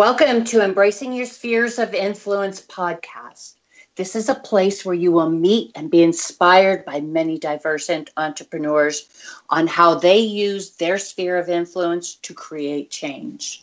Welcome 0.00 0.44
to 0.44 0.64
Embracing 0.64 1.12
Your 1.12 1.26
Spheres 1.26 1.78
of 1.78 1.92
Influence 1.92 2.62
podcast. 2.62 3.56
This 3.96 4.16
is 4.16 4.30
a 4.30 4.34
place 4.34 4.82
where 4.82 4.94
you 4.94 5.12
will 5.12 5.28
meet 5.28 5.72
and 5.74 5.90
be 5.90 6.02
inspired 6.02 6.86
by 6.86 7.02
many 7.02 7.38
diverse 7.38 7.90
entrepreneurs 8.16 9.10
on 9.50 9.66
how 9.66 9.96
they 9.96 10.20
use 10.20 10.70
their 10.76 10.96
sphere 10.96 11.36
of 11.36 11.50
influence 11.50 12.14
to 12.14 12.32
create 12.32 12.88
change. 12.88 13.62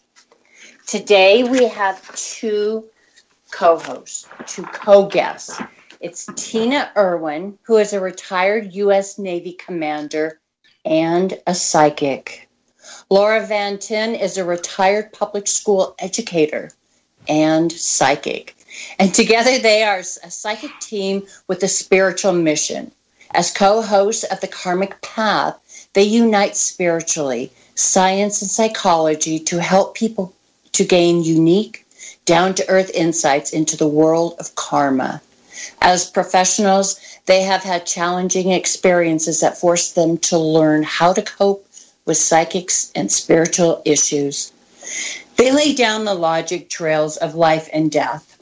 Today 0.86 1.44
we 1.44 1.70
have 1.70 2.16
two 2.16 2.88
co 3.50 3.80
hosts, 3.80 4.28
two 4.46 4.62
co 4.62 5.08
guests. 5.08 5.60
It's 6.00 6.28
Tina 6.36 6.92
Erwin, 6.96 7.58
who 7.64 7.78
is 7.78 7.94
a 7.94 8.00
retired 8.00 8.76
U.S. 8.76 9.18
Navy 9.18 9.54
commander 9.54 10.40
and 10.86 11.34
a 11.48 11.56
psychic. 11.56 12.47
Laura 13.10 13.46
Van 13.46 13.78
Tyne 13.78 14.16
is 14.16 14.38
a 14.38 14.44
retired 14.44 15.14
public 15.14 15.48
school 15.48 15.96
educator 16.00 16.72
and 17.28 17.72
psychic. 17.72 18.56
And 19.00 19.14
together 19.14 19.58
they 19.60 19.84
are 19.84 20.00
a 20.00 20.32
psychic 20.32 20.72
team 20.80 21.26
with 21.48 21.64
a 21.64 21.68
spiritual 21.68 22.34
mission. 22.34 22.92
As 23.32 23.52
co 23.52 23.82
hosts 23.82 24.24
of 24.24 24.40
the 24.40 24.48
Karmic 24.48 25.02
Path, 25.02 25.58
they 25.94 26.04
unite 26.04 26.56
spiritually, 26.56 27.52
science, 27.76 28.42
and 28.42 28.52
psychology 28.52 29.40
to 29.40 29.62
help 29.62 29.96
people 29.96 30.34
to 30.74 30.86
gain 30.86 31.24
unique, 31.24 31.86
down 32.26 32.54
to 32.56 32.70
earth 32.70 32.92
insights 32.92 33.52
into 33.52 33.76
the 33.76 33.88
world 33.88 34.36
of 34.40 34.56
karma. 34.56 35.22
As 35.82 36.10
professionals, 36.10 37.00
they 37.26 37.42
have 37.42 37.64
had 37.64 37.86
challenging 37.86 38.52
experiences 38.52 39.40
that 39.40 39.58
forced 39.58 39.96
them 39.96 40.18
to 40.20 40.38
learn 40.38 40.84
how 40.84 41.14
to 41.14 41.22
cope 41.22 41.67
with 42.08 42.18
psychics 42.18 42.92
and 42.96 43.12
spiritual 43.12 43.84
issues. 43.86 44.52
They 45.36 45.52
lay 45.52 45.74
down 45.74 46.06
the 46.06 46.16
logic 46.16 46.70
trails 46.70 47.18
of 47.18 47.36
life 47.36 47.70
and 47.72 47.92
death 47.92 48.40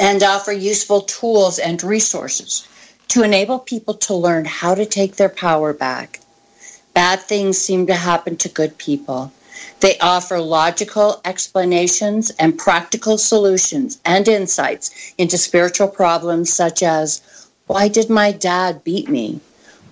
and 0.00 0.22
offer 0.22 0.52
useful 0.52 1.02
tools 1.02 1.58
and 1.58 1.82
resources 1.84 2.66
to 3.08 3.22
enable 3.22 3.58
people 3.58 3.94
to 3.94 4.14
learn 4.14 4.44
how 4.44 4.74
to 4.74 4.86
take 4.86 5.16
their 5.16 5.28
power 5.28 5.72
back. 5.72 6.20
Bad 6.94 7.20
things 7.20 7.58
seem 7.58 7.86
to 7.86 7.94
happen 7.94 8.36
to 8.38 8.48
good 8.48 8.76
people. 8.78 9.32
They 9.80 9.98
offer 9.98 10.40
logical 10.40 11.20
explanations 11.24 12.30
and 12.38 12.58
practical 12.58 13.18
solutions 13.18 13.98
and 14.04 14.26
insights 14.26 14.90
into 15.18 15.38
spiritual 15.38 15.88
problems 15.88 16.52
such 16.52 16.82
as 16.82 17.20
why 17.66 17.88
did 17.88 18.08
my 18.08 18.32
dad 18.32 18.82
beat 18.82 19.08
me? 19.08 19.40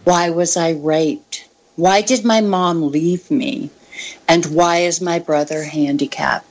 Why 0.05 0.31
was 0.31 0.57
I 0.57 0.71
raped? 0.71 1.46
Why 1.77 2.01
did 2.01 2.25
my 2.25 2.41
mom 2.41 2.91
leave 2.91 3.31
me? 3.31 3.71
And 4.29 4.45
why 4.47 4.79
is 4.79 5.01
my 5.01 5.19
brother 5.19 5.63
handicapped? 5.63 6.47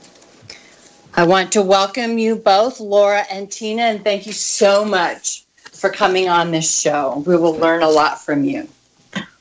I 1.14 1.24
want 1.24 1.52
to 1.52 1.62
welcome 1.62 2.18
you 2.18 2.36
both, 2.36 2.78
Laura 2.78 3.24
and 3.30 3.50
Tina, 3.50 3.82
and 3.82 4.04
thank 4.04 4.26
you 4.26 4.32
so 4.32 4.84
much 4.84 5.44
for 5.72 5.90
coming 5.90 6.28
on 6.28 6.50
this 6.50 6.80
show. 6.80 7.22
We 7.26 7.36
will 7.36 7.56
learn 7.56 7.82
a 7.82 7.88
lot 7.88 8.22
from 8.22 8.44
you. 8.44 8.68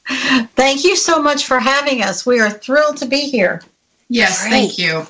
Thank 0.07 0.83
you 0.83 0.95
so 0.95 1.21
much 1.21 1.45
for 1.45 1.59
having 1.59 2.01
us. 2.01 2.25
We 2.25 2.39
are 2.39 2.49
thrilled 2.49 2.97
to 2.97 3.05
be 3.05 3.29
here. 3.29 3.61
Yes, 4.07 4.41
Great. 4.41 4.51
thank 4.51 4.77
you. 4.77 5.05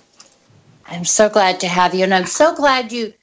I'm 0.88 1.06
so 1.06 1.30
glad 1.30 1.60
to 1.62 1.68
have 1.68 1.94
you, 1.94 2.04
and 2.04 2.14
I'm 2.14 2.26
so 2.26 2.56
glad 2.56 2.92
you 2.92 3.14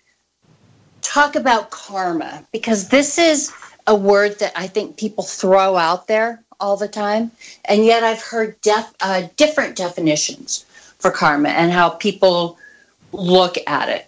talk 1.01 1.35
about 1.35 1.71
karma 1.71 2.47
because 2.53 2.89
this 2.89 3.19
is 3.19 3.53
a 3.87 3.95
word 3.95 4.39
that 4.39 4.53
I 4.57 4.67
think 4.67 4.97
people 4.97 5.25
throw 5.25 5.77
out 5.77 6.07
there 6.07 6.43
all 6.63 6.77
the 6.77 6.89
time, 6.89 7.31
and 7.67 7.85
yet 7.85 8.05
I've 8.05 8.23
heard 8.23 8.59
def- 8.63 8.95
uh, 9.01 9.25
different 9.37 9.77
definitions 9.77 10.65
for 10.99 11.11
karma 11.11 11.49
and 11.51 11.73
how 11.73 11.91
people 11.91 12.57
look 13.13 13.57
at 13.67 13.89
it. 13.89 14.07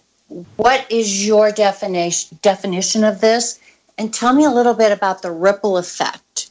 What 0.57 0.87
is 0.91 1.27
your 1.27 1.51
definition 1.51 2.39
definition 2.41 3.05
of 3.05 3.21
this? 3.21 3.61
And 3.99 4.13
tell 4.15 4.33
me 4.33 4.45
a 4.45 4.51
little 4.51 4.75
bit 4.75 4.93
about 4.93 5.23
the 5.23 5.31
ripple 5.31 5.77
effect 5.79 6.51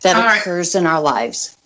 that 0.00 0.16
All 0.16 0.22
occurs 0.36 0.74
right. 0.74 0.80
in 0.80 0.86
our 0.86 1.00
lives. 1.00 1.56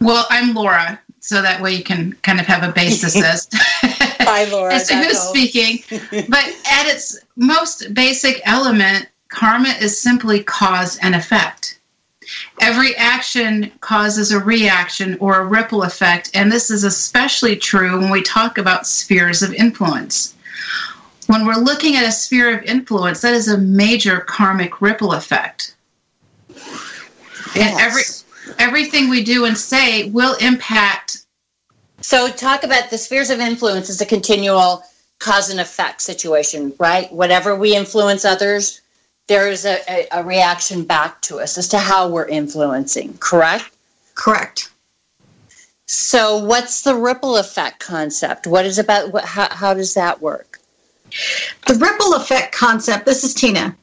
Well, 0.00 0.26
I'm 0.30 0.54
Laura, 0.54 1.00
so 1.20 1.42
that 1.42 1.60
way 1.60 1.72
you 1.74 1.82
can 1.82 2.12
kind 2.22 2.38
of 2.40 2.46
have 2.46 2.62
a 2.62 2.72
basis 2.72 3.16
as, 3.22 3.48
Hi, 3.52 4.44
Laura, 4.44 4.74
as 4.74 4.88
to 4.88 4.96
who's 4.96 5.18
speaking. 5.18 5.82
but 6.28 6.44
at 6.70 6.86
its 6.86 7.18
most 7.36 7.92
basic 7.94 8.40
element, 8.44 9.08
karma 9.28 9.70
is 9.80 9.98
simply 9.98 10.42
cause 10.42 10.98
and 10.98 11.14
effect. 11.14 11.78
Every 12.60 12.96
action 12.96 13.70
causes 13.80 14.32
a 14.32 14.38
reaction 14.38 15.16
or 15.20 15.40
a 15.40 15.44
ripple 15.44 15.82
effect, 15.82 16.30
and 16.34 16.50
this 16.50 16.70
is 16.70 16.84
especially 16.84 17.56
true 17.56 18.00
when 18.00 18.10
we 18.10 18.22
talk 18.22 18.58
about 18.58 18.86
spheres 18.86 19.42
of 19.42 19.52
influence. 19.54 20.34
When 21.26 21.46
we're 21.46 21.54
looking 21.54 21.96
at 21.96 22.04
a 22.04 22.12
sphere 22.12 22.56
of 22.56 22.64
influence, 22.64 23.20
that 23.22 23.34
is 23.34 23.48
a 23.48 23.58
major 23.58 24.20
karmic 24.20 24.80
ripple 24.80 25.12
effect. 25.12 25.74
Yes. 26.48 27.56
And 27.56 27.80
every 27.80 28.02
everything 28.58 29.08
we 29.08 29.24
do 29.24 29.44
and 29.44 29.56
say 29.56 30.10
will 30.10 30.34
impact. 30.36 31.24
So, 32.00 32.28
talk 32.28 32.64
about 32.64 32.90
the 32.90 32.98
spheres 32.98 33.30
of 33.30 33.40
influence 33.40 33.88
as 33.88 34.00
a 34.00 34.06
continual 34.06 34.84
cause 35.18 35.48
and 35.48 35.60
effect 35.60 36.02
situation, 36.02 36.74
right? 36.78 37.10
Whatever 37.12 37.56
we 37.56 37.74
influence 37.74 38.24
others, 38.24 38.82
there 39.26 39.48
is 39.48 39.64
a, 39.64 39.78
a, 39.88 40.20
a 40.20 40.24
reaction 40.24 40.84
back 40.84 41.20
to 41.22 41.38
us 41.38 41.56
as 41.56 41.68
to 41.68 41.78
how 41.78 42.08
we're 42.08 42.28
influencing, 42.28 43.16
correct? 43.18 43.70
Correct. 44.14 44.70
So, 45.86 46.38
what's 46.38 46.82
the 46.82 46.94
ripple 46.94 47.36
effect 47.36 47.80
concept? 47.80 48.46
What 48.46 48.64
is 48.64 48.78
about? 48.78 49.12
What, 49.12 49.24
how, 49.24 49.48
how 49.54 49.74
does 49.74 49.94
that 49.94 50.20
work? 50.20 50.60
The 51.66 51.74
ripple 51.74 52.14
effect 52.14 52.54
concept. 52.54 53.04
This 53.06 53.22
is 53.22 53.34
Tina. 53.34 53.76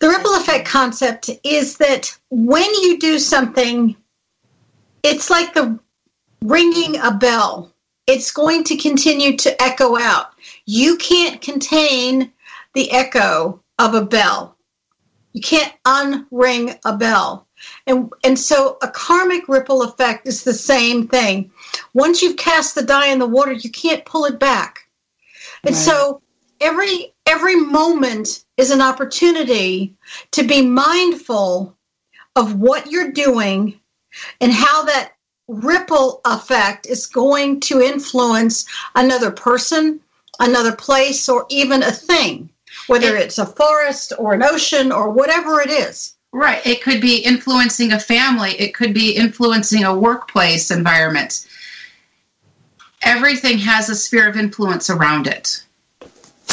The 0.00 0.08
ripple 0.08 0.34
effect 0.34 0.66
concept 0.66 1.30
is 1.44 1.78
that 1.78 2.16
when 2.30 2.68
you 2.82 2.98
do 2.98 3.18
something, 3.18 3.96
it's 5.02 5.30
like 5.30 5.54
the 5.54 5.78
ringing 6.42 6.98
a 6.98 7.12
bell. 7.12 7.72
It's 8.06 8.30
going 8.30 8.64
to 8.64 8.76
continue 8.76 9.36
to 9.38 9.62
echo 9.62 9.96
out. 9.96 10.34
You 10.66 10.96
can't 10.98 11.40
contain 11.40 12.30
the 12.74 12.92
echo 12.92 13.60
of 13.78 13.94
a 13.94 14.04
bell. 14.04 14.53
You 15.34 15.40
can't 15.40 15.74
unring 15.84 16.78
a 16.84 16.96
bell. 16.96 17.46
And, 17.86 18.10
and 18.24 18.38
so 18.38 18.78
a 18.82 18.88
karmic 18.88 19.48
ripple 19.48 19.82
effect 19.82 20.28
is 20.28 20.44
the 20.44 20.54
same 20.54 21.08
thing. 21.08 21.50
Once 21.92 22.22
you've 22.22 22.36
cast 22.36 22.74
the 22.74 22.82
die 22.82 23.08
in 23.08 23.18
the 23.18 23.26
water, 23.26 23.52
you 23.52 23.70
can't 23.70 24.04
pull 24.04 24.24
it 24.24 24.38
back. 24.38 24.88
And 25.64 25.74
right. 25.74 25.84
so 25.84 26.22
every 26.60 27.14
every 27.26 27.56
moment 27.56 28.44
is 28.56 28.70
an 28.70 28.80
opportunity 28.80 29.94
to 30.30 30.44
be 30.44 30.62
mindful 30.62 31.76
of 32.36 32.60
what 32.60 32.90
you're 32.90 33.12
doing 33.12 33.80
and 34.40 34.52
how 34.52 34.84
that 34.84 35.12
ripple 35.48 36.20
effect 36.24 36.86
is 36.86 37.06
going 37.06 37.60
to 37.60 37.80
influence 37.80 38.66
another 38.94 39.30
person, 39.30 40.00
another 40.38 40.74
place, 40.74 41.28
or 41.28 41.46
even 41.48 41.82
a 41.82 41.90
thing 41.90 42.50
whether 42.86 43.16
it's 43.16 43.38
a 43.38 43.46
forest 43.46 44.12
or 44.18 44.34
an 44.34 44.42
ocean 44.42 44.92
or 44.92 45.10
whatever 45.10 45.60
it 45.60 45.70
is. 45.70 46.14
Right. 46.32 46.64
It 46.66 46.82
could 46.82 47.00
be 47.00 47.18
influencing 47.18 47.92
a 47.92 48.00
family, 48.00 48.60
it 48.60 48.74
could 48.74 48.92
be 48.92 49.12
influencing 49.12 49.84
a 49.84 49.96
workplace 49.96 50.70
environment. 50.70 51.46
Everything 53.02 53.58
has 53.58 53.88
a 53.88 53.94
sphere 53.94 54.28
of 54.28 54.36
influence 54.36 54.90
around 54.90 55.26
it. 55.26 55.64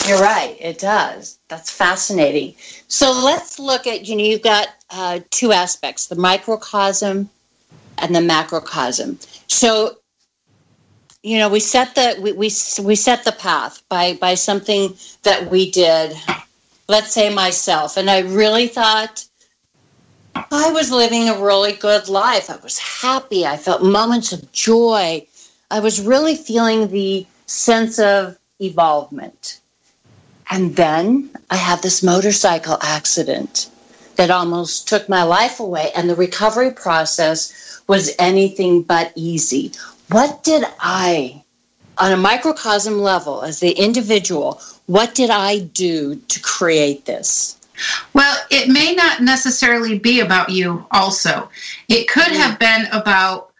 You're 0.07 0.21
right, 0.21 0.57
it 0.59 0.79
does. 0.79 1.39
That's 1.47 1.71
fascinating. 1.71 2.55
So 2.87 3.11
let's 3.11 3.59
look 3.59 3.87
at 3.87 4.07
you 4.07 4.15
know, 4.15 4.23
you've 4.23 4.41
got 4.41 4.67
uh, 4.89 5.19
two 5.29 5.51
aspects 5.51 6.07
the 6.07 6.15
microcosm 6.15 7.29
and 7.97 8.15
the 8.15 8.21
macrocosm. 8.21 9.19
So 9.47 9.97
you 11.23 11.37
know 11.37 11.49
we 11.49 11.59
set 11.59 11.95
the 11.95 12.17
we, 12.21 12.31
we 12.31 12.51
we 12.83 12.95
set 12.95 13.23
the 13.23 13.35
path 13.37 13.83
by 13.89 14.13
by 14.13 14.33
something 14.33 14.95
that 15.23 15.49
we 15.51 15.69
did 15.71 16.15
let's 16.87 17.13
say 17.13 17.33
myself. 17.33 17.97
And 17.97 18.09
i 18.09 18.19
really 18.19 18.67
thought 18.67 19.25
i 20.35 20.71
was 20.71 20.91
living 20.91 21.29
a 21.29 21.41
really 21.41 21.73
good 21.73 22.09
life. 22.09 22.49
I 22.49 22.57
was 22.57 22.77
happy. 22.77 23.45
I 23.45 23.57
felt 23.57 23.83
moments 23.83 24.33
of 24.33 24.51
joy. 24.51 25.25
I 25.69 25.79
was 25.79 26.01
really 26.01 26.35
feeling 26.35 26.89
the 26.89 27.25
sense 27.45 27.99
of 27.99 28.37
evolvement. 28.59 29.59
And 30.49 30.75
then 30.75 31.29
i 31.49 31.55
had 31.55 31.81
this 31.81 32.03
motorcycle 32.03 32.77
accident 32.81 33.69
that 34.15 34.31
almost 34.31 34.87
took 34.87 35.07
my 35.07 35.23
life 35.23 35.59
away 35.59 35.91
and 35.95 36.09
the 36.09 36.15
recovery 36.15 36.71
process 36.71 37.81
was 37.87 38.11
anything 38.19 38.81
but 38.81 39.11
easy 39.15 39.71
what 40.11 40.43
did 40.43 40.63
I, 40.79 41.43
on 41.97 42.11
a 42.11 42.17
microcosm 42.17 42.99
level, 42.99 43.41
as 43.41 43.59
the 43.59 43.71
individual, 43.71 44.61
what 44.85 45.15
did 45.15 45.29
I 45.29 45.59
do 45.59 46.15
to 46.15 46.39
create 46.41 47.05
this? 47.05 47.57
Well, 48.13 48.37
it 48.49 48.69
may 48.69 48.93
not 48.93 49.21
necessarily 49.21 49.97
be 49.97 50.19
about 50.19 50.49
you, 50.49 50.85
also. 50.91 51.49
It 51.87 52.07
could 52.07 52.31
have 52.31 52.59
been 52.59 52.85
about 52.91 53.51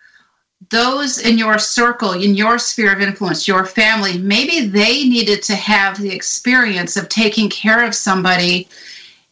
those 0.69 1.19
in 1.19 1.37
your 1.37 1.57
circle, 1.59 2.13
in 2.13 2.35
your 2.35 2.57
sphere 2.57 2.93
of 2.93 3.01
influence, 3.01 3.47
your 3.47 3.65
family, 3.65 4.17
maybe 4.17 4.67
they 4.67 5.03
needed 5.03 5.43
to 5.43 5.55
have 5.55 5.99
the 5.99 6.13
experience 6.13 6.95
of 6.97 7.09
taking 7.09 7.49
care 7.49 7.85
of 7.85 7.93
somebody 7.93 8.67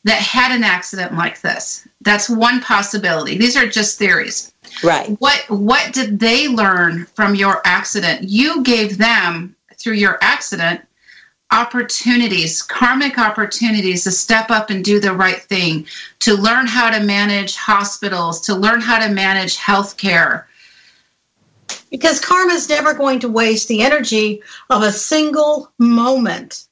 that 0.04 0.18
had 0.18 0.52
an 0.52 0.64
accident 0.64 1.14
like 1.16 1.42
this. 1.42 1.88
That's 2.02 2.30
one 2.30 2.62
possibility. 2.62 3.38
These 3.38 3.58
are 3.58 3.68
just 3.68 3.98
theories. 3.98 4.54
Right. 4.84 5.10
What 5.20 5.46
what 5.50 5.94
did 5.94 6.20
they 6.20 6.48
learn 6.48 7.06
from 7.14 7.36
your 7.36 7.62
accident? 7.66 8.24
You 8.24 8.64
gave 8.64 8.98
them 8.98 9.56
through 9.78 9.94
your 9.94 10.18
accident 10.22 10.82
opportunities, 11.52 12.62
karmic 12.62 13.18
opportunities 13.18 14.04
to 14.04 14.12
step 14.12 14.52
up 14.52 14.70
and 14.70 14.84
do 14.84 15.00
the 15.00 15.14
right 15.14 15.42
thing, 15.42 15.86
to 16.20 16.36
learn 16.36 16.68
how 16.68 16.90
to 16.90 17.04
manage 17.04 17.56
hospitals, 17.56 18.42
to 18.42 18.56
learn 18.56 18.82
how 18.82 19.00
to 19.00 19.12
manage 19.12 19.58
healthcare. 19.58 20.46
Because 21.90 22.20
karma 22.20 22.54
is 22.54 22.70
never 22.70 22.94
going 22.94 23.20
to 23.22 23.30
waste 23.30 23.68
the 23.68 23.82
energy 23.82 24.44
of 24.70 24.84
a 24.84 24.92
single 24.92 25.72
moment. 25.80 26.68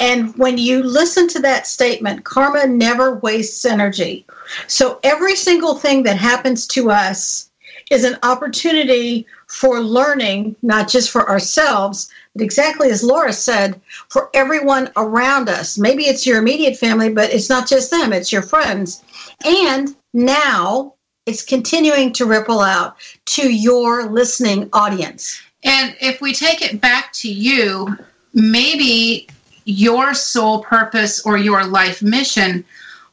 And 0.00 0.36
when 0.38 0.58
you 0.58 0.82
listen 0.82 1.26
to 1.28 1.40
that 1.40 1.66
statement, 1.66 2.24
karma 2.24 2.66
never 2.66 3.16
wastes 3.16 3.64
energy. 3.64 4.24
So 4.66 5.00
every 5.02 5.34
single 5.34 5.74
thing 5.74 6.04
that 6.04 6.16
happens 6.16 6.66
to 6.68 6.90
us 6.90 7.50
is 7.90 8.04
an 8.04 8.18
opportunity 8.22 9.26
for 9.46 9.80
learning, 9.80 10.54
not 10.62 10.88
just 10.88 11.10
for 11.10 11.28
ourselves, 11.28 12.10
but 12.34 12.42
exactly 12.42 12.90
as 12.90 13.02
Laura 13.02 13.32
said, 13.32 13.80
for 14.08 14.30
everyone 14.34 14.90
around 14.96 15.48
us. 15.48 15.78
Maybe 15.78 16.04
it's 16.04 16.26
your 16.26 16.38
immediate 16.38 16.76
family, 16.76 17.08
but 17.12 17.32
it's 17.32 17.48
not 17.48 17.66
just 17.66 17.90
them, 17.90 18.12
it's 18.12 18.32
your 18.32 18.42
friends. 18.42 19.02
And 19.44 19.96
now 20.12 20.94
it's 21.26 21.44
continuing 21.44 22.12
to 22.14 22.26
ripple 22.26 22.60
out 22.60 22.96
to 23.26 23.52
your 23.52 24.08
listening 24.10 24.68
audience. 24.72 25.40
And 25.64 25.96
if 26.00 26.20
we 26.20 26.32
take 26.32 26.62
it 26.62 26.80
back 26.80 27.12
to 27.14 27.32
you, 27.32 27.96
maybe 28.32 29.28
your 29.68 30.14
sole 30.14 30.62
purpose 30.62 31.20
or 31.26 31.36
your 31.36 31.62
life 31.62 32.02
mission 32.02 32.64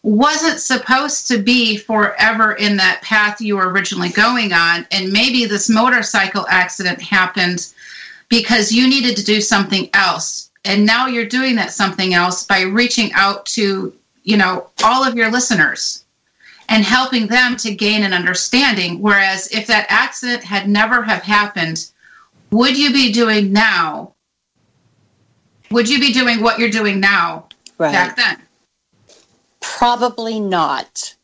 wasn't 0.04 0.58
supposed 0.58 1.28
to 1.28 1.38
be 1.38 1.76
forever 1.76 2.54
in 2.54 2.78
that 2.78 3.02
path 3.02 3.42
you 3.42 3.58
were 3.58 3.70
originally 3.72 4.08
going 4.08 4.54
on. 4.54 4.88
And 4.92 5.12
maybe 5.12 5.46
this 5.46 5.68
motorcycle 5.68 6.48
accident 6.48 7.02
happened 7.02 7.74
because 8.30 8.72
you 8.72 8.88
needed 8.88 9.18
to 9.18 9.24
do 9.26 9.42
something 9.42 9.90
else. 9.94 10.50
And 10.64 10.86
now 10.86 11.08
you're 11.08 11.26
doing 11.26 11.56
that 11.56 11.74
something 11.74 12.14
else 12.14 12.46
by 12.46 12.62
reaching 12.62 13.12
out 13.14 13.46
to, 13.48 13.94
you 14.24 14.38
know, 14.38 14.70
all 14.82 15.04
of 15.04 15.16
your 15.16 15.30
listeners 15.30 16.06
and 16.70 16.86
helping 16.86 17.28
them 17.28 17.58
to 17.58 17.76
gain 17.76 18.04
an 18.04 18.14
understanding. 18.14 19.02
Whereas 19.02 19.52
if 19.52 19.68
that 19.68 19.88
accident 19.90 20.44
had 20.46 20.70
never 20.70 21.04
have 21.04 21.22
happened, 21.22 21.92
would 22.52 22.78
you 22.78 22.94
be 22.94 23.12
doing 23.12 23.52
now? 23.52 24.15
Would 25.72 25.90
you 25.90 26.00
be 26.00 26.14
doing 26.14 26.42
what 26.42 26.60
you're 26.60 26.70
doing 26.70 27.00
now 27.00 27.48
Right. 27.78 27.92
back 27.92 28.16
then? 28.16 28.42
Probably 29.62 30.40
not. 30.40 31.16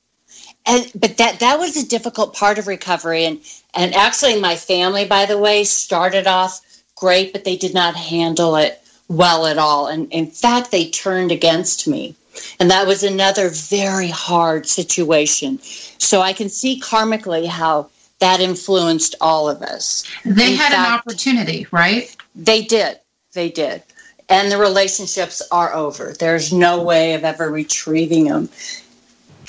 And 0.66 0.92
but 0.96 1.18
that 1.18 1.40
that 1.40 1.60
was 1.60 1.78
a 1.78 1.88
difficult 1.88 2.36
part 2.36 2.60
of 2.60 2.68
recovery 2.68 3.26
and 3.26 3.40
and 3.74 3.96
actually 3.96 4.40
my 4.40 4.56
family 4.56 5.06
by 5.06 5.26
the 5.26 5.38
way 5.38 5.64
started 5.64 6.28
off 6.28 6.62
great 6.96 7.34
but 7.34 7.44
they 7.44 7.58
did 7.58 7.74
not 7.74 7.96
handle 7.96 8.56
it 8.56 8.80
well 9.08 9.48
at 9.48 9.58
all 9.58 9.88
and 9.88 10.12
in 10.12 10.28
fact 10.28 10.72
they 10.72 10.90
turned 10.90 11.32
against 11.32 11.88
me. 11.88 12.16
And 12.60 12.70
that 12.72 12.88
was 12.88 13.04
another 13.04 13.50
very 13.50 14.08
hard 14.08 14.66
situation. 14.68 15.60
So 15.62 16.22
I 16.22 16.32
can 16.34 16.48
see 16.50 16.80
karmically 16.80 17.46
how 17.48 17.90
that 18.20 18.40
influenced 18.40 19.16
all 19.20 19.50
of 19.50 19.62
us. 19.62 20.04
They 20.24 20.52
In 20.54 20.58
had 20.58 20.72
an 20.74 20.94
opportunity, 20.94 21.68
right? 21.72 22.16
They 22.36 22.62
did. 22.62 23.00
They 23.34 23.50
did. 23.50 23.84
And 24.31 24.51
the 24.51 24.57
relationships 24.57 25.42
are 25.51 25.74
over. 25.74 26.13
There's 26.18 26.54
no 26.54 26.81
way 26.81 27.13
of 27.16 27.25
ever 27.25 27.51
retrieving 27.51 28.25
them. 28.25 28.50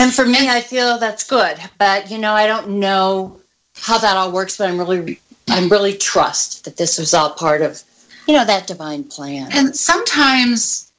And 0.01 0.13
for 0.13 0.27
me, 0.27 0.49
I 0.49 0.61
feel 0.61 0.99
that's 0.99 1.23
good. 1.23 1.57
But 1.79 2.11
you 2.11 2.19
know, 2.19 2.33
I 2.33 2.47
don't 2.49 2.81
know 2.81 3.41
how 3.77 3.99
that 3.99 4.17
all 4.17 4.33
works, 4.33 4.59
but 4.59 4.69
I'm 4.69 4.79
really 4.79 5.21
I'm 5.49 5.69
really 5.69 5.97
trust 5.97 6.65
that 6.65 6.77
this 6.77 6.99
was 6.99 7.15
all 7.15 7.31
part 7.31 7.63
of, 7.63 7.83
you 8.27 8.35
know, 8.35 8.45
that 8.45 8.67
divine 8.67 9.05
plan. 9.05 9.49
And 9.53 9.75
sometimes 9.77 10.93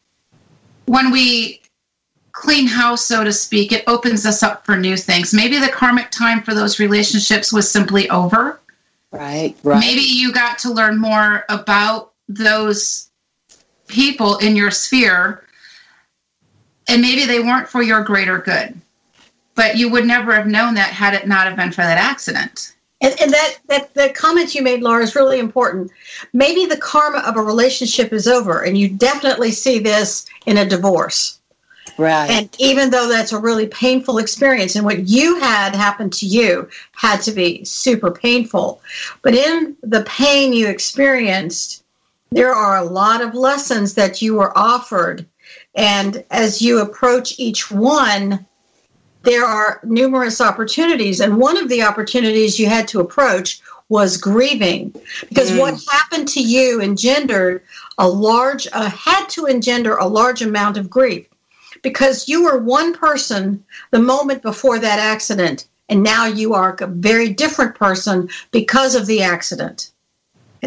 when 0.85 1.11
we 1.11 1.61
clean 2.31 2.67
house, 2.67 3.05
so 3.05 3.23
to 3.23 3.33
speak, 3.33 3.71
it 3.71 3.83
opens 3.87 4.25
us 4.25 4.43
up 4.43 4.65
for 4.65 4.75
new 4.75 4.97
things. 4.97 5.33
Maybe 5.33 5.59
the 5.59 5.69
karmic 5.69 6.09
time 6.09 6.41
for 6.41 6.53
those 6.53 6.79
relationships 6.79 7.53
was 7.53 7.69
simply 7.69 8.09
over. 8.09 8.59
Right, 9.11 9.55
right. 9.63 9.79
Maybe 9.79 10.01
you 10.01 10.33
got 10.33 10.57
to 10.59 10.71
learn 10.71 10.99
more 10.99 11.45
about 11.49 12.13
those 12.27 13.09
people 13.87 14.37
in 14.37 14.55
your 14.55 14.71
sphere, 14.71 15.45
and 16.87 17.01
maybe 17.01 17.25
they 17.25 17.39
weren't 17.39 17.67
for 17.67 17.81
your 17.81 18.03
greater 18.03 18.39
good. 18.39 18.79
But 19.55 19.77
you 19.77 19.89
would 19.91 20.05
never 20.05 20.33
have 20.33 20.47
known 20.47 20.73
that 20.75 20.89
had 20.89 21.13
it 21.13 21.27
not 21.27 21.45
have 21.45 21.55
been 21.55 21.71
for 21.71 21.81
that 21.81 21.97
accident. 21.97 22.73
And, 23.01 23.13
and 23.21 23.31
that, 23.31 23.57
that 23.67 23.93
the 23.93 24.09
comment 24.15 24.55
you 24.55 24.61
made, 24.63 24.81
Laura, 24.81 25.03
is 25.03 25.15
really 25.15 25.39
important. 25.39 25.91
Maybe 26.31 26.65
the 26.65 26.77
karma 26.77 27.19
of 27.19 27.35
a 27.35 27.41
relationship 27.41 28.13
is 28.13 28.27
over, 28.27 28.63
and 28.63 28.77
you 28.77 28.89
definitely 28.89 29.51
see 29.51 29.77
this 29.77 30.25
in 30.45 30.57
a 30.57 30.65
divorce. 30.65 31.39
right. 31.97 32.29
And 32.29 32.49
even 32.59 32.89
though 32.89 33.09
that's 33.09 33.33
a 33.33 33.39
really 33.39 33.67
painful 33.67 34.17
experience, 34.17 34.75
and 34.75 34.85
what 34.85 35.09
you 35.09 35.39
had 35.39 35.75
happen 35.75 36.09
to 36.11 36.25
you 36.25 36.69
had 36.93 37.21
to 37.23 37.31
be 37.31 37.63
super 37.65 38.09
painful, 38.09 38.81
but 39.21 39.35
in 39.35 39.75
the 39.83 40.03
pain 40.03 40.53
you 40.53 40.67
experienced, 40.67 41.82
there 42.33 42.53
are 42.53 42.77
a 42.77 42.83
lot 42.83 43.21
of 43.21 43.33
lessons 43.33 43.93
that 43.93 44.21
you 44.21 44.35
were 44.35 44.57
offered. 44.57 45.25
And 45.75 46.23
as 46.31 46.61
you 46.61 46.79
approach 46.79 47.39
each 47.39 47.71
one, 47.71 48.45
there 49.23 49.45
are 49.45 49.79
numerous 49.83 50.41
opportunities. 50.41 51.19
And 51.19 51.37
one 51.37 51.57
of 51.57 51.69
the 51.69 51.83
opportunities 51.83 52.59
you 52.59 52.67
had 52.67 52.87
to 52.89 52.99
approach 52.99 53.61
was 53.89 54.17
grieving 54.17 54.93
because 55.29 55.51
Mm. 55.51 55.59
what 55.59 55.83
happened 55.91 56.27
to 56.29 56.41
you 56.41 56.81
engendered 56.81 57.61
a 57.97 58.07
large, 58.07 58.67
uh, 58.73 58.89
had 58.89 59.25
to 59.29 59.45
engender 59.45 59.95
a 59.95 60.07
large 60.07 60.41
amount 60.41 60.77
of 60.77 60.89
grief 60.89 61.25
because 61.83 62.27
you 62.27 62.43
were 62.43 62.57
one 62.57 62.93
person 62.93 63.63
the 63.91 63.99
moment 63.99 64.41
before 64.41 64.79
that 64.79 64.99
accident, 64.99 65.67
and 65.89 66.01
now 66.01 66.25
you 66.25 66.53
are 66.53 66.75
a 66.79 66.87
very 66.87 67.29
different 67.29 67.75
person 67.75 68.29
because 68.51 68.95
of 68.95 69.05
the 69.05 69.21
accident. 69.21 69.91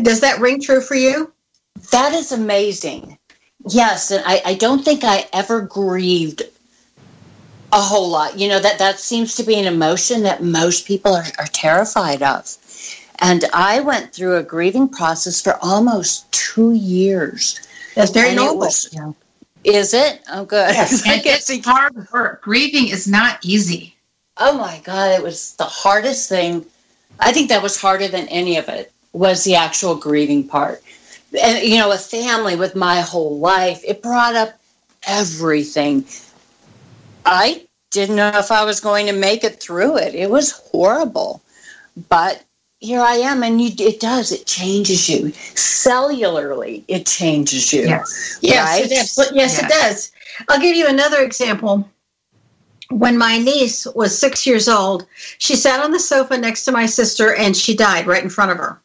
Does 0.01 0.21
that 0.21 0.41
ring 0.41 0.61
true 0.61 0.81
for 0.81 0.95
you? 0.95 1.33
That 1.92 2.12
is 2.12 2.33
amazing. 2.33 3.18
Yes, 3.68 4.11
and 4.11 4.23
I, 4.26 4.42
I 4.45 4.54
don't 4.54 4.85
think 4.85 5.02
I 5.04 5.26
ever 5.33 5.61
grieved 5.62 6.42
a 7.73 7.80
whole 7.80 8.09
lot. 8.09 8.38
You 8.38 8.49
know, 8.49 8.61
that, 8.61 8.78
that 8.78 9.00
seems 9.00 9.35
to 9.37 9.42
be 9.42 9.56
an 9.59 9.66
emotion 9.66 10.23
that 10.23 10.42
most 10.42 10.87
people 10.87 11.14
are, 11.14 11.25
are 11.38 11.47
terrified 11.52 12.23
of. 12.23 12.56
And 13.21 13.45
I 13.52 13.80
went 13.80 14.12
through 14.12 14.37
a 14.37 14.42
grieving 14.42 14.88
process 14.88 15.40
for 15.40 15.59
almost 15.62 16.30
two 16.33 16.73
years. 16.73 17.61
That's 17.95 18.11
very 18.11 18.28
And 18.30 18.38
it 18.38 18.42
normal. 18.42 18.59
was- 18.59 18.95
Is 19.64 19.95
it? 19.95 20.21
Oh, 20.33 20.45
good. 20.45 20.71
Yes. 20.75 21.02
I 21.06 21.18
guess 21.18 21.50
it's 21.50 21.66
hard 21.66 21.95
work. 22.12 22.42
Grieving 22.42 22.88
is 22.88 23.09
not 23.09 23.38
easy. 23.45 23.97
Oh 24.37 24.56
my 24.56 24.80
God, 24.85 25.12
it 25.12 25.23
was 25.23 25.54
the 25.56 25.64
hardest 25.64 26.28
thing. 26.28 26.64
I 27.18 27.33
think 27.33 27.49
that 27.49 27.62
was 27.62 27.80
harder 27.80 28.06
than 28.06 28.28
any 28.28 28.59
of 28.59 28.68
it 28.68 28.92
was 29.14 29.45
the 29.45 29.54
actual 29.56 29.95
grieving 29.95 30.47
part. 30.47 30.83
And, 31.42 31.62
you 31.62 31.78
know, 31.78 31.92
a 31.92 31.99
family 31.99 32.56
with 32.56 32.76
my 32.76 33.00
whole 33.00 33.38
life, 33.38 33.83
it 33.85 34.02
brought 34.02 34.35
up 34.35 34.59
everything. 35.06 36.04
I 37.25 37.66
didn't 37.90 38.16
know 38.16 38.30
if 38.35 38.50
I 38.50 38.64
was 38.64 38.80
going 38.80 39.06
to 39.06 39.12
make 39.12 39.45
it 39.45 39.61
through 39.61 39.99
it. 39.99 40.14
It 40.14 40.30
was 40.30 40.52
horrible. 40.52 41.42
But 42.09 42.45
here 42.78 43.00
I 43.00 43.16
am, 43.16 43.42
and 43.42 43.61
you, 43.61 43.71
it 43.78 44.00
does. 44.00 44.30
It 44.30 44.47
changes 44.47 45.09
you. 45.09 45.33
Cellularly, 45.54 46.85
it 46.88 47.06
changes 47.06 47.73
you. 47.73 47.83
Yes. 47.83 48.38
Yes, 48.40 48.78
it 48.78 48.90
does. 48.90 49.33
Yes, 49.35 49.62
it 49.62 49.68
does. 49.68 50.12
I'll 50.49 50.61
give 50.61 50.76
you 50.76 50.87
another 50.87 51.23
example. 51.23 51.88
When 52.90 53.18
my 53.18 53.38
niece 53.38 53.85
was 53.97 54.16
six 54.16 54.47
years 54.47 54.68
old, 54.68 55.06
she 55.38 55.56
sat 55.56 55.80
on 55.80 55.90
the 55.90 55.99
sofa 55.99 56.38
next 56.38 56.64
to 56.66 56.73
my 56.73 56.87
sister 56.87 57.35
and 57.35 57.56
she 57.56 57.75
died 57.75 58.06
right 58.06 58.23
in 58.23 58.30
front 58.30 58.52
of 58.52 58.59
her. 58.59 58.80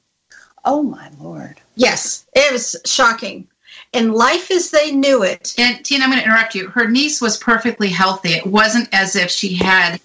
Oh, 0.65 0.81
my 0.81 1.11
Lord. 1.19 1.60
Yes, 1.75 2.25
it 2.33 2.51
was 2.51 2.75
shocking. 2.85 3.47
And 3.93 4.13
life 4.13 4.51
as 4.51 4.71
they 4.71 4.91
knew 4.91 5.23
it, 5.23 5.53
And 5.57 5.83
Tina, 5.83 6.03
I'm 6.05 6.11
going 6.11 6.21
to 6.21 6.25
interrupt 6.25 6.55
you. 6.55 6.69
Her 6.69 6.89
niece 6.89 7.19
was 7.21 7.37
perfectly 7.37 7.89
healthy. 7.89 8.29
It 8.33 8.45
wasn't 8.45 8.87
as 8.93 9.15
if 9.15 9.29
she 9.29 9.53
had 9.53 9.99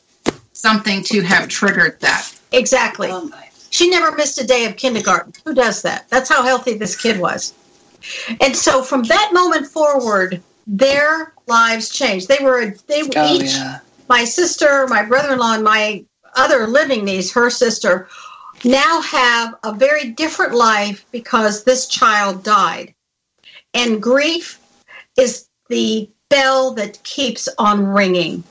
something 0.53 1.03
to 1.05 1.21
have 1.23 1.49
triggered 1.49 2.01
that. 2.01 2.33
exactly. 2.53 3.09
Oh. 3.11 3.31
She 3.71 3.91
never 3.91 4.11
missed 4.17 4.41
a 4.41 4.47
day 4.47 4.65
of 4.65 4.77
kindergarten. 4.77 5.33
Who 5.45 5.55
does 5.55 5.83
that? 5.83 6.09
That's 6.09 6.29
how 6.31 6.43
healthy 6.43 6.75
this 6.79 6.97
kid 6.97 7.21
was. 7.21 7.53
And 8.41 8.57
so 8.57 8.83
from 8.83 9.03
that 9.05 9.31
moment 9.33 9.67
forward, 9.67 10.43
their 10.67 11.35
lives 11.47 11.91
changed. 11.91 12.29
They 12.29 12.39
were 12.43 12.75
they 12.87 13.03
were 13.03 13.11
Oh, 13.17 13.35
each 13.35 13.55
yeah. 13.55 13.81
my 14.09 14.25
sister, 14.25 14.87
my 14.89 15.05
brother-in-law, 15.05 15.55
and 15.55 15.65
my 15.65 16.05
other 16.37 16.67
living 16.67 17.05
niece, 17.05 17.31
her 17.33 17.51
sister, 17.51 18.09
now 18.67 19.01
have 19.01 19.55
a 19.63 19.73
very 19.73 20.11
different 20.11 20.55
life 20.55 21.07
because 21.13 21.65
this 21.65 21.87
child 21.87 22.43
died. 22.43 22.95
And 23.73 24.03
grief 24.03 24.61
is 25.17 25.49
the 25.69 26.11
bell 26.29 26.73
that 26.73 27.03
keeps 27.03 27.49
on 27.59 27.87
ringing. 27.87 28.43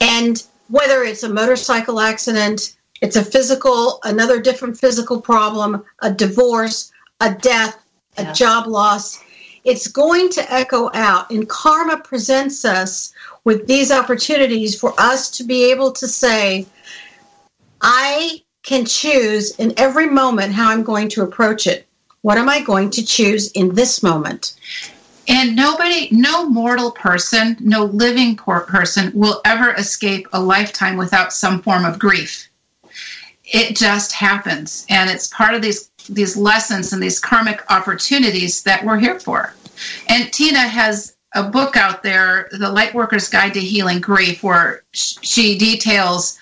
And 0.00 0.42
whether 0.68 1.02
it's 1.02 1.22
a 1.22 1.28
motorcycle 1.28 2.00
accident, 2.00 2.76
it's 3.00 3.16
a 3.16 3.24
physical, 3.24 4.00
another 4.04 4.40
different 4.40 4.78
physical 4.78 5.20
problem, 5.20 5.84
a 6.00 6.12
divorce, 6.12 6.92
a 7.20 7.34
death, 7.34 7.78
a 8.16 8.22
yeah. 8.22 8.32
job 8.32 8.66
loss, 8.66 9.22
it's 9.64 9.88
going 9.88 10.28
to 10.30 10.52
echo 10.52 10.90
out. 10.94 11.30
And 11.30 11.48
karma 11.48 11.98
presents 11.98 12.64
us 12.64 13.12
with 13.44 13.66
these 13.66 13.90
opportunities 13.90 14.78
for 14.78 14.94
us 14.98 15.30
to 15.32 15.44
be 15.44 15.70
able 15.70 15.92
to 15.92 16.06
say, 16.06 16.66
I 17.80 18.43
can 18.64 18.84
choose 18.84 19.54
in 19.56 19.72
every 19.76 20.08
moment 20.08 20.52
how 20.52 20.70
I'm 20.70 20.82
going 20.82 21.08
to 21.10 21.22
approach 21.22 21.66
it. 21.66 21.86
What 22.22 22.38
am 22.38 22.48
I 22.48 22.62
going 22.62 22.90
to 22.90 23.04
choose 23.04 23.52
in 23.52 23.74
this 23.74 24.02
moment? 24.02 24.54
And 25.28 25.54
nobody, 25.54 26.08
no 26.10 26.48
mortal 26.48 26.90
person, 26.90 27.56
no 27.60 27.84
living 27.84 28.36
person 28.36 29.12
will 29.14 29.40
ever 29.44 29.72
escape 29.74 30.26
a 30.32 30.40
lifetime 30.40 30.96
without 30.96 31.32
some 31.32 31.62
form 31.62 31.84
of 31.84 31.98
grief. 31.98 32.48
It 33.44 33.76
just 33.76 34.12
happens. 34.12 34.86
And 34.88 35.10
it's 35.10 35.28
part 35.28 35.54
of 35.54 35.62
these, 35.62 35.90
these 36.08 36.36
lessons 36.36 36.92
and 36.92 37.02
these 37.02 37.20
karmic 37.20 37.70
opportunities 37.70 38.62
that 38.62 38.84
we're 38.84 38.98
here 38.98 39.20
for. 39.20 39.54
And 40.08 40.32
Tina 40.32 40.60
has 40.60 41.16
a 41.34 41.42
book 41.42 41.76
out 41.76 42.02
there, 42.02 42.48
The 42.52 42.72
Lightworker's 42.72 43.28
Guide 43.28 43.54
to 43.54 43.60
Healing 43.60 44.00
Grief, 44.00 44.42
where 44.42 44.84
she 44.92 45.58
details 45.58 46.38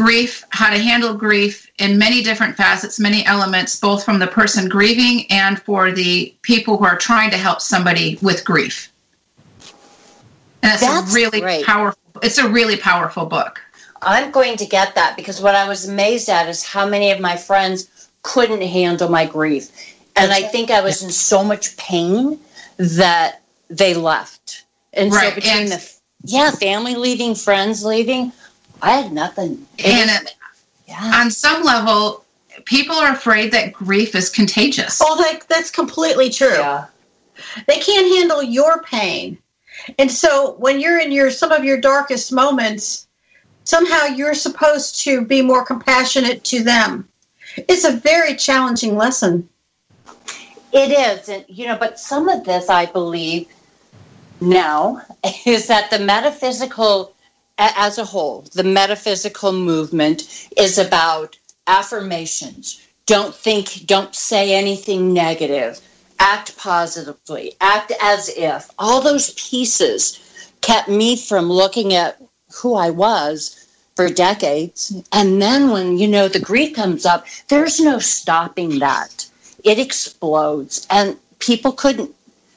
grief, 0.00 0.44
how 0.48 0.70
to 0.70 0.78
handle 0.78 1.12
grief 1.12 1.70
in 1.78 1.98
many 1.98 2.22
different 2.22 2.56
facets, 2.56 2.98
many 2.98 3.24
elements, 3.26 3.78
both 3.78 4.02
from 4.02 4.18
the 4.18 4.26
person 4.26 4.66
grieving 4.66 5.26
and 5.30 5.60
for 5.60 5.92
the 5.92 6.34
people 6.40 6.78
who 6.78 6.86
are 6.86 6.96
trying 6.96 7.30
to 7.30 7.36
help 7.36 7.60
somebody 7.60 8.18
with 8.22 8.42
grief. 8.42 8.90
And 10.62 10.72
it's 10.72 10.80
That's 10.80 11.12
a 11.12 11.14
really 11.14 11.40
great. 11.40 11.66
powerful 11.66 11.98
it's 12.22 12.38
a 12.38 12.48
really 12.48 12.76
powerful 12.76 13.26
book. 13.26 13.60
I'm 14.02 14.30
going 14.30 14.56
to 14.56 14.66
get 14.66 14.94
that 14.94 15.16
because 15.16 15.40
what 15.40 15.54
I 15.54 15.68
was 15.68 15.88
amazed 15.88 16.28
at 16.28 16.48
is 16.48 16.64
how 16.64 16.86
many 16.86 17.10
of 17.10 17.20
my 17.20 17.36
friends 17.36 18.08
couldn't 18.22 18.62
handle 18.62 19.10
my 19.10 19.26
grief. 19.26 19.70
And 20.16 20.32
I 20.32 20.42
think 20.42 20.70
I 20.70 20.80
was 20.80 21.02
in 21.02 21.10
so 21.10 21.44
much 21.44 21.76
pain 21.76 22.38
that 22.78 23.42
they 23.68 23.94
left. 23.94 24.64
And 24.94 25.12
right. 25.12 25.28
so 25.28 25.34
between 25.34 25.62
and 25.62 25.72
the 25.72 25.92
yeah, 26.24 26.50
family 26.50 26.94
leaving, 26.94 27.34
friends 27.34 27.84
leaving, 27.84 28.32
I 28.82 28.92
had 28.92 29.12
nothing. 29.12 29.66
and 29.84 30.10
was, 30.10 30.34
yeah. 30.86 31.12
on 31.14 31.30
some 31.30 31.62
level, 31.62 32.24
people 32.64 32.96
are 32.96 33.12
afraid 33.12 33.52
that 33.52 33.72
grief 33.72 34.14
is 34.14 34.28
contagious. 34.28 35.00
Oh, 35.02 35.16
that, 35.18 35.46
that's 35.48 35.70
completely 35.70 36.30
true. 36.30 36.54
Yeah. 36.54 36.86
They 37.66 37.78
can't 37.78 38.06
handle 38.16 38.42
your 38.42 38.82
pain. 38.82 39.38
And 39.98 40.10
so 40.10 40.52
when 40.58 40.80
you're 40.80 40.98
in 40.98 41.12
your 41.12 41.30
some 41.30 41.52
of 41.52 41.64
your 41.64 41.80
darkest 41.80 42.32
moments, 42.32 43.06
somehow 43.64 44.04
you're 44.04 44.34
supposed 44.34 45.00
to 45.04 45.24
be 45.24 45.42
more 45.42 45.64
compassionate 45.64 46.44
to 46.44 46.62
them. 46.62 47.08
It's 47.56 47.84
a 47.84 47.92
very 47.92 48.34
challenging 48.36 48.96
lesson. 48.96 49.48
It 50.72 50.92
is, 50.92 51.28
and 51.28 51.44
you 51.48 51.66
know, 51.66 51.76
but 51.76 51.98
some 51.98 52.28
of 52.28 52.44
this 52.44 52.68
I 52.68 52.86
believe 52.86 53.48
now 54.40 55.02
is 55.46 55.66
that 55.68 55.90
the 55.90 55.98
metaphysical 55.98 57.14
as 57.60 57.98
a 57.98 58.04
whole, 58.04 58.46
the 58.52 58.64
metaphysical 58.64 59.52
movement 59.52 60.48
is 60.56 60.78
about 60.78 61.38
affirmations. 61.66 62.80
Don't 63.06 63.34
think, 63.34 63.86
don't 63.86 64.14
say 64.14 64.54
anything 64.54 65.12
negative. 65.12 65.80
Act 66.18 66.56
positively, 66.56 67.54
act 67.60 67.92
as 68.00 68.28
if. 68.36 68.70
All 68.78 69.00
those 69.00 69.34
pieces 69.34 70.20
kept 70.60 70.88
me 70.88 71.16
from 71.16 71.50
looking 71.50 71.94
at 71.94 72.20
who 72.54 72.74
I 72.74 72.90
was 72.90 73.66
for 73.96 74.08
decades. 74.08 74.92
And 75.12 75.40
then 75.40 75.70
when, 75.70 75.98
you 75.98 76.08
know, 76.08 76.28
the 76.28 76.40
grief 76.40 76.74
comes 76.74 77.04
up, 77.06 77.26
there's 77.48 77.80
no 77.80 77.98
stopping 77.98 78.78
that. 78.78 79.26
It 79.64 79.78
explodes. 79.78 80.86
And 80.90 81.16
people 81.38 81.72
couldn't 81.72 82.14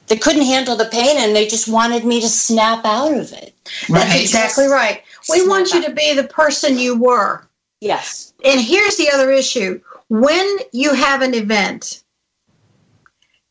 they 0.07 0.17
couldn't 0.17 0.45
handle 0.45 0.75
the 0.75 0.86
pain 0.86 1.17
and 1.17 1.36
they 1.36 1.48
just 1.48 1.67
wanted 1.67 2.03
me 2.03 2.19
to 2.22 2.27
snap 2.27 2.83
out 2.86 3.13
of 3.13 3.31
it. 3.31 3.52
Right. 3.89 4.03
That's 4.03 4.22
exactly 4.22 4.67
right. 4.67 5.03
We 5.29 5.48
want 5.48 5.74
you 5.74 5.84
to 5.84 5.91
be 5.91 6.13
the 6.13 6.25
person 6.25 6.77
you 6.77 6.98
were. 6.98 7.48
Yes. 7.79 8.34
And 8.43 8.60
here's 8.60 8.98
the 8.98 9.10
other 9.10 9.32
issue. 9.32 9.82
When 10.10 10.58
you 10.72 10.93
have 10.93 11.22
an 11.22 11.34
event, 11.34 12.03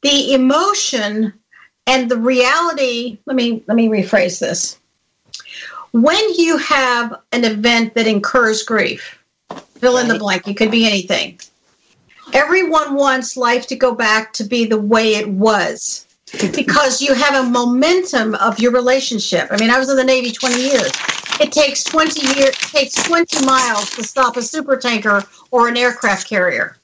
the 0.02 0.34
emotion 0.34 1.32
and 1.86 2.10
the 2.10 2.16
reality, 2.16 3.18
let 3.26 3.36
me 3.36 3.64
let 3.66 3.76
me 3.76 3.88
rephrase 3.88 4.38
this. 4.38 4.78
When 5.92 6.34
you 6.34 6.56
have 6.58 7.14
an 7.32 7.44
event 7.44 7.94
that 7.94 8.06
incurs 8.06 8.62
grief, 8.62 9.22
fill 9.74 9.98
in 9.98 10.08
the 10.08 10.18
blank, 10.18 10.48
it 10.48 10.56
could 10.56 10.70
be 10.70 10.86
anything. 10.86 11.38
Everyone 12.32 12.94
wants 12.94 13.36
life 13.36 13.66
to 13.66 13.76
go 13.76 13.94
back 13.94 14.32
to 14.34 14.44
be 14.44 14.64
the 14.64 14.80
way 14.80 15.16
it 15.16 15.28
was 15.28 16.06
because 16.54 17.00
you 17.00 17.14
have 17.14 17.44
a 17.44 17.48
momentum 17.48 18.34
of 18.36 18.58
your 18.58 18.72
relationship. 18.72 19.48
I 19.50 19.58
mean, 19.58 19.70
I 19.70 19.78
was 19.78 19.90
in 19.90 19.96
the 19.96 20.04
Navy 20.04 20.32
20 20.32 20.60
years. 20.60 20.90
It 21.40 21.52
takes 21.52 21.84
20 21.84 22.38
years, 22.38 22.56
takes 22.56 22.94
20 23.04 23.44
miles 23.44 23.90
to 23.96 24.02
stop 24.02 24.36
a 24.36 24.42
super 24.42 24.76
tanker 24.76 25.24
or 25.50 25.68
an 25.68 25.76
aircraft 25.76 26.28
carrier. 26.28 26.76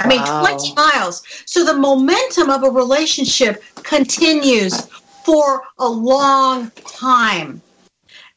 I 0.00 0.08
mean, 0.08 0.20
wow. 0.20 0.40
20 0.40 0.74
miles. 0.74 1.22
So 1.46 1.64
the 1.64 1.74
momentum 1.74 2.50
of 2.50 2.64
a 2.64 2.70
relationship 2.70 3.62
continues 3.76 4.86
for 5.24 5.62
a 5.78 5.88
long 5.88 6.70
time. 6.84 7.62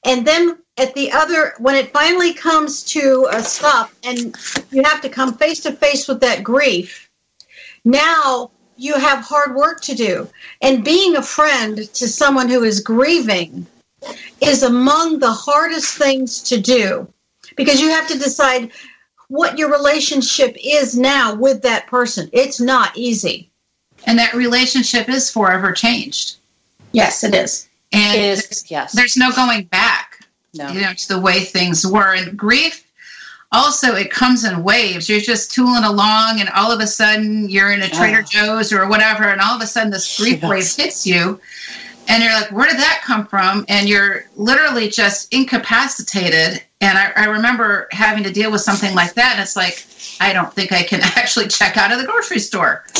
And 0.05 0.25
then 0.25 0.59
at 0.77 0.93
the 0.93 1.11
other, 1.11 1.53
when 1.57 1.75
it 1.75 1.91
finally 1.91 2.33
comes 2.33 2.83
to 2.83 3.27
a 3.31 3.41
stop 3.41 3.91
and 4.03 4.35
you 4.71 4.83
have 4.83 5.01
to 5.01 5.09
come 5.09 5.33
face 5.33 5.61
to 5.61 5.71
face 5.71 6.07
with 6.07 6.19
that 6.21 6.43
grief, 6.43 7.09
now 7.85 8.51
you 8.77 8.93
have 8.95 9.23
hard 9.23 9.55
work 9.55 9.81
to 9.81 9.95
do. 9.95 10.27
And 10.61 10.83
being 10.83 11.15
a 11.15 11.21
friend 11.21 11.77
to 11.93 12.07
someone 12.07 12.49
who 12.49 12.63
is 12.63 12.79
grieving 12.79 13.65
is 14.41 14.63
among 14.63 15.19
the 15.19 15.31
hardest 15.31 15.97
things 15.97 16.41
to 16.43 16.59
do 16.59 17.07
because 17.55 17.81
you 17.81 17.89
have 17.89 18.07
to 18.07 18.19
decide 18.19 18.71
what 19.27 19.57
your 19.57 19.71
relationship 19.71 20.55
is 20.63 20.97
now 20.97 21.33
with 21.33 21.61
that 21.63 21.87
person. 21.87 22.29
It's 22.31 22.59
not 22.59 22.95
easy. 22.95 23.49
And 24.05 24.19
that 24.19 24.33
relationship 24.33 25.09
is 25.09 25.31
forever 25.31 25.71
changed. 25.71 26.37
Yes, 26.91 27.23
it 27.23 27.33
is. 27.33 27.67
And 27.91 28.19
it 28.19 28.23
is, 28.23 28.69
yes. 28.69 28.93
there's 28.93 29.17
no 29.17 29.31
going 29.31 29.63
back 29.65 30.15
no. 30.55 30.69
you 30.69 30.81
know, 30.81 30.93
to 30.93 31.07
the 31.07 31.19
way 31.19 31.41
things 31.41 31.85
were. 31.85 32.13
And 32.13 32.37
grief 32.37 32.84
also 33.55 33.95
it 33.95 34.11
comes 34.11 34.43
in 34.43 34.63
waves. 34.63 35.07
You're 35.09 35.21
just 35.21 35.51
tooling 35.51 35.83
along 35.83 36.41
and 36.41 36.49
all 36.49 36.71
of 36.71 36.81
a 36.81 36.87
sudden 36.87 37.49
you're 37.49 37.71
in 37.71 37.81
a 37.81 37.89
trader 37.89 38.21
joe's 38.21 38.73
or 38.73 38.87
whatever 38.87 39.23
and 39.23 39.39
all 39.41 39.55
of 39.55 39.61
a 39.61 39.67
sudden 39.67 39.91
this 39.91 40.17
grief 40.17 40.41
yes. 40.41 40.49
wave 40.49 40.85
hits 40.85 41.07
you 41.07 41.39
and 42.07 42.23
you're 42.23 42.33
like 42.33 42.51
where 42.51 42.67
did 42.67 42.77
that 42.77 43.01
come 43.03 43.25
from? 43.25 43.65
And 43.69 43.87
you're 43.87 44.25
literally 44.35 44.89
just 44.89 45.33
incapacitated. 45.33 46.61
And 46.81 46.97
I, 46.97 47.11
I, 47.15 47.25
remember 47.25 47.87
having 47.91 48.23
to 48.25 48.31
deal 48.31 48.51
with 48.51 48.61
something 48.61 48.93
like 48.93 49.13
that 49.15 49.33
and 49.33 49.41
it's 49.41 49.55
like 49.55 49.87
i 50.19 50.31
don't 50.31 50.53
think 50.53 50.71
i 50.71 50.83
can 50.83 50.99
actually 51.03 51.47
check 51.47 51.77
out 51.77 51.91
of 51.91 51.99
the 51.99 52.05
grocery 52.05 52.39
store. 52.39 52.85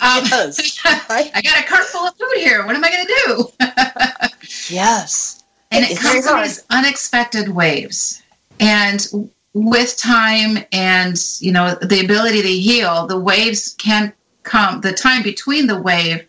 Um, 0.00 0.24
i 0.24 1.40
got 1.44 1.62
a 1.62 1.68
cart 1.68 1.84
full 1.84 2.06
of 2.06 2.16
food 2.16 2.38
here. 2.38 2.64
What 2.64 2.74
am 2.74 2.82
i 2.82 2.90
going 2.90 3.06
to 3.06 3.22
do? 3.26 4.74
Yes. 4.74 5.44
And 5.70 5.84
it, 5.84 5.92
it 5.92 5.98
comes 5.98 6.26
in 6.26 6.42
these 6.42 6.64
unexpected 6.70 7.50
waves. 7.50 8.22
And 8.58 9.06
with 9.54 9.96
time 9.96 10.64
and 10.72 11.22
you 11.40 11.52
know 11.52 11.74
the 11.74 12.00
ability 12.00 12.40
to 12.42 12.48
heal 12.48 13.06
the 13.06 13.18
waves 13.18 13.74
can 13.78 14.12
come 14.44 14.80
the 14.80 14.92
time 14.92 15.22
between 15.22 15.66
the 15.66 15.80
wave 15.80 16.26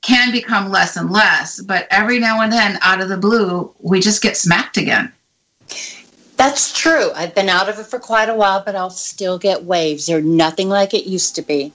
can 0.00 0.32
become 0.32 0.70
less 0.70 0.96
and 0.96 1.10
less 1.10 1.60
but 1.60 1.86
every 1.90 2.18
now 2.18 2.40
and 2.40 2.52
then 2.52 2.78
out 2.82 3.00
of 3.00 3.08
the 3.08 3.16
blue 3.16 3.72
we 3.80 4.00
just 4.00 4.22
get 4.22 4.36
smacked 4.36 4.76
again. 4.76 5.12
That's 6.36 6.72
true. 6.72 7.10
I've 7.16 7.34
been 7.34 7.48
out 7.48 7.68
of 7.68 7.80
it 7.80 7.86
for 7.86 7.98
quite 7.98 8.28
a 8.28 8.34
while 8.34 8.62
but 8.64 8.74
i'll 8.74 8.90
still 8.90 9.38
get 9.38 9.64
waves. 9.64 10.06
They're 10.06 10.22
nothing 10.22 10.68
like 10.68 10.94
it 10.94 11.06
used 11.06 11.34
to 11.36 11.42
be 11.42 11.72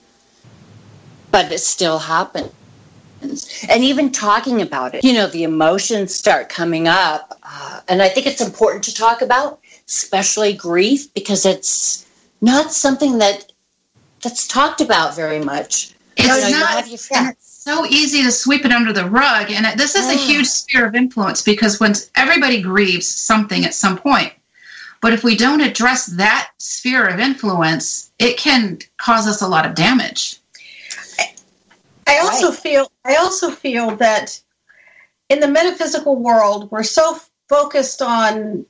but 1.30 1.50
it 1.52 1.58
still 1.58 1.98
happens. 1.98 2.52
And 3.68 3.82
even 3.82 4.10
talking 4.10 4.60
about 4.60 4.94
it 4.94 5.04
you 5.04 5.12
know 5.12 5.28
the 5.28 5.44
emotions 5.44 6.12
start 6.14 6.48
coming 6.48 6.88
up 6.88 7.38
uh, 7.42 7.80
and 7.88 8.02
i 8.02 8.08
think 8.08 8.26
it's 8.26 8.42
important 8.42 8.84
to 8.84 8.94
talk 8.94 9.22
about 9.22 9.60
especially 9.88 10.52
grief, 10.52 11.12
because 11.14 11.46
it's 11.46 12.06
not 12.40 12.72
something 12.72 13.18
that 13.18 13.52
that's 14.22 14.46
talked 14.46 14.80
about 14.80 15.14
very 15.14 15.38
much. 15.38 15.94
It's 16.16 16.48
you 16.48 16.54
know, 16.54 16.60
not. 16.60 16.86
You 16.86 16.94
it's 16.94 17.62
so 17.64 17.84
easy 17.86 18.22
to 18.22 18.30
sweep 18.30 18.64
it 18.64 18.72
under 18.72 18.92
the 18.92 19.08
rug, 19.08 19.50
and 19.50 19.78
this 19.78 19.94
is 19.94 20.08
a 20.08 20.14
mm. 20.14 20.26
huge 20.26 20.46
sphere 20.46 20.86
of 20.86 20.94
influence 20.94 21.42
because 21.42 21.80
when 21.80 21.94
everybody 22.16 22.62
grieves 22.62 23.06
something 23.06 23.64
at 23.64 23.74
some 23.74 23.96
point, 23.98 24.32
But 25.04 25.12
if 25.12 25.22
we 25.22 25.36
don't 25.36 25.60
address 25.60 26.06
that 26.06 26.52
sphere 26.56 27.06
of 27.06 27.20
influence, 27.20 28.10
it 28.18 28.38
can 28.38 28.78
cause 28.96 29.28
us 29.28 29.42
a 29.42 29.46
lot 29.46 29.66
of 29.66 29.74
damage. 29.74 30.40
I 32.06 32.20
also 32.20 32.48
right. 32.48 32.58
feel 32.58 32.90
I 33.04 33.16
also 33.16 33.50
feel 33.50 33.96
that 33.96 34.40
in 35.28 35.40
the 35.40 35.48
metaphysical 35.48 36.16
world, 36.16 36.70
we're 36.70 36.84
so 36.84 37.20
focused 37.50 38.00
on 38.00 38.64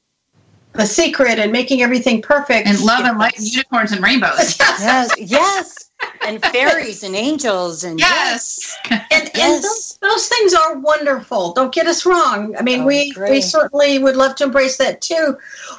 the 0.74 0.86
secret 0.86 1.38
and 1.38 1.52
making 1.52 1.82
everything 1.82 2.20
perfect 2.20 2.66
and 2.66 2.80
love 2.80 3.04
and 3.04 3.18
light 3.18 3.38
and 3.38 3.46
unicorns 3.46 3.92
and 3.92 4.02
rainbows. 4.02 4.58
yes, 4.60 5.14
yes, 5.18 5.90
and 6.26 6.42
fairies 6.42 7.02
and 7.02 7.14
angels 7.14 7.84
and 7.84 7.98
yes, 8.00 8.76
yes. 8.90 9.06
and, 9.10 9.30
yes. 9.34 9.54
and 9.54 9.64
those, 9.64 9.98
those, 10.02 10.28
things 10.28 10.54
are 10.54 10.78
wonderful. 10.78 11.52
Don't 11.52 11.72
get 11.72 11.86
us 11.86 12.04
wrong. 12.04 12.56
I 12.56 12.62
mean, 12.62 12.80
oh, 12.80 12.86
we 12.86 13.12
great. 13.12 13.30
we 13.30 13.40
certainly 13.40 13.98
would 13.98 14.16
love 14.16 14.34
to 14.36 14.44
embrace 14.44 14.76
that 14.78 15.00
too, 15.00 15.38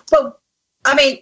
but 0.10 0.40
I 0.86 0.96
mean, 0.96 1.20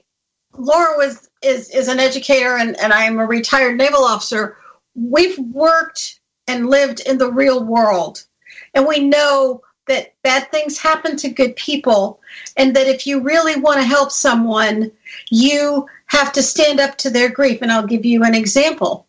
Laura 0.55 0.97
was 0.97 1.29
is 1.41 1.69
is 1.71 1.87
an 1.87 1.99
educator 1.99 2.57
and 2.57 2.79
and 2.79 2.93
I 2.93 3.05
am 3.05 3.19
a 3.19 3.25
retired 3.25 3.77
naval 3.77 4.03
officer. 4.03 4.57
We've 4.95 5.37
worked 5.39 6.19
and 6.47 6.69
lived 6.69 6.99
in 6.99 7.17
the 7.17 7.31
real 7.31 7.63
world, 7.63 8.23
and 8.75 8.85
we 8.85 8.99
know 8.99 9.63
that 9.87 10.13
bad 10.23 10.49
things 10.49 10.77
happen 10.77 11.17
to 11.17 11.29
good 11.29 11.55
people 11.55 12.19
and 12.57 12.75
that 12.75 12.87
if 12.87 13.05
you 13.05 13.19
really 13.19 13.59
want 13.59 13.79
to 13.79 13.85
help 13.85 14.11
someone 14.11 14.91
you 15.29 15.85
have 16.07 16.31
to 16.33 16.43
stand 16.43 16.79
up 16.79 16.97
to 16.97 17.09
their 17.09 17.29
grief. 17.29 17.61
And 17.61 17.71
i'll 17.71 17.85
give 17.85 18.05
you 18.05 18.23
an 18.23 18.35
example. 18.35 19.07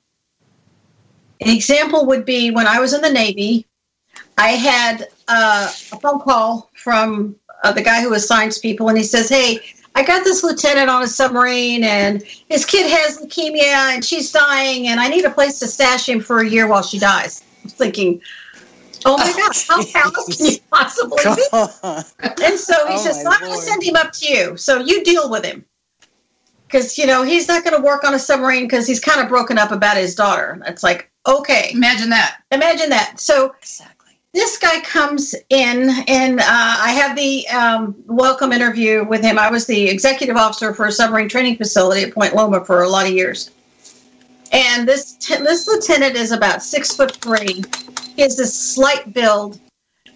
An 1.41 1.51
example 1.51 2.07
would 2.07 2.25
be 2.25 2.51
when 2.51 2.67
i 2.67 2.81
was 2.81 2.93
in 2.93 3.03
the 3.03 3.11
navy 3.11 3.67
i 4.39 4.51
had 4.51 5.09
uh, 5.29 5.67
a 5.93 6.01
phone 6.01 6.21
call 6.21 6.71
from 6.75 7.37
uh, 7.63 7.73
the 7.73 7.83
guy 7.83 8.03
who 8.03 8.15
assigns 8.15 8.59
people 8.59 8.89
and 8.89 8.97
he 8.97 9.05
says 9.05 9.29
hey 9.29 9.59
i 9.95 10.03
got 10.03 10.25
this 10.25 10.43
lieutenant 10.43 10.89
on 10.89 11.03
a 11.03 11.07
submarine 11.07 11.85
and 11.85 12.23
his 12.23 12.65
kid 12.65 12.89
has 12.91 13.19
leukemia 13.19 13.95
and 13.95 14.05
she's 14.05 14.33
dying 14.33 14.89
and 14.89 15.01
i 15.01 15.09
need 15.09 15.25
a 15.25 15.31
place 15.31 15.59
to 15.59 15.67
stash 15.67 16.09
him 16.09 16.21
for 16.21 16.41
a 16.41 16.49
year 16.49 16.67
while 16.67 16.83
she 16.83 16.99
dies. 16.99 17.43
I 17.43 17.65
was 17.65 17.75
thinking 17.75 18.21
Oh 19.05 19.19
my 19.19 19.33
gosh, 19.37 19.67
how 19.69 19.85
callous 19.85 20.37
can 20.37 20.47
you 20.47 20.59
possibly 20.71 21.19
be? 21.23 22.45
And 22.45 22.59
so 22.59 22.87
he 22.87 22.95
oh 22.95 22.97
says, 22.97 23.23
so 23.23 23.31
I'm 23.31 23.41
going 23.41 23.53
to 23.53 23.59
send 23.59 23.83
him 23.83 23.97
up 23.97 24.13
to 24.13 24.29
you. 24.29 24.57
So 24.57 24.79
you 24.79 25.05
deal 25.05 25.31
with 25.31 25.45
him. 25.45 25.65
Because, 26.67 26.99
you 26.99 27.07
know, 27.07 27.23
he's 27.23 27.47
not 27.47 27.63
going 27.63 27.77
to 27.77 27.83
work 27.83 28.05
on 28.05 28.15
a 28.15 28.19
submarine 28.19 28.65
because 28.65 28.87
he's 28.87 28.99
kind 28.99 29.21
of 29.21 29.29
broken 29.29 29.59
up 29.59 29.71
about 29.71 29.97
his 29.97 30.15
daughter. 30.15 30.61
It's 30.67 30.83
like, 30.83 31.11
okay. 31.27 31.71
Imagine 31.73 32.11
that. 32.11 32.39
Imagine 32.51 32.91
that. 32.91 33.21
So 33.21 33.55
exactly. 33.59 34.19
this 34.33 34.59
guy 34.59 34.81
comes 34.81 35.37
in, 35.51 35.91
and 36.09 36.41
uh, 36.41 36.45
I 36.49 36.91
have 36.91 37.17
the 37.17 37.47
um, 37.49 37.95
welcome 38.07 38.51
interview 38.51 39.05
with 39.05 39.23
him. 39.23 39.39
I 39.39 39.51
was 39.51 39.67
the 39.67 39.89
executive 39.89 40.37
officer 40.37 40.75
for 40.75 40.87
a 40.87 40.93
submarine 40.93 41.29
training 41.29 41.59
facility 41.59 42.03
at 42.03 42.13
Point 42.13 42.35
Loma 42.35 42.65
for 42.65 42.83
a 42.83 42.89
lot 42.89 43.07
of 43.07 43.13
years. 43.13 43.51
And 44.51 44.89
this, 44.89 45.13
this 45.15 45.69
lieutenant 45.69 46.17
is 46.17 46.33
about 46.33 46.63
six 46.63 46.97
foot 46.97 47.17
three 47.17 47.63
he 48.17 48.23
has 48.23 48.37
this 48.37 48.55
slight 48.55 49.13
build, 49.13 49.61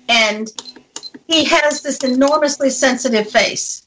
and 0.08 0.50
he 1.26 1.44
has 1.44 1.82
this 1.82 1.98
enormously 1.98 2.70
sensitive 2.70 3.30
face. 3.30 3.87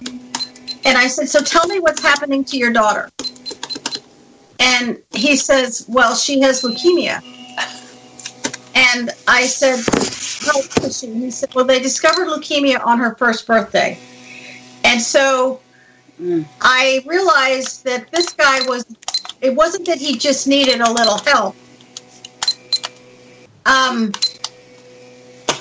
And 0.00 0.96
I 0.96 1.08
said, 1.08 1.28
So 1.28 1.40
tell 1.40 1.66
me 1.66 1.80
what's 1.80 2.00
happening 2.00 2.44
to 2.44 2.56
your 2.56 2.72
daughter. 2.72 3.08
And 4.60 5.02
he 5.12 5.36
says, 5.36 5.84
Well, 5.88 6.14
she 6.14 6.40
has 6.40 6.62
leukemia. 6.62 7.22
And 8.74 9.10
I 9.26 9.46
said, 9.46 9.84
How 10.46 10.56
old 10.56 10.84
is 10.84 11.00
she? 11.00 11.12
He 11.12 11.30
said, 11.30 11.54
Well, 11.54 11.64
they 11.64 11.80
discovered 11.80 12.28
leukemia 12.28 12.84
on 12.84 12.98
her 12.98 13.14
first 13.16 13.46
birthday. 13.46 13.98
And 14.84 15.00
so 15.00 15.60
mm. 16.20 16.46
I 16.60 17.02
realized 17.04 17.84
that 17.84 18.10
this 18.12 18.32
guy 18.32 18.60
was, 18.68 18.86
it 19.40 19.54
wasn't 19.54 19.86
that 19.86 19.98
he 19.98 20.16
just 20.16 20.46
needed 20.46 20.80
a 20.80 20.92
little 20.92 21.18
help, 21.18 21.56
um, 23.66 24.12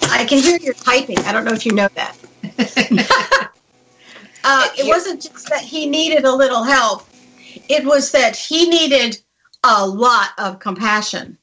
I 0.10 0.26
can 0.26 0.42
hear 0.42 0.58
your 0.58 0.76
typing. 0.76 1.18
I 1.20 1.32
don't 1.32 1.44
know 1.44 1.54
if 1.54 1.66
you 1.66 1.74
know 1.74 1.90
that. 1.96 2.18
uh, 4.44 4.68
it 4.78 4.88
wasn't 4.88 5.24
just 5.24 5.50
that 5.50 5.62
he 5.62 5.88
needed 5.88 6.24
a 6.24 6.32
little 6.32 6.64
help, 6.64 7.08
it 7.68 7.84
was 7.84 8.12
that 8.12 8.36
he 8.36 8.70
needed 8.70 9.20
a 9.64 9.86
lot 9.86 10.30
of 10.38 10.60
compassion. 10.60 11.38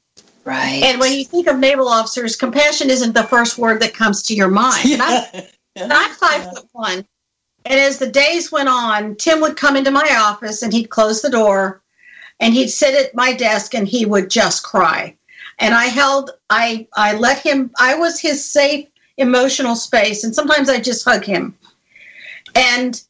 Right. 0.44 0.82
And 0.84 1.00
when 1.00 1.12
you 1.12 1.24
think 1.24 1.48
of 1.48 1.58
naval 1.58 1.88
officers, 1.88 2.36
compassion 2.36 2.90
isn't 2.90 3.12
the 3.12 3.24
first 3.24 3.58
word 3.58 3.80
that 3.82 3.94
comes 3.94 4.22
to 4.24 4.34
your 4.34 4.48
mind. 4.48 4.84
Yeah. 4.84 5.26
I'm, 5.76 5.90
I'm 5.92 6.10
five 6.12 6.44
foot 6.44 6.68
one. 6.72 7.06
And 7.64 7.80
as 7.80 7.98
the 7.98 8.10
days 8.10 8.50
went 8.50 8.68
on, 8.68 9.16
Tim 9.16 9.40
would 9.40 9.56
come 9.56 9.76
into 9.76 9.90
my 9.90 10.16
office 10.20 10.62
and 10.62 10.72
he'd 10.72 10.90
close 10.90 11.22
the 11.22 11.30
door 11.30 11.82
and 12.40 12.52
he'd 12.54 12.68
sit 12.68 12.94
at 12.94 13.14
my 13.14 13.32
desk 13.32 13.74
and 13.74 13.86
he 13.86 14.04
would 14.04 14.30
just 14.30 14.64
cry 14.64 15.16
and 15.58 15.74
I 15.74 15.86
held 15.86 16.30
I 16.50 16.86
I 16.94 17.14
let 17.14 17.38
him 17.38 17.70
I 17.78 17.94
was 17.94 18.20
his 18.20 18.44
safe 18.44 18.86
emotional 19.16 19.76
space 19.76 20.24
and 20.24 20.34
sometimes 20.34 20.68
I 20.68 20.80
just 20.80 21.04
hug 21.04 21.24
him. 21.24 21.56
And 22.54 23.02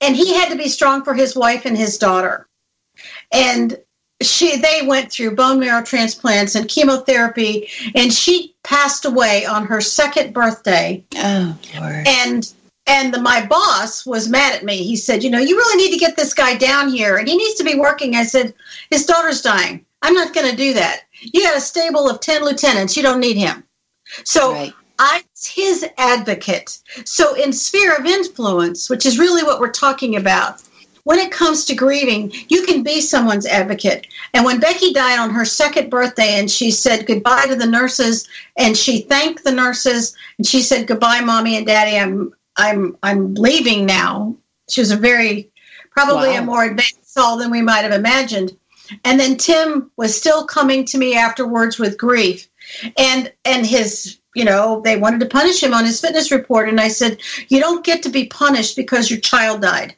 and 0.00 0.16
he 0.16 0.34
had 0.34 0.50
to 0.50 0.56
be 0.56 0.68
strong 0.68 1.02
for 1.02 1.14
his 1.14 1.34
wife 1.34 1.64
and 1.64 1.76
his 1.76 1.98
daughter. 1.98 2.46
And 3.32 3.78
she 4.22 4.56
they 4.56 4.82
went 4.86 5.10
through 5.10 5.34
bone 5.34 5.58
marrow 5.58 5.82
transplants 5.82 6.54
and 6.54 6.68
chemotherapy 6.68 7.68
and 7.94 8.12
she 8.12 8.54
passed 8.62 9.04
away 9.04 9.44
on 9.44 9.66
her 9.66 9.80
second 9.80 10.32
birthday. 10.32 11.04
Oh 11.16 11.58
Lord. 11.78 12.06
And 12.06 12.52
and 12.86 13.14
the, 13.14 13.20
my 13.20 13.44
boss 13.46 14.04
was 14.04 14.28
mad 14.28 14.54
at 14.54 14.64
me. 14.64 14.82
He 14.82 14.96
said, 14.96 15.24
"You 15.24 15.30
know, 15.30 15.38
you 15.38 15.56
really 15.56 15.82
need 15.82 15.92
to 15.92 15.98
get 15.98 16.16
this 16.16 16.34
guy 16.34 16.54
down 16.56 16.90
here, 16.90 17.16
and 17.16 17.26
he 17.26 17.36
needs 17.36 17.54
to 17.54 17.64
be 17.64 17.76
working." 17.76 18.14
I 18.14 18.24
said, 18.24 18.52
"His 18.90 19.06
daughter's 19.06 19.40
dying. 19.40 19.84
I'm 20.02 20.12
not 20.12 20.34
going 20.34 20.50
to 20.50 20.56
do 20.56 20.74
that. 20.74 21.03
You 21.20 21.42
got 21.42 21.56
a 21.56 21.60
stable 21.60 22.08
of 22.08 22.20
10 22.20 22.44
lieutenants. 22.44 22.96
You 22.96 23.02
don't 23.02 23.20
need 23.20 23.36
him. 23.36 23.64
So 24.24 24.52
right. 24.52 24.72
I'm 24.98 25.22
his 25.42 25.86
advocate. 25.98 26.78
So 27.04 27.34
in 27.34 27.52
sphere 27.52 27.96
of 27.96 28.06
influence, 28.06 28.88
which 28.88 29.06
is 29.06 29.18
really 29.18 29.42
what 29.42 29.60
we're 29.60 29.70
talking 29.70 30.16
about, 30.16 30.62
when 31.04 31.18
it 31.18 31.30
comes 31.30 31.66
to 31.66 31.74
grieving, 31.74 32.32
you 32.48 32.64
can 32.64 32.82
be 32.82 33.00
someone's 33.00 33.46
advocate. 33.46 34.06
And 34.32 34.44
when 34.44 34.58
Becky 34.58 34.92
died 34.92 35.18
on 35.18 35.30
her 35.30 35.44
second 35.44 35.90
birthday 35.90 36.38
and 36.38 36.50
she 36.50 36.70
said 36.70 37.06
goodbye 37.06 37.46
to 37.46 37.56
the 37.56 37.66
nurses 37.66 38.26
and 38.56 38.76
she 38.76 39.02
thanked 39.02 39.44
the 39.44 39.52
nurses 39.52 40.16
and 40.38 40.46
she 40.46 40.62
said 40.62 40.86
goodbye 40.86 41.20
mommy 41.20 41.56
and 41.56 41.66
daddy, 41.66 41.98
I'm 41.98 42.32
I'm 42.56 42.96
I'm 43.02 43.34
leaving 43.34 43.84
now. 43.84 44.34
She 44.70 44.80
was 44.80 44.92
a 44.92 44.96
very 44.96 45.50
probably 45.90 46.30
wow. 46.30 46.38
a 46.38 46.42
more 46.42 46.64
advanced 46.64 47.12
soul 47.12 47.36
than 47.36 47.50
we 47.50 47.62
might 47.62 47.82
have 47.82 47.92
imagined. 47.92 48.56
And 49.04 49.18
then 49.18 49.36
Tim 49.36 49.90
was 49.96 50.16
still 50.16 50.44
coming 50.44 50.84
to 50.86 50.98
me 50.98 51.16
afterwards 51.16 51.78
with 51.78 51.98
grief. 51.98 52.48
And 52.96 53.32
and 53.44 53.66
his, 53.66 54.18
you 54.34 54.44
know, 54.44 54.80
they 54.82 54.96
wanted 54.96 55.20
to 55.20 55.26
punish 55.26 55.62
him 55.62 55.74
on 55.74 55.84
his 55.84 56.00
fitness 56.00 56.30
report. 56.30 56.68
And 56.68 56.80
I 56.80 56.88
said, 56.88 57.20
You 57.48 57.60
don't 57.60 57.84
get 57.84 58.02
to 58.02 58.08
be 58.08 58.26
punished 58.26 58.76
because 58.76 59.10
your 59.10 59.20
child 59.20 59.62
died. 59.62 59.94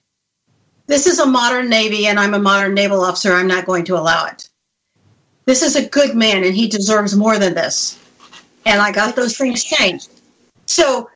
This 0.87 1.07
is 1.07 1.19
a 1.19 1.27
modern 1.27 1.69
Navy, 1.69 2.07
and 2.07 2.19
I'm 2.19 2.35
a 2.35 2.39
modern 2.39 2.75
naval 2.75 3.01
officer. 3.01 3.33
I'm 3.33 3.49
not 3.49 3.67
going 3.67 3.85
to 3.87 3.97
allow 3.97 4.27
it. 4.27 4.49
This 5.45 5.63
is 5.63 5.75
a 5.77 5.89
good 5.89 6.15
man, 6.15 6.45
and 6.45 6.55
he 6.55 6.69
deserves 6.69 7.17
more 7.17 7.39
than 7.39 7.55
this. 7.55 7.99
And 8.67 8.81
I 8.81 8.93
got 8.93 9.17
those 9.17 9.37
things 9.37 9.65
changed. 9.65 10.11
So 10.67 11.11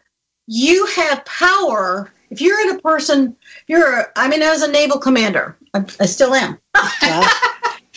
you 0.46 0.86
have 0.86 1.24
power. 1.24 2.12
If 2.30 2.40
you're 2.40 2.60
in 2.60 2.76
a 2.76 2.80
person, 2.80 3.36
you're, 3.68 4.00
a, 4.00 4.06
I 4.16 4.28
mean, 4.28 4.42
I 4.42 4.50
was 4.50 4.62
a 4.62 4.70
naval 4.70 4.98
commander. 4.98 5.56
I, 5.74 5.84
I 6.00 6.06
still 6.06 6.34
am. 6.34 6.58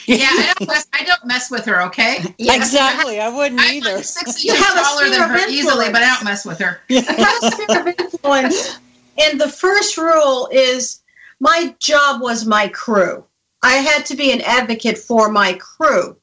yeah, 0.06 0.28
I 0.30 0.54
don't, 0.58 0.68
mess, 0.68 0.88
I 0.94 1.04
don't 1.04 1.26
mess 1.26 1.52
with 1.52 1.66
her. 1.66 1.82
Okay. 1.84 2.24
Exactly. 2.40 3.20
I 3.20 3.30
wouldn't 3.30 3.60
I'm 3.62 3.74
either. 3.74 3.96
Like 3.96 4.04
six 4.04 4.44
inches 4.46 4.60
taller 4.60 5.10
than 5.10 5.30
her 5.30 5.50
easily, 5.50 5.92
but 5.92 6.02
I 6.02 6.14
don't 6.14 6.24
mess 6.24 6.46
with 6.46 6.60
her. 6.60 6.82
Yeah. 6.90 7.94
influence. 8.00 8.80
And 9.22 9.40
the 9.40 9.50
first 9.50 9.98
rule 9.98 10.50
is 10.52 11.02
my 11.40 11.76
job 11.80 12.22
was 12.22 12.46
my 12.46 12.68
crew. 12.70 13.26
I 13.64 13.76
had 13.76 14.06
to 14.08 14.16
be 14.16 14.32
an 14.32 14.42
advocate 14.42 14.98
for 14.98 15.30
my 15.30 15.54
crew. 15.54 16.18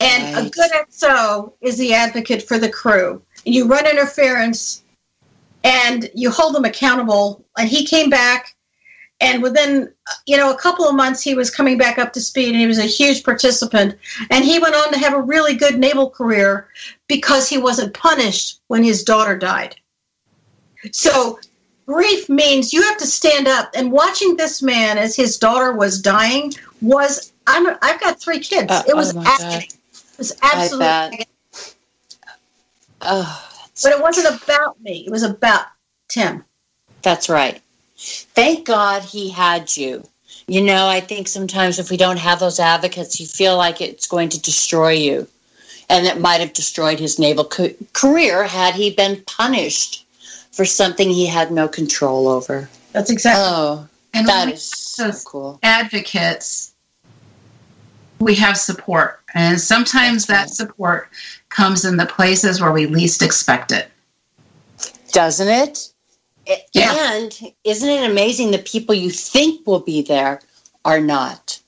And 0.00 0.34
right. 0.34 0.46
a 0.46 0.50
good 0.50 0.70
XO 0.70 1.52
is 1.60 1.76
the 1.76 1.92
advocate 1.92 2.42
for 2.42 2.58
the 2.58 2.70
crew. 2.70 3.22
You 3.44 3.66
run 3.66 3.86
interference 3.86 4.82
and 5.62 6.10
you 6.14 6.30
hold 6.30 6.54
them 6.54 6.64
accountable. 6.64 7.44
And 7.58 7.68
he 7.68 7.84
came 7.84 8.08
back 8.08 8.56
and 9.20 9.42
within 9.42 9.92
you 10.26 10.36
know 10.36 10.52
a 10.52 10.58
couple 10.58 10.86
of 10.86 10.94
months 10.94 11.22
he 11.22 11.34
was 11.34 11.50
coming 11.50 11.76
back 11.78 11.98
up 11.98 12.12
to 12.14 12.20
speed 12.20 12.48
and 12.48 12.56
he 12.60 12.66
was 12.66 12.78
a 12.78 12.84
huge 12.84 13.22
participant. 13.22 13.96
And 14.30 14.44
he 14.44 14.58
went 14.58 14.74
on 14.74 14.92
to 14.92 14.98
have 14.98 15.14
a 15.14 15.20
really 15.20 15.54
good 15.54 15.78
naval 15.78 16.10
career 16.10 16.68
because 17.06 17.48
he 17.48 17.58
wasn't 17.58 17.94
punished 17.94 18.60
when 18.68 18.82
his 18.82 19.04
daughter 19.04 19.36
died. 19.36 19.76
So 20.92 21.38
grief 21.86 22.28
means 22.28 22.72
you 22.72 22.82
have 22.82 22.96
to 22.98 23.06
stand 23.06 23.46
up. 23.46 23.70
And 23.74 23.92
watching 23.92 24.36
this 24.36 24.62
man 24.62 24.96
as 24.96 25.14
his 25.14 25.38
daughter 25.38 25.72
was 25.72 26.00
dying 26.00 26.52
was 26.80 27.32
I'm, 27.46 27.66
i've 27.82 28.00
got 28.00 28.20
three 28.20 28.40
kids. 28.40 28.70
Uh, 28.70 28.82
it 28.88 28.96
was 28.96 29.14
oh 29.16 29.22
agony. 29.26 29.68
It 29.68 30.18
was 30.18 30.38
absolutely 30.42 31.26
oh, 33.02 33.48
but 33.82 33.92
it 33.92 34.00
wasn't 34.00 34.42
about 34.42 34.80
me. 34.80 35.04
It 35.06 35.10
was 35.10 35.22
about 35.22 35.66
tim. 36.08 36.44
That's 37.02 37.28
right 37.28 37.62
Thank 38.00 38.66
God 38.66 39.02
he 39.02 39.28
had 39.28 39.76
you. 39.76 40.06
You 40.46 40.62
know, 40.62 40.88
I 40.88 41.00
think 41.00 41.28
sometimes 41.28 41.78
if 41.78 41.90
we 41.90 41.96
don't 41.96 42.18
have 42.18 42.40
those 42.40 42.58
advocates, 42.58 43.20
you 43.20 43.26
feel 43.26 43.56
like 43.56 43.80
it's 43.80 44.06
going 44.06 44.30
to 44.30 44.40
destroy 44.40 44.92
you. 44.92 45.28
And 45.88 46.06
it 46.06 46.20
might 46.20 46.40
have 46.40 46.52
destroyed 46.52 46.98
his 46.98 47.18
naval 47.18 47.44
co- 47.44 47.74
career 47.92 48.44
had 48.44 48.74
he 48.74 48.90
been 48.90 49.22
punished 49.26 50.06
for 50.52 50.64
something 50.64 51.10
he 51.10 51.26
had 51.26 51.50
no 51.50 51.68
control 51.68 52.26
over. 52.26 52.68
That's 52.92 53.10
exactly. 53.10 53.44
Oh, 53.44 53.88
And 54.14 54.26
that 54.26 54.48
is 54.48 54.62
so 54.62 55.12
cool. 55.24 55.58
advocates, 55.62 56.72
we 58.18 58.34
have 58.36 58.56
support. 58.56 59.20
And 59.34 59.60
sometimes 59.60 60.26
that 60.26 60.50
support 60.50 61.08
comes 61.48 61.84
in 61.84 61.96
the 61.96 62.06
places 62.06 62.60
where 62.60 62.72
we 62.72 62.86
least 62.86 63.22
expect 63.22 63.72
it. 63.72 63.88
Doesn't 65.12 65.48
it? 65.48 65.92
Yeah. 66.72 67.12
And 67.14 67.38
isn't 67.64 67.88
it 67.88 68.10
amazing 68.10 68.50
the 68.50 68.58
people 68.58 68.94
you 68.94 69.10
think 69.10 69.66
will 69.66 69.80
be 69.80 70.02
there 70.02 70.40
are 70.84 71.00
not? 71.00 71.58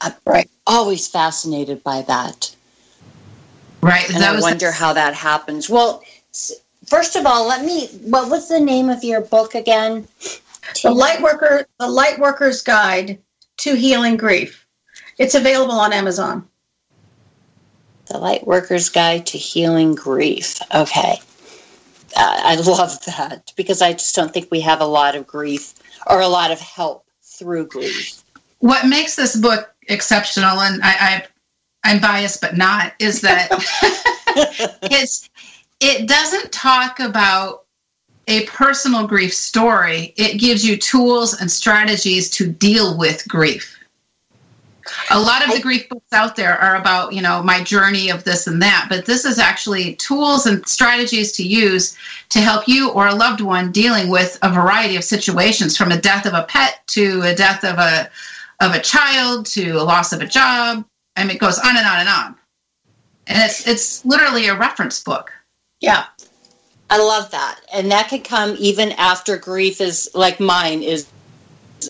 I'm 0.00 0.14
Right. 0.24 0.50
always 0.66 1.06
fascinated 1.06 1.82
by 1.82 2.02
that. 2.02 2.54
Right. 3.80 4.08
And 4.10 4.22
that 4.22 4.36
I 4.36 4.40
wonder 4.40 4.72
how 4.72 4.92
that 4.92 5.14
happens. 5.14 5.68
Well, 5.68 6.02
first 6.86 7.16
of 7.16 7.26
all, 7.26 7.46
let 7.46 7.64
me. 7.64 7.88
What 8.02 8.30
was 8.30 8.48
the 8.48 8.60
name 8.60 8.88
of 8.88 9.04
your 9.04 9.20
book 9.20 9.54
again? 9.54 10.08
The 10.82 10.90
light 10.90 11.20
worker, 11.20 11.66
the 11.78 11.88
light 11.88 12.18
worker's 12.18 12.62
guide 12.62 13.18
to 13.58 13.76
healing 13.76 14.16
grief. 14.16 14.66
It's 15.18 15.34
available 15.34 15.74
on 15.74 15.92
Amazon. 15.92 16.48
The 18.06 18.18
Light 18.18 18.46
Worker's 18.46 18.88
Guide 18.90 19.26
to 19.26 19.38
Healing 19.38 19.94
Grief. 19.94 20.60
Okay. 20.74 21.20
I 22.16 22.56
love 22.56 23.04
that 23.06 23.52
because 23.56 23.82
I 23.82 23.92
just 23.92 24.14
don't 24.14 24.32
think 24.32 24.50
we 24.50 24.60
have 24.60 24.80
a 24.80 24.86
lot 24.86 25.16
of 25.16 25.26
grief 25.26 25.74
or 26.08 26.20
a 26.20 26.28
lot 26.28 26.50
of 26.50 26.60
help 26.60 27.06
through 27.22 27.66
grief. 27.66 28.22
what 28.58 28.86
makes 28.86 29.16
this 29.16 29.36
book 29.36 29.74
exceptional, 29.88 30.60
and 30.60 30.82
I, 30.82 30.94
I 31.00 31.26
I'm 31.84 32.00
biased 32.00 32.40
but 32.40 32.56
not, 32.56 32.94
is 32.98 33.20
that 33.22 33.48
it's 34.82 35.28
it 35.80 36.08
doesn't 36.08 36.52
talk 36.52 37.00
about 37.00 37.64
a 38.26 38.46
personal 38.46 39.06
grief 39.06 39.34
story. 39.34 40.14
It 40.16 40.38
gives 40.38 40.64
you 40.64 40.76
tools 40.76 41.40
and 41.40 41.50
strategies 41.50 42.30
to 42.30 42.48
deal 42.48 42.96
with 42.96 43.26
grief. 43.28 43.78
A 45.10 45.18
lot 45.18 45.42
of 45.42 45.50
the 45.50 45.58
oh. 45.58 45.62
grief 45.62 45.88
books 45.88 46.12
out 46.12 46.36
there 46.36 46.58
are 46.58 46.76
about, 46.76 47.12
you 47.12 47.22
know, 47.22 47.42
my 47.42 47.62
journey 47.62 48.10
of 48.10 48.24
this 48.24 48.46
and 48.46 48.60
that, 48.62 48.86
but 48.88 49.06
this 49.06 49.24
is 49.24 49.38
actually 49.38 49.94
tools 49.96 50.46
and 50.46 50.66
strategies 50.68 51.32
to 51.32 51.42
use 51.42 51.96
to 52.30 52.40
help 52.40 52.68
you 52.68 52.90
or 52.90 53.06
a 53.06 53.14
loved 53.14 53.40
one 53.40 53.72
dealing 53.72 54.08
with 54.08 54.38
a 54.42 54.52
variety 54.52 54.96
of 54.96 55.04
situations 55.04 55.76
from 55.76 55.90
a 55.90 56.00
death 56.00 56.26
of 56.26 56.34
a 56.34 56.44
pet 56.44 56.80
to 56.88 57.22
a 57.22 57.34
death 57.34 57.64
of 57.64 57.78
a 57.78 58.10
of 58.60 58.74
a 58.74 58.80
child 58.80 59.46
to 59.46 59.72
a 59.72 59.82
loss 59.82 60.12
of 60.12 60.20
a 60.20 60.26
job. 60.26 60.84
I 61.16 61.24
mean, 61.24 61.36
it 61.36 61.40
goes 61.40 61.58
on 61.58 61.76
and 61.76 61.86
on 61.86 62.00
and 62.00 62.08
on. 62.08 62.36
And 63.26 63.38
it's 63.42 63.66
it's 63.66 64.04
literally 64.04 64.48
a 64.48 64.56
reference 64.56 65.02
book. 65.02 65.32
Yeah. 65.80 66.04
I 66.90 66.98
love 66.98 67.30
that, 67.30 67.60
and 67.72 67.90
that 67.90 68.08
could 68.08 68.24
come 68.24 68.56
even 68.58 68.92
after 68.92 69.38
grief 69.38 69.80
is 69.80 70.10
like 70.14 70.38
mine 70.38 70.82
is 70.82 71.08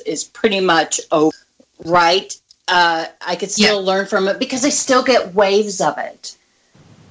is 0.07 0.25
pretty 0.25 0.61
much 0.61 1.01
over. 1.11 1.37
Right? 1.85 2.35
Uh, 2.67 3.07
I 3.27 3.37
could 3.37 3.51
still 3.51 3.83
learn 3.83 4.07
from 4.07 4.27
it 4.29 4.39
because 4.39 4.65
I 4.65 4.71
still 4.71 5.03
get 5.03 5.35
waves 5.35 5.81
of 5.81 5.99
it. 5.99 6.37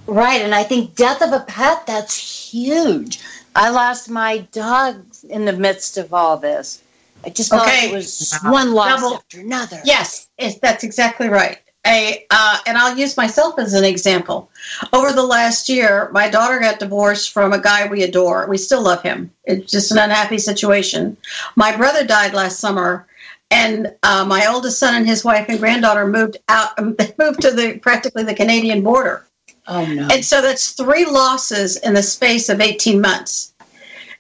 Right, 0.08 0.42
and 0.42 0.54
I 0.54 0.64
think 0.64 0.96
death 0.96 1.22
of 1.22 1.32
a 1.32 1.42
pet 1.42 1.86
that's 1.86 2.18
huge. 2.52 3.20
I 3.56 3.70
lost 3.70 4.10
my 4.10 4.40
dog 4.52 5.06
in 5.30 5.46
the 5.46 5.54
midst 5.54 5.98
of 5.98 6.14
all 6.14 6.38
this. 6.38 6.82
I 7.24 7.30
just 7.30 7.52
thought 7.52 7.68
Okay. 7.68 7.90
it 7.90 7.94
was 7.94 8.38
one 8.44 8.74
loss 8.74 9.00
Double- 9.02 9.16
after 9.16 9.40
another. 9.40 9.80
Yes, 9.86 10.28
that's 10.62 10.84
exactly 10.84 11.30
right. 11.30 11.60
A, 11.86 12.26
uh, 12.32 12.58
and 12.66 12.78
I'll 12.78 12.98
use 12.98 13.16
myself 13.18 13.60
as 13.60 13.74
an 13.74 13.84
example. 13.84 14.50
Over 14.94 15.12
the 15.12 15.24
last 15.24 15.68
year, 15.70 16.10
my 16.14 16.30
daughter 16.30 16.60
got 16.60 16.80
divorced 16.80 17.32
from 17.32 17.52
a 17.54 17.60
guy 17.60 17.88
we 17.88 18.04
adore. 18.04 18.48
We 18.48 18.58
still 18.58 18.82
love 18.82 19.04
him. 19.04 19.30
It's 19.44 19.70
just 19.70 19.92
an 19.92 19.98
unhappy 20.00 20.38
situation. 20.38 21.18
My 21.58 21.76
brother 21.76 22.06
died 22.06 22.34
last 22.34 22.60
summer, 22.60 23.06
and 23.54 23.96
uh, 24.04 24.26
my 24.26 24.48
oldest 24.48 24.80
son 24.80 24.96
and 24.96 25.08
his 25.08 25.24
wife 25.24 25.46
and 25.48 25.60
granddaughter 25.60 26.08
moved 26.08 26.38
out. 26.50 26.72
They 26.98 27.14
moved 27.18 27.42
to 27.42 27.52
the 27.52 27.80
practically 27.80 28.24
the 28.24 28.34
Canadian 28.34 28.82
border. 28.84 29.26
Oh 29.68 29.86
no. 29.86 30.08
And 30.12 30.26
so 30.26 30.42
that's 30.42 30.72
three 30.72 31.06
losses 31.06 31.78
in 31.78 31.94
the 31.94 32.04
space 32.04 32.50
of 32.50 32.60
18 32.60 33.00
months. 33.00 33.54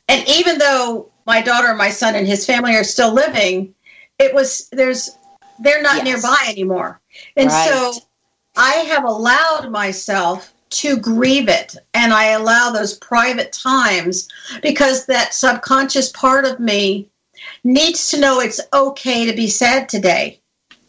And 0.08 0.28
even 0.28 0.58
though 0.58 1.10
my 1.26 1.42
daughter, 1.42 1.74
my 1.74 1.90
son, 1.90 2.16
and 2.16 2.28
his 2.28 2.46
family 2.46 2.76
are 2.76 2.84
still 2.84 3.14
living, 3.14 3.74
it 4.20 4.34
was, 4.34 4.70
there's, 4.72 5.18
they're 5.60 5.82
not 5.82 6.06
Yes. 6.06 6.06
nearby 6.06 6.46
anymore. 6.50 7.00
And 7.38 7.52
so 7.52 7.94
I 8.56 8.74
have 8.92 9.04
allowed 9.06 9.72
myself 9.72 10.54
to 10.70 10.98
grieve 10.98 11.50
it 11.50 11.76
and 11.94 12.14
I 12.14 12.30
allow 12.32 12.72
those 12.72 12.96
private 12.96 13.52
times 13.54 14.28
because 14.62 15.06
that 15.06 15.34
subconscious 15.34 16.12
part 16.12 16.46
of 16.46 16.60
me 16.60 17.10
needs 17.64 18.10
to 18.12 18.20
know 18.20 18.40
it's 18.40 18.62
okay 18.74 19.26
to 19.26 19.34
be 19.34 19.48
sad 19.48 19.90
today, 19.90 20.40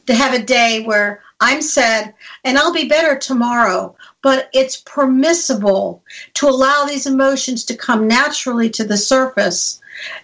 to 0.06 0.14
have 0.14 0.34
a 0.34 0.42
day 0.42 0.82
where 0.84 1.22
I'm 1.40 1.62
sad 1.62 2.14
and 2.44 2.56
I'll 2.58 2.72
be 2.72 2.88
better 2.88 3.18
tomorrow. 3.18 3.96
But 4.22 4.48
it's 4.52 4.82
permissible 4.86 6.02
to 6.34 6.48
allow 6.48 6.84
these 6.84 7.06
emotions 7.06 7.64
to 7.66 7.76
come 7.76 8.08
naturally 8.08 8.70
to 8.70 8.84
the 8.84 8.96
surface 8.96 9.80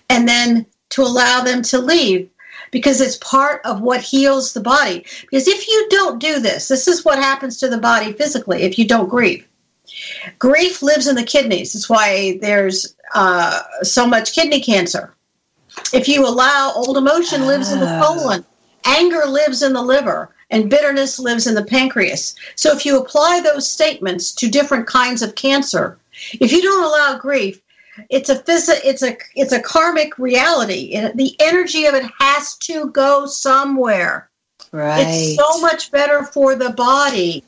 and 0.09 0.27
then 0.27 0.67
to 0.91 1.03
allow 1.03 1.43
them 1.43 1.63
to 1.63 1.79
leave 1.79 2.31
because 2.71 3.01
it's 3.01 3.17
part 3.19 3.61
of 3.65 3.81
what 3.81 4.01
heals 4.01 4.53
the 4.53 4.61
body. 4.61 5.05
Because 5.23 5.49
if 5.49 5.69
you 5.69 5.87
don't 5.91 6.21
do 6.21 6.39
this, 6.41 6.69
this 6.69 6.89
is 6.89 7.05
what 7.05 7.19
happens 7.19 7.59
to 7.59 7.69
the 7.69 7.79
body 7.79 8.13
physically 8.13 8.63
if 8.63 8.79
you 8.79 8.87
don't 8.87 9.09
grieve. 9.09 9.47
Grief 10.39 10.83
lives 10.83 11.09
in 11.09 11.17
the 11.17 11.25
kidneys. 11.25 11.73
That's 11.73 11.91
why 11.91 12.39
there's 12.41 12.95
uh, 13.15 13.61
so 13.83 14.07
much 14.07 14.35
kidney 14.35 14.61
cancer. 14.61 15.15
If 15.93 16.09
you 16.09 16.27
allow 16.27 16.73
old 16.75 16.97
emotion 16.97 17.47
lives 17.47 17.73
in 17.73 17.81
the 17.81 17.87
Ah. 17.89 18.03
colon, 18.05 18.45
anger 18.85 19.25
lives 19.27 19.63
in 19.63 19.73
the 19.73 19.83
liver, 19.83 20.31
and 20.51 20.69
bitterness 20.71 21.19
lives 21.19 21.47
in 21.47 21.55
the 21.55 21.65
pancreas. 21.65 22.35
So 22.57 22.73
if 22.73 22.85
you 22.85 22.99
apply 22.99 23.41
those 23.41 23.71
statements 23.71 24.33
to 24.33 24.49
different 24.49 24.87
kinds 24.87 25.23
of 25.23 25.35
cancer, 25.37 25.97
if 26.41 26.51
you 26.53 26.61
don't 26.63 26.85
allow 26.85 27.17
grief, 27.19 27.61
it's 28.09 28.31
a 28.31 28.37
phys- 28.37 28.81
it's 28.85 29.03
a 29.03 29.17
it's 29.37 29.53
a 29.53 29.61
karmic 29.61 30.19
reality. 30.19 30.93
It- 30.95 31.17
the 31.17 31.37
energy 31.41 31.85
of 31.87 31.95
it 31.95 32.05
has 32.19 32.57
to 32.69 32.87
go 32.91 33.27
somewhere. 33.27 34.29
right. 34.73 35.01
It's 35.07 35.37
so 35.37 35.61
much 35.61 35.91
better 35.91 36.23
for 36.25 36.55
the 36.55 36.71
body 36.71 37.43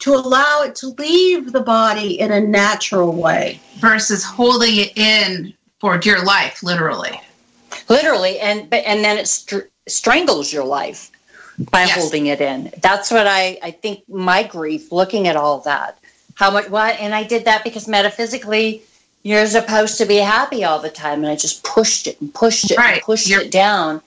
to 0.00 0.14
allow 0.14 0.62
it 0.62 0.74
to 0.76 0.88
leave 0.98 1.52
the 1.52 1.60
body 1.62 2.20
in 2.20 2.30
a 2.30 2.40
natural 2.40 3.12
way. 3.12 3.58
versus 3.78 4.22
holding 4.24 4.76
it 4.76 4.92
in 4.98 5.54
for 5.80 5.96
dear 5.96 6.20
life, 6.22 6.62
literally. 6.62 7.20
Literally 7.88 8.38
and 8.40 8.68
but 8.70 8.84
and 8.86 9.04
then 9.04 9.16
it 9.18 9.26
str- 9.26 9.68
strangles 9.86 10.52
your 10.52 10.64
life 10.64 11.10
by 11.70 11.82
Yes. 11.82 11.94
holding 11.98 12.26
it 12.26 12.40
in 12.40 12.72
that's 12.82 13.10
what 13.10 13.26
i 13.26 13.58
i 13.62 13.70
think 13.70 14.08
my 14.08 14.42
grief 14.42 14.92
looking 14.92 15.26
at 15.26 15.36
all 15.36 15.60
that 15.60 15.98
how 16.34 16.50
much 16.50 16.68
what 16.70 16.98
and 17.00 17.14
i 17.14 17.24
did 17.24 17.44
that 17.46 17.64
because 17.64 17.88
metaphysically 17.88 18.82
you're 19.24 19.46
supposed 19.46 19.98
to 19.98 20.06
be 20.06 20.16
happy 20.16 20.62
all 20.64 20.78
the 20.78 20.90
time 20.90 21.18
and 21.24 21.28
i 21.28 21.34
just 21.36 21.64
pushed 21.64 22.06
it 22.06 22.20
and 22.20 22.32
pushed 22.34 22.70
it 22.70 22.78
Right. 22.78 22.94
and 22.94 23.02
pushed 23.02 23.28
You're- 23.28 23.44
it 23.46 23.50
down 23.50 24.00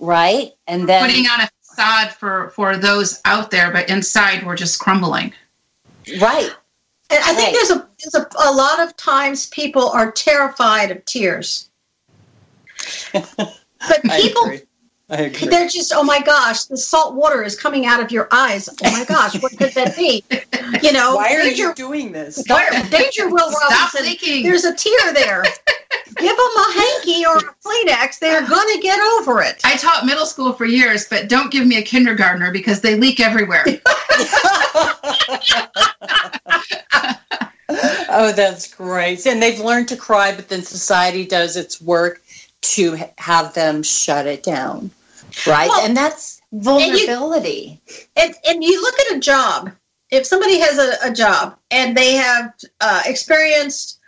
right 0.00 0.52
and 0.66 0.88
then 0.88 1.06
Putting 1.08 1.26
on 1.26 1.40
a 1.40 1.48
facade 1.62 2.10
for 2.12 2.50
for 2.56 2.76
those 2.76 3.20
out 3.24 3.50
there, 3.50 3.70
but 3.70 3.88
inside 3.88 4.44
we're 4.44 4.56
just 4.56 4.78
crumbling. 4.80 5.32
right 6.20 6.50
And 7.10 7.18
I 7.24 7.34
think 7.34 7.38
Right. 7.38 7.52
there's 7.54 7.70
a 7.70 7.88
there's 8.02 8.14
a, 8.14 8.28
a 8.44 8.52
lot 8.52 8.80
of 8.80 8.96
times 8.96 9.46
people 9.48 9.88
are 9.88 10.10
terrified 10.12 10.90
of 10.90 11.04
tears. 11.06 11.69
But 13.12 14.02
people 14.20 14.50
i 15.12 15.22
agree. 15.22 15.48
they're 15.48 15.66
just 15.66 15.92
oh 15.92 16.04
my 16.04 16.20
gosh 16.20 16.64
the 16.66 16.76
salt 16.76 17.14
water 17.16 17.42
is 17.42 17.58
coming 17.58 17.84
out 17.84 18.00
of 18.00 18.12
your 18.12 18.28
eyes. 18.30 18.68
Oh 18.84 18.92
my 18.92 19.04
gosh 19.04 19.40
what 19.42 19.56
could 19.58 19.72
that 19.74 19.96
be? 19.96 20.24
You 20.82 20.92
know 20.92 21.16
why 21.16 21.34
are 21.34 21.42
danger, 21.42 21.64
you 21.68 21.74
doing 21.74 22.12
this? 22.12 22.44
Why- 22.46 22.70
danger 22.90 23.28
will 23.28 23.50
Stop 23.50 23.70
robinson 23.70 24.04
leaking. 24.06 24.44
there's 24.44 24.64
a 24.64 24.72
tear 24.74 25.12
there. 25.12 25.42
Give 26.16 26.36
them 26.36 26.56
a 26.56 26.72
hanky 26.72 27.24
or 27.26 27.38
a 27.38 27.54
kleenex 27.64 28.18
they're 28.20 28.46
gonna 28.46 28.80
get 28.80 29.00
over 29.18 29.42
it. 29.42 29.60
I 29.64 29.76
taught 29.76 30.06
middle 30.06 30.26
school 30.26 30.52
for 30.52 30.64
years, 30.64 31.06
but 31.08 31.28
don't 31.28 31.50
give 31.50 31.66
me 31.66 31.78
a 31.78 31.82
kindergartner 31.82 32.52
because 32.52 32.80
they 32.80 32.96
leak 32.96 33.18
everywhere. 33.20 33.64
oh, 37.68 38.32
that's 38.34 38.72
great. 38.74 39.26
And 39.26 39.42
they've 39.42 39.60
learned 39.60 39.88
to 39.88 39.96
cry, 39.96 40.34
but 40.34 40.48
then 40.48 40.62
society 40.62 41.24
does 41.26 41.56
its 41.56 41.80
work 41.80 42.22
to 42.62 42.98
have 43.18 43.54
them 43.54 43.82
shut 43.82 44.26
it 44.26 44.42
down. 44.42 44.90
Right? 45.46 45.68
Well, 45.68 45.86
and 45.86 45.96
that's 45.96 46.40
you- 46.50 46.60
vulnerability. 46.60 47.80
and, 48.16 48.34
and 48.46 48.64
you 48.64 48.80
look 48.82 48.98
at 48.98 49.16
a 49.16 49.20
job 49.20 49.70
if 50.10 50.26
somebody 50.26 50.58
has 50.58 50.78
a, 50.78 51.08
a 51.08 51.12
job 51.12 51.56
and 51.70 51.96
they 51.96 52.14
have 52.14 52.52
uh, 52.80 53.02
experienced 53.06 54.00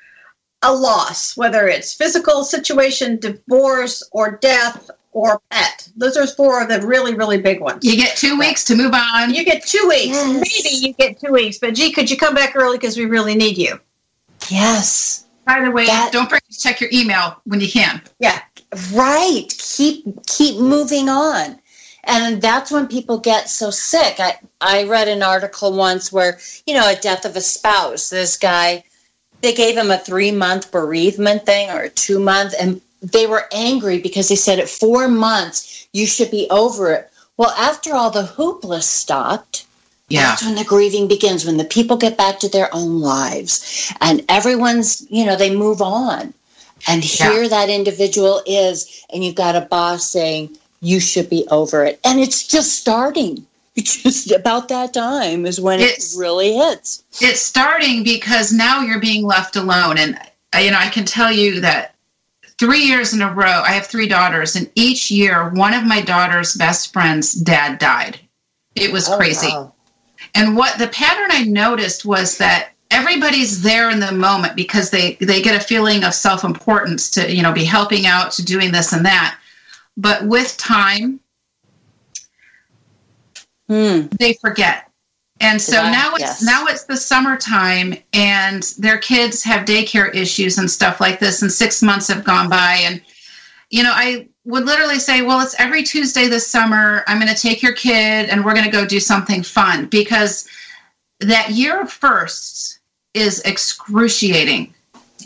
a 0.62 0.72
loss, 0.72 1.36
whether 1.36 1.68
it's 1.68 1.94
physical 1.94 2.44
situation, 2.44 3.18
divorce, 3.18 4.02
or 4.12 4.38
death, 4.40 4.90
or 5.12 5.40
pet. 5.50 5.88
Those 5.96 6.16
are 6.16 6.26
four 6.26 6.62
of 6.62 6.68
the 6.68 6.86
really, 6.86 7.14
really 7.14 7.40
big 7.40 7.60
ones. 7.60 7.84
You 7.84 7.96
get 7.96 8.16
two 8.16 8.38
weeks 8.38 8.64
to 8.64 8.76
move 8.76 8.94
on. 8.94 9.34
You 9.34 9.44
get 9.44 9.64
two 9.64 9.84
weeks. 9.88 10.06
Yes. 10.06 10.34
Maybe 10.34 10.76
you 10.86 10.92
get 10.94 11.20
two 11.20 11.32
weeks. 11.32 11.58
But 11.58 11.74
gee, 11.74 11.92
could 11.92 12.10
you 12.10 12.16
come 12.16 12.34
back 12.34 12.56
early 12.56 12.78
because 12.78 12.96
we 12.96 13.06
really 13.06 13.34
need 13.34 13.58
you? 13.58 13.78
Yes. 14.48 15.21
By 15.46 15.60
the 15.64 15.70
way, 15.70 15.86
That- 15.86 16.12
don't 16.12 16.26
forget 16.26 16.44
to 16.50 16.58
check 16.58 16.80
your 16.80 16.90
email 16.92 17.36
when 17.44 17.60
you 17.60 17.70
can. 17.70 18.00
Yeah. 18.18 18.40
Right. 18.92 19.48
Keep 19.58 20.26
keep 20.26 20.58
moving 20.58 21.08
on. 21.08 21.58
And 22.04 22.42
that's 22.42 22.70
when 22.70 22.88
people 22.88 23.18
get 23.18 23.48
so 23.48 23.70
sick. 23.70 24.18
I, 24.18 24.38
I 24.60 24.84
read 24.84 25.06
an 25.08 25.22
article 25.22 25.72
once 25.72 26.12
where, 26.12 26.38
you 26.66 26.74
know, 26.74 26.88
a 26.88 26.96
death 26.96 27.24
of 27.24 27.36
a 27.36 27.40
spouse, 27.40 28.10
this 28.10 28.36
guy, 28.36 28.82
they 29.40 29.54
gave 29.54 29.76
him 29.76 29.90
a 29.90 29.98
three 29.98 30.32
month 30.32 30.72
bereavement 30.72 31.46
thing 31.46 31.70
or 31.70 31.82
a 31.82 31.90
two 31.90 32.18
month, 32.18 32.54
and 32.58 32.80
they 33.02 33.26
were 33.26 33.48
angry 33.52 33.98
because 34.00 34.28
they 34.28 34.36
said 34.36 34.58
at 34.58 34.68
four 34.68 35.08
months 35.08 35.86
you 35.92 36.06
should 36.06 36.30
be 36.30 36.48
over 36.50 36.92
it. 36.92 37.10
Well, 37.36 37.50
after 37.50 37.94
all 37.94 38.10
the 38.10 38.22
hoopla 38.24 38.82
stopped, 38.82 39.66
that's 40.20 40.44
when 40.44 40.54
the 40.56 40.64
grieving 40.64 41.08
begins, 41.08 41.44
when 41.44 41.56
the 41.56 41.64
people 41.64 41.96
get 41.96 42.16
back 42.18 42.38
to 42.40 42.48
their 42.48 42.68
own 42.74 43.00
lives 43.00 43.92
and 44.00 44.24
everyone's, 44.28 45.06
you 45.10 45.24
know, 45.24 45.36
they 45.36 45.54
move 45.54 45.80
on. 45.80 46.34
And 46.88 47.02
here 47.04 47.48
that 47.48 47.68
individual 47.70 48.42
is, 48.46 49.04
and 49.12 49.24
you've 49.24 49.36
got 49.36 49.54
a 49.56 49.60
boss 49.62 50.10
saying, 50.10 50.56
you 50.80 50.98
should 50.98 51.30
be 51.30 51.46
over 51.50 51.84
it. 51.84 52.00
And 52.04 52.18
it's 52.18 52.46
just 52.46 52.78
starting. 52.80 53.46
It's 53.74 54.02
just 54.02 54.30
about 54.32 54.68
that 54.68 54.92
time 54.92 55.46
is 55.46 55.58
when 55.60 55.80
It's- 55.80 56.14
it 56.14 56.18
really 56.18 56.54
hits. 56.56 57.04
It's 57.20 57.40
starting 57.40 58.02
because 58.02 58.52
now 58.52 58.80
you're 58.82 58.98
being 59.00 59.24
left 59.24 59.56
alone. 59.56 59.96
And, 59.96 60.18
uh, 60.54 60.58
you 60.58 60.70
know, 60.72 60.78
I 60.78 60.88
can 60.88 61.04
tell 61.06 61.32
you 61.32 61.60
that 61.60 61.94
three 62.58 62.82
years 62.84 63.14
in 63.14 63.22
a 63.22 63.32
row, 63.32 63.62
I 63.64 63.70
have 63.72 63.86
three 63.86 64.06
daughters, 64.08 64.56
and 64.56 64.68
each 64.74 65.10
year, 65.10 65.50
one 65.54 65.72
of 65.72 65.84
my 65.84 66.00
daughter's 66.02 66.54
best 66.54 66.92
friend's 66.92 67.32
dad 67.32 67.78
died. 67.78 68.18
It 68.74 68.92
was 68.92 69.08
Oh, 69.08 69.16
crazy. 69.16 69.48
wow. 69.48 69.72
And 70.34 70.56
what 70.56 70.78
the 70.78 70.88
pattern 70.88 71.30
I 71.30 71.44
noticed 71.44 72.04
was 72.04 72.38
that 72.38 72.70
everybody's 72.90 73.62
there 73.62 73.90
in 73.90 74.00
the 74.00 74.12
moment 74.12 74.56
because 74.56 74.90
they 74.90 75.14
they 75.20 75.42
get 75.42 75.60
a 75.60 75.64
feeling 75.64 76.04
of 76.04 76.14
self-importance 76.14 77.10
to, 77.12 77.34
you 77.34 77.42
know, 77.42 77.52
be 77.52 77.64
helping 77.64 78.06
out, 78.06 78.32
to 78.32 78.44
doing 78.44 78.72
this 78.72 78.92
and 78.92 79.04
that. 79.04 79.38
But 79.96 80.26
with 80.26 80.56
time, 80.56 81.20
Hmm. 83.68 84.06
they 84.18 84.34
forget. 84.34 84.90
And 85.40 85.60
so 85.60 85.82
Yeah, 85.82 85.90
now 85.90 86.10
it's 86.14 86.20
yes. 86.20 86.42
now 86.42 86.66
it's 86.66 86.84
the 86.84 86.96
summertime 86.96 87.94
and 88.12 88.62
their 88.78 88.98
kids 88.98 89.42
have 89.44 89.64
daycare 89.64 90.14
issues 90.14 90.58
and 90.58 90.70
stuff 90.70 91.00
like 91.00 91.18
this 91.18 91.42
and 91.42 91.50
6 91.50 91.82
months 91.82 92.08
have 92.08 92.24
gone 92.24 92.48
by 92.48 92.80
and 92.84 93.00
you 93.70 93.82
know, 93.82 93.92
I 93.94 94.28
would 94.44 94.64
literally 94.64 94.98
say, 94.98 95.22
well, 95.22 95.40
it's 95.40 95.58
every 95.58 95.82
Tuesday 95.82 96.26
this 96.26 96.46
summer. 96.46 97.04
I'm 97.06 97.20
going 97.20 97.32
to 97.32 97.40
take 97.40 97.62
your 97.62 97.74
kid 97.74 98.28
and 98.28 98.44
we're 98.44 98.54
going 98.54 98.64
to 98.64 98.70
go 98.70 98.84
do 98.84 99.00
something 99.00 99.42
fun 99.42 99.86
because 99.86 100.48
that 101.20 101.50
year 101.50 101.80
of 101.80 101.92
firsts 101.92 102.80
is 103.14 103.40
excruciating. 103.40 104.74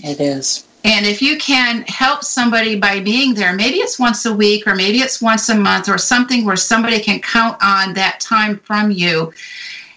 It 0.05 0.21
is. 0.21 0.67
And 0.85 1.05
if 1.05 1.21
you 1.21 1.37
can 1.39 1.83
help 1.89 2.23
somebody 2.23 2.79
by 2.79 3.01
being 3.01 3.35
there, 3.35 3.53
maybe 3.55 3.79
it's 3.79 3.99
once 3.99 4.25
a 4.27 4.33
week 4.33 4.67
or 4.67 4.75
maybe 4.75 4.99
it's 4.99 5.21
once 5.21 5.49
a 5.49 5.55
month 5.55 5.89
or 5.89 5.99
something 5.99 6.45
where 6.45 6.57
somebody 6.57 7.01
can 7.01 7.21
count 7.21 7.59
on 7.61 7.95
that 7.95 8.21
time 8.21 8.59
from 8.61 8.91
you. 8.91 9.33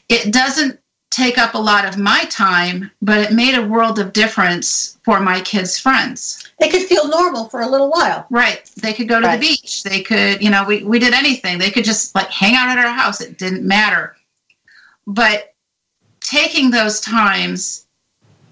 It 0.08 0.34
doesn't 0.34 0.79
take 1.19 1.38
up 1.38 1.53
a 1.53 1.58
lot 1.58 1.86
of 1.86 1.97
my 1.97 2.23
time, 2.29 2.89
but 3.01 3.17
it 3.19 3.34
made 3.34 3.55
a 3.55 3.67
world 3.67 3.99
of 3.99 4.13
difference 4.13 4.97
for 5.03 5.19
my 5.19 5.41
kids' 5.41 5.77
friends. 5.77 6.49
They 6.60 6.69
could 6.69 6.84
feel 6.84 7.08
normal 7.08 7.49
for 7.49 7.62
a 7.62 7.67
little 7.69 7.89
while. 7.89 8.25
Right. 8.29 8.69
They 8.82 8.93
could 8.93 9.08
go 9.10 9.19
to 9.19 9.27
Right. 9.27 9.39
the 9.39 9.47
beach. 9.47 9.84
They 9.84 10.01
could, 10.01 10.41
you 10.41 10.49
know, 10.49 10.63
we, 10.63 10.84
we 10.84 10.97
did 10.97 11.13
anything. 11.13 11.58
They 11.58 11.71
could 11.71 11.84
just 11.84 12.15
like 12.15 12.29
hang 12.29 12.55
out 12.55 12.69
at 12.69 12.84
our 12.84 12.93
house. 12.93 13.21
It 13.21 13.38
didn't 13.38 13.67
matter. 13.67 14.15
But 15.05 15.53
taking 16.21 16.71
those 16.71 17.01
times 17.01 17.86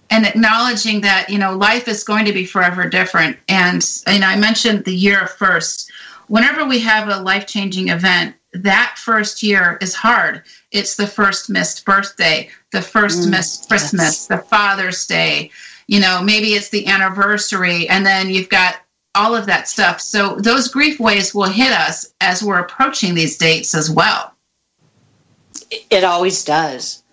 and 0.10 0.26
acknowledging 0.26 1.02
that, 1.02 1.30
you 1.30 1.38
know, 1.38 1.56
life 1.56 1.88
is 1.88 2.04
going 2.04 2.26
to 2.26 2.34
be 2.34 2.46
forever 2.46 2.90
different. 2.90 3.38
And, 3.48 3.86
and 4.08 4.24
I 4.24 4.36
mentioned 4.36 4.86
the 4.86 4.96
year 4.96 5.28
first. 5.28 5.92
Whenever 6.28 6.66
we 6.66 6.80
have 6.80 7.08
a 7.10 7.22
life 7.22 7.48
changing 7.48 7.90
event, 7.90 8.36
that 8.54 8.96
first 8.98 9.44
year 9.44 9.78
is 9.82 9.94
hard. 9.94 10.44
It's 10.72 10.96
the 10.96 11.08
first 11.08 11.50
missed 11.50 11.86
birthday, 11.86 12.50
the 12.72 12.82
first 12.82 13.24
Mm, 13.24 13.32
missed 13.32 13.68
Christmas, 13.68 14.02
yes. 14.02 14.28
the 14.28 14.38
Father's 14.38 15.06
Day, 15.06 15.52
you 15.88 16.00
know, 16.00 16.22
maybe 16.22 16.54
it's 16.54 16.70
the 16.70 16.86
anniversary, 16.88 17.88
and 17.90 18.06
then 18.06 18.30
you've 18.30 18.50
got 18.50 18.78
all 19.16 19.36
of 19.36 19.46
that 19.48 19.68
stuff. 19.68 20.00
So 20.00 20.36
those 20.36 20.68
grief 20.68 21.00
waves 21.00 21.34
will 21.34 21.50
hit 21.50 21.72
us 21.72 22.14
as 22.22 22.44
we're 22.44 22.60
approaching 22.60 23.16
these 23.16 23.38
dates 23.38 23.74
as 23.74 23.90
well. 23.90 24.34
It 25.90 26.04
always 26.04 26.44
does. 26.44 27.04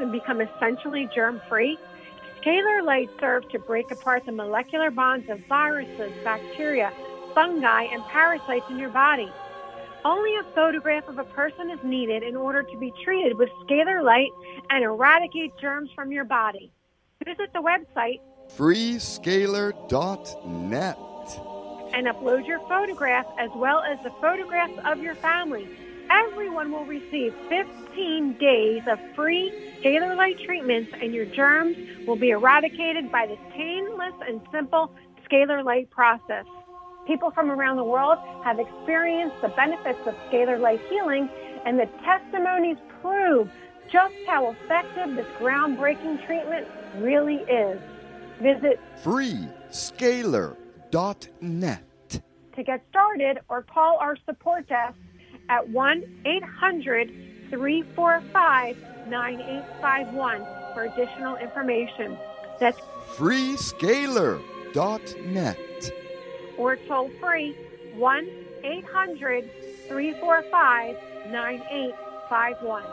And 0.00 0.10
become 0.10 0.40
essentially 0.40 1.08
germ 1.14 1.40
free? 1.48 1.78
Scalar 2.40 2.84
Light 2.84 3.10
serves 3.20 3.46
to 3.52 3.58
break 3.58 3.90
apart 3.90 4.24
the 4.24 4.32
molecular 4.32 4.90
bonds 4.90 5.28
of 5.28 5.44
viruses, 5.46 6.12
bacteria, 6.24 6.92
fungi, 7.34 7.84
and 7.84 8.02
parasites 8.04 8.64
in 8.70 8.78
your 8.78 8.90
body. 8.90 9.30
Only 10.04 10.34
a 10.36 10.42
photograph 10.54 11.06
of 11.08 11.18
a 11.18 11.24
person 11.24 11.70
is 11.70 11.78
needed 11.84 12.22
in 12.22 12.34
order 12.34 12.62
to 12.62 12.78
be 12.78 12.92
treated 13.04 13.36
with 13.36 13.50
Scalar 13.64 14.02
Light 14.02 14.30
and 14.70 14.82
eradicate 14.82 15.52
germs 15.60 15.90
from 15.94 16.10
your 16.10 16.24
body. 16.24 16.72
Visit 17.24 17.52
the 17.52 17.60
website 17.60 18.20
freescalar.net. 18.56 20.98
and 21.92 22.06
upload 22.06 22.46
your 22.46 22.60
photograph 22.60 23.26
as 23.38 23.50
well 23.54 23.80
as 23.80 24.02
the 24.02 24.10
photographs 24.20 24.78
of 24.84 25.02
your 25.02 25.14
family. 25.14 25.68
Everyone 26.10 26.72
will 26.72 26.84
receive 26.84 27.32
15 27.48 28.36
days 28.38 28.82
of 28.88 28.98
free 29.14 29.52
scalar 29.80 30.16
light 30.16 30.38
treatments 30.44 30.92
and 31.00 31.14
your 31.14 31.24
germs 31.24 31.76
will 32.06 32.16
be 32.16 32.30
eradicated 32.30 33.12
by 33.12 33.26
this 33.26 33.38
painless 33.52 34.14
and 34.26 34.40
simple 34.52 34.92
scalar 35.24 35.64
light 35.64 35.88
process. 35.90 36.44
People 37.06 37.30
from 37.30 37.50
around 37.50 37.76
the 37.76 37.84
world 37.84 38.18
have 38.44 38.58
experienced 38.58 39.40
the 39.40 39.48
benefits 39.48 40.00
of 40.06 40.14
scalar 40.30 40.58
light 40.58 40.80
healing 40.88 41.28
and 41.64 41.78
the 41.78 41.86
testimonies 42.04 42.76
prove 43.00 43.48
just 43.92 44.14
how 44.26 44.50
effective 44.50 45.14
this 45.14 45.26
groundbreaking 45.38 46.26
treatment 46.26 46.66
really 46.96 47.36
is. 47.36 47.80
Visit 48.40 48.80
freescalar.net. 49.04 51.84
to 52.56 52.62
get 52.64 52.84
started 52.90 53.38
or 53.48 53.62
call 53.62 53.96
our 53.98 54.16
support 54.26 54.68
desk 54.68 54.96
at 55.50 55.68
1 55.68 56.04
800 56.24 57.12
345 57.50 58.76
9851 59.08 60.46
for 60.72 60.84
additional 60.84 61.36
information. 61.36 62.16
That's 62.60 62.78
freescalar.net. 63.16 65.92
or 66.56 66.76
toll 66.76 67.10
free 67.20 67.56
1 67.96 68.30
800 68.62 69.50
345 69.88 70.96
9851. 71.30 72.84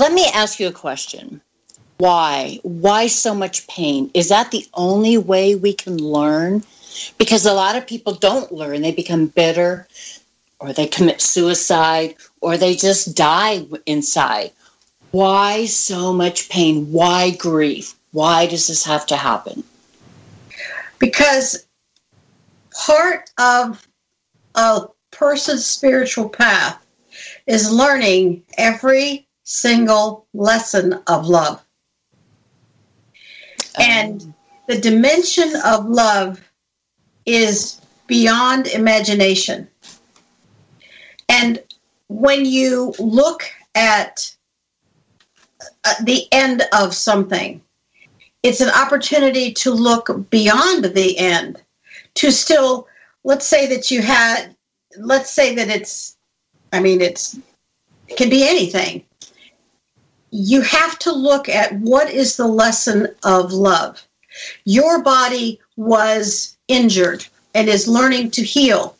Let 0.00 0.14
me 0.14 0.26
ask 0.32 0.58
you 0.58 0.66
a 0.66 0.72
question. 0.72 1.42
Why? 1.98 2.58
Why 2.62 3.06
so 3.06 3.34
much 3.34 3.66
pain? 3.68 4.10
Is 4.14 4.30
that 4.30 4.50
the 4.50 4.66
only 4.72 5.18
way 5.18 5.54
we 5.54 5.74
can 5.74 5.98
learn? 5.98 6.64
Because 7.18 7.44
a 7.44 7.52
lot 7.52 7.76
of 7.76 7.86
people 7.86 8.14
don't 8.14 8.50
learn. 8.50 8.80
They 8.80 8.92
become 8.92 9.26
bitter 9.26 9.86
or 10.58 10.72
they 10.72 10.86
commit 10.86 11.20
suicide 11.20 12.14
or 12.40 12.56
they 12.56 12.76
just 12.76 13.14
die 13.14 13.66
inside. 13.84 14.52
Why 15.10 15.66
so 15.66 16.14
much 16.14 16.48
pain? 16.48 16.90
Why 16.90 17.32
grief? 17.32 17.94
Why 18.12 18.46
does 18.46 18.68
this 18.68 18.84
have 18.86 19.04
to 19.08 19.16
happen? 19.16 19.62
Because 20.98 21.66
part 22.86 23.30
of 23.36 23.86
a 24.54 24.86
person's 25.10 25.66
spiritual 25.66 26.30
path 26.30 26.82
is 27.46 27.70
learning 27.70 28.42
every 28.56 29.26
single 29.50 30.26
lesson 30.32 30.92
of 31.08 31.26
love. 31.26 31.60
And 33.80 34.32
the 34.68 34.78
dimension 34.78 35.52
of 35.64 35.86
love 35.86 36.40
is 37.26 37.80
beyond 38.06 38.68
imagination. 38.68 39.66
And 41.28 41.60
when 42.08 42.44
you 42.44 42.94
look 43.00 43.42
at 43.74 44.32
uh, 45.84 45.94
the 46.04 46.28
end 46.30 46.62
of 46.72 46.94
something, 46.94 47.60
it's 48.44 48.60
an 48.60 48.70
opportunity 48.70 49.52
to 49.54 49.72
look 49.72 50.30
beyond 50.30 50.84
the 50.84 51.18
end, 51.18 51.60
to 52.14 52.30
still, 52.30 52.86
let's 53.24 53.48
say 53.48 53.66
that 53.66 53.90
you 53.90 54.00
had, 54.00 54.54
let's 54.96 55.30
say 55.30 55.56
that 55.56 55.68
it's, 55.68 56.16
I 56.72 56.78
mean, 56.78 57.00
it's, 57.00 57.36
it 58.06 58.16
can 58.16 58.30
be 58.30 58.48
anything. 58.48 59.04
You 60.30 60.60
have 60.62 60.98
to 61.00 61.12
look 61.12 61.48
at 61.48 61.74
what 61.80 62.10
is 62.10 62.36
the 62.36 62.46
lesson 62.46 63.08
of 63.24 63.52
love. 63.52 64.06
Your 64.64 65.02
body 65.02 65.60
was 65.76 66.56
injured 66.68 67.26
and 67.54 67.68
is 67.68 67.88
learning 67.88 68.30
to 68.32 68.42
heal. 68.42 68.96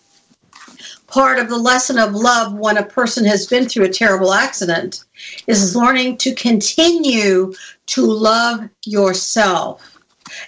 Part 1.06 1.38
of 1.38 1.48
the 1.48 1.58
lesson 1.58 1.98
of 1.98 2.14
love 2.14 2.54
when 2.54 2.76
a 2.76 2.84
person 2.84 3.24
has 3.24 3.46
been 3.46 3.68
through 3.68 3.84
a 3.84 3.92
terrible 3.92 4.32
accident 4.32 5.04
is 5.46 5.76
learning 5.76 6.18
to 6.18 6.34
continue 6.34 7.52
to 7.86 8.02
love 8.02 8.68
yourself 8.84 9.98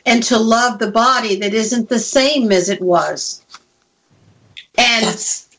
and 0.07 0.23
to 0.25 0.39
love 0.39 0.79
the 0.79 0.91
body 0.91 1.37
that 1.37 1.55
isn't 1.55 1.89
the 1.89 1.99
same 1.99 2.53
as 2.53 2.69
it 2.69 2.81
was. 2.81 3.45
And 4.79 5.05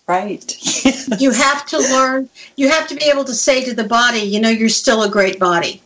right. 0.07 0.57
you 1.19 1.31
have 1.31 1.65
to 1.67 1.79
learn, 1.79 2.29
you 2.55 2.69
have 2.69 2.87
to 2.87 2.95
be 2.95 3.05
able 3.05 3.23
to 3.25 3.33
say 3.33 3.63
to 3.63 3.73
the 3.73 3.83
body, 3.83 4.19
you 4.19 4.39
know, 4.39 4.49
you're 4.49 4.69
still 4.69 5.03
a 5.03 5.09
great 5.09 5.39
body. 5.39 5.81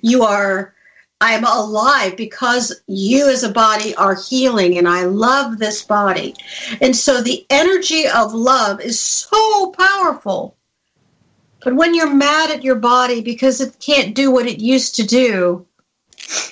You 0.00 0.22
are, 0.22 0.74
I'm 1.20 1.44
alive 1.44 2.16
because 2.16 2.82
you 2.86 3.28
as 3.28 3.44
a 3.44 3.52
body 3.52 3.94
are 3.94 4.14
healing 4.14 4.78
and 4.78 4.88
I 4.88 5.04
love 5.04 5.58
this 5.58 5.82
body. 5.82 6.34
And 6.80 6.96
so 6.96 7.20
the 7.20 7.46
energy 7.50 8.06
of 8.08 8.34
love 8.34 8.80
is 8.80 8.98
so 8.98 9.70
powerful. 9.70 10.56
But 11.62 11.74
when 11.74 11.94
you're 11.94 12.12
mad 12.12 12.50
at 12.50 12.64
your 12.64 12.76
body 12.76 13.20
because 13.20 13.60
it 13.60 13.78
can't 13.78 14.14
do 14.14 14.32
what 14.32 14.46
it 14.46 14.58
used 14.58 14.96
to 14.96 15.06
do, 15.06 15.66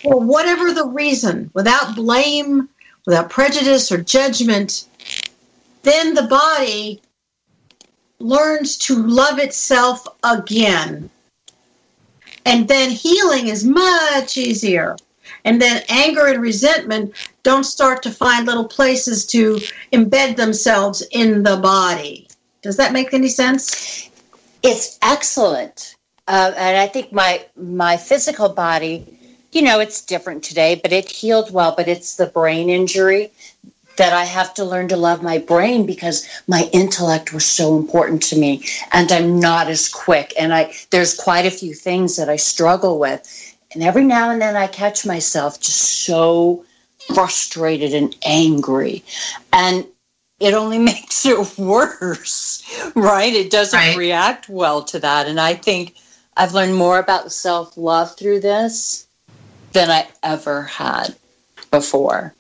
or 0.05 0.21
whatever 0.21 0.73
the 0.73 0.87
reason, 0.87 1.51
without 1.55 1.95
blame, 1.95 2.69
without 3.07 3.31
prejudice 3.31 3.91
or 3.91 3.99
judgment, 3.99 4.87
then 5.83 6.15
the 6.15 6.25
body 6.25 7.01
learns 8.19 8.77
to 8.77 8.95
love 8.95 9.39
itself 9.39 10.07
again. 10.23 11.11
And 12.47 12.69
then 12.69 12.91
healing 12.91 13.49
is 13.49 13.65
much 13.65 14.37
easier. 14.37 14.97
And 15.45 15.61
then 15.61 15.83
anger 15.89 16.27
and 16.27 16.43
resentment 16.43 17.15
don't 17.43 17.65
start 17.65 18.03
to 18.03 18.11
find 18.11 18.47
little 18.47 18.69
places 18.69 19.27
to 19.27 19.59
embed 19.93 20.37
themselves 20.37 21.03
in 21.13 21.43
the 21.43 21.57
body. 21.57 22.29
Does 22.63 22.77
that 22.77 22.93
make 22.93 23.15
any 23.15 23.29
sense? 23.29 24.11
It's 24.63 24.99
excellent. 25.01 25.97
Uh, 26.29 26.53
and 26.57 26.77
I 26.77 26.87
think 26.87 27.13
my 27.13 27.45
my 27.57 27.97
physical 27.97 28.51
body, 28.51 29.07
you 29.53 29.63
know, 29.63 29.81
it's 29.81 30.05
different 30.05 30.45
today, 30.45 30.79
but 30.81 30.93
it 30.93 31.09
healed 31.09 31.51
well. 31.53 31.75
But 31.75 31.89
it's 31.89 32.17
the 32.17 32.27
brain 32.27 32.69
injury 32.69 33.33
that 34.01 34.15
I 34.15 34.25
have 34.25 34.55
to 34.55 34.65
learn 34.65 34.89
to 34.89 34.97
love 34.97 35.23
my 35.23 35.37
brain 35.37 35.85
because 35.85 36.27
my 36.49 36.71
intellect 36.73 37.35
was 37.35 37.45
so 37.45 37.77
important 37.77 38.23
to 38.23 38.39
me, 38.39 38.65
and 38.93 39.13
I'm 39.13 39.39
not 39.39 39.69
as 39.69 39.91
quick. 39.91 40.33
And 40.39 40.55
I 40.55 40.73
there's 40.89 41.15
quite 41.15 41.45
a 41.45 41.51
few 41.51 41.75
things 41.75 42.17
that 42.17 42.31
I 42.31 42.37
struggle 42.37 42.99
with, 42.99 43.21
and 43.75 43.83
every 43.83 44.05
now 44.05 44.31
and 44.31 44.41
then 44.41 44.57
I 44.57 44.69
catch 44.69 45.05
myself 45.05 45.61
just 45.61 46.05
so 46.07 46.65
frustrated 47.15 47.93
and 47.93 48.17
angry, 48.25 49.05
and 49.53 49.85
it 50.41 50.55
only 50.55 50.79
makes 50.93 51.27
it 51.27 51.59
worse, 51.59 52.65
right? 52.97 53.35
It 53.35 53.51
doesn't 53.51 53.79
Right. 53.79 53.99
react 53.99 54.49
well 54.49 54.83
to 54.85 54.99
that. 55.01 55.29
And 55.29 55.39
I 55.39 55.53
think 55.53 55.97
I've 56.39 56.55
learned 56.55 56.75
more 56.75 56.99
about 56.99 57.33
self 57.33 57.77
love 57.77 58.17
through 58.17 58.41
this 58.41 59.07
than 59.75 59.91
I 59.91 60.09
ever 60.23 60.63
had 60.63 61.15
before. 61.71 62.33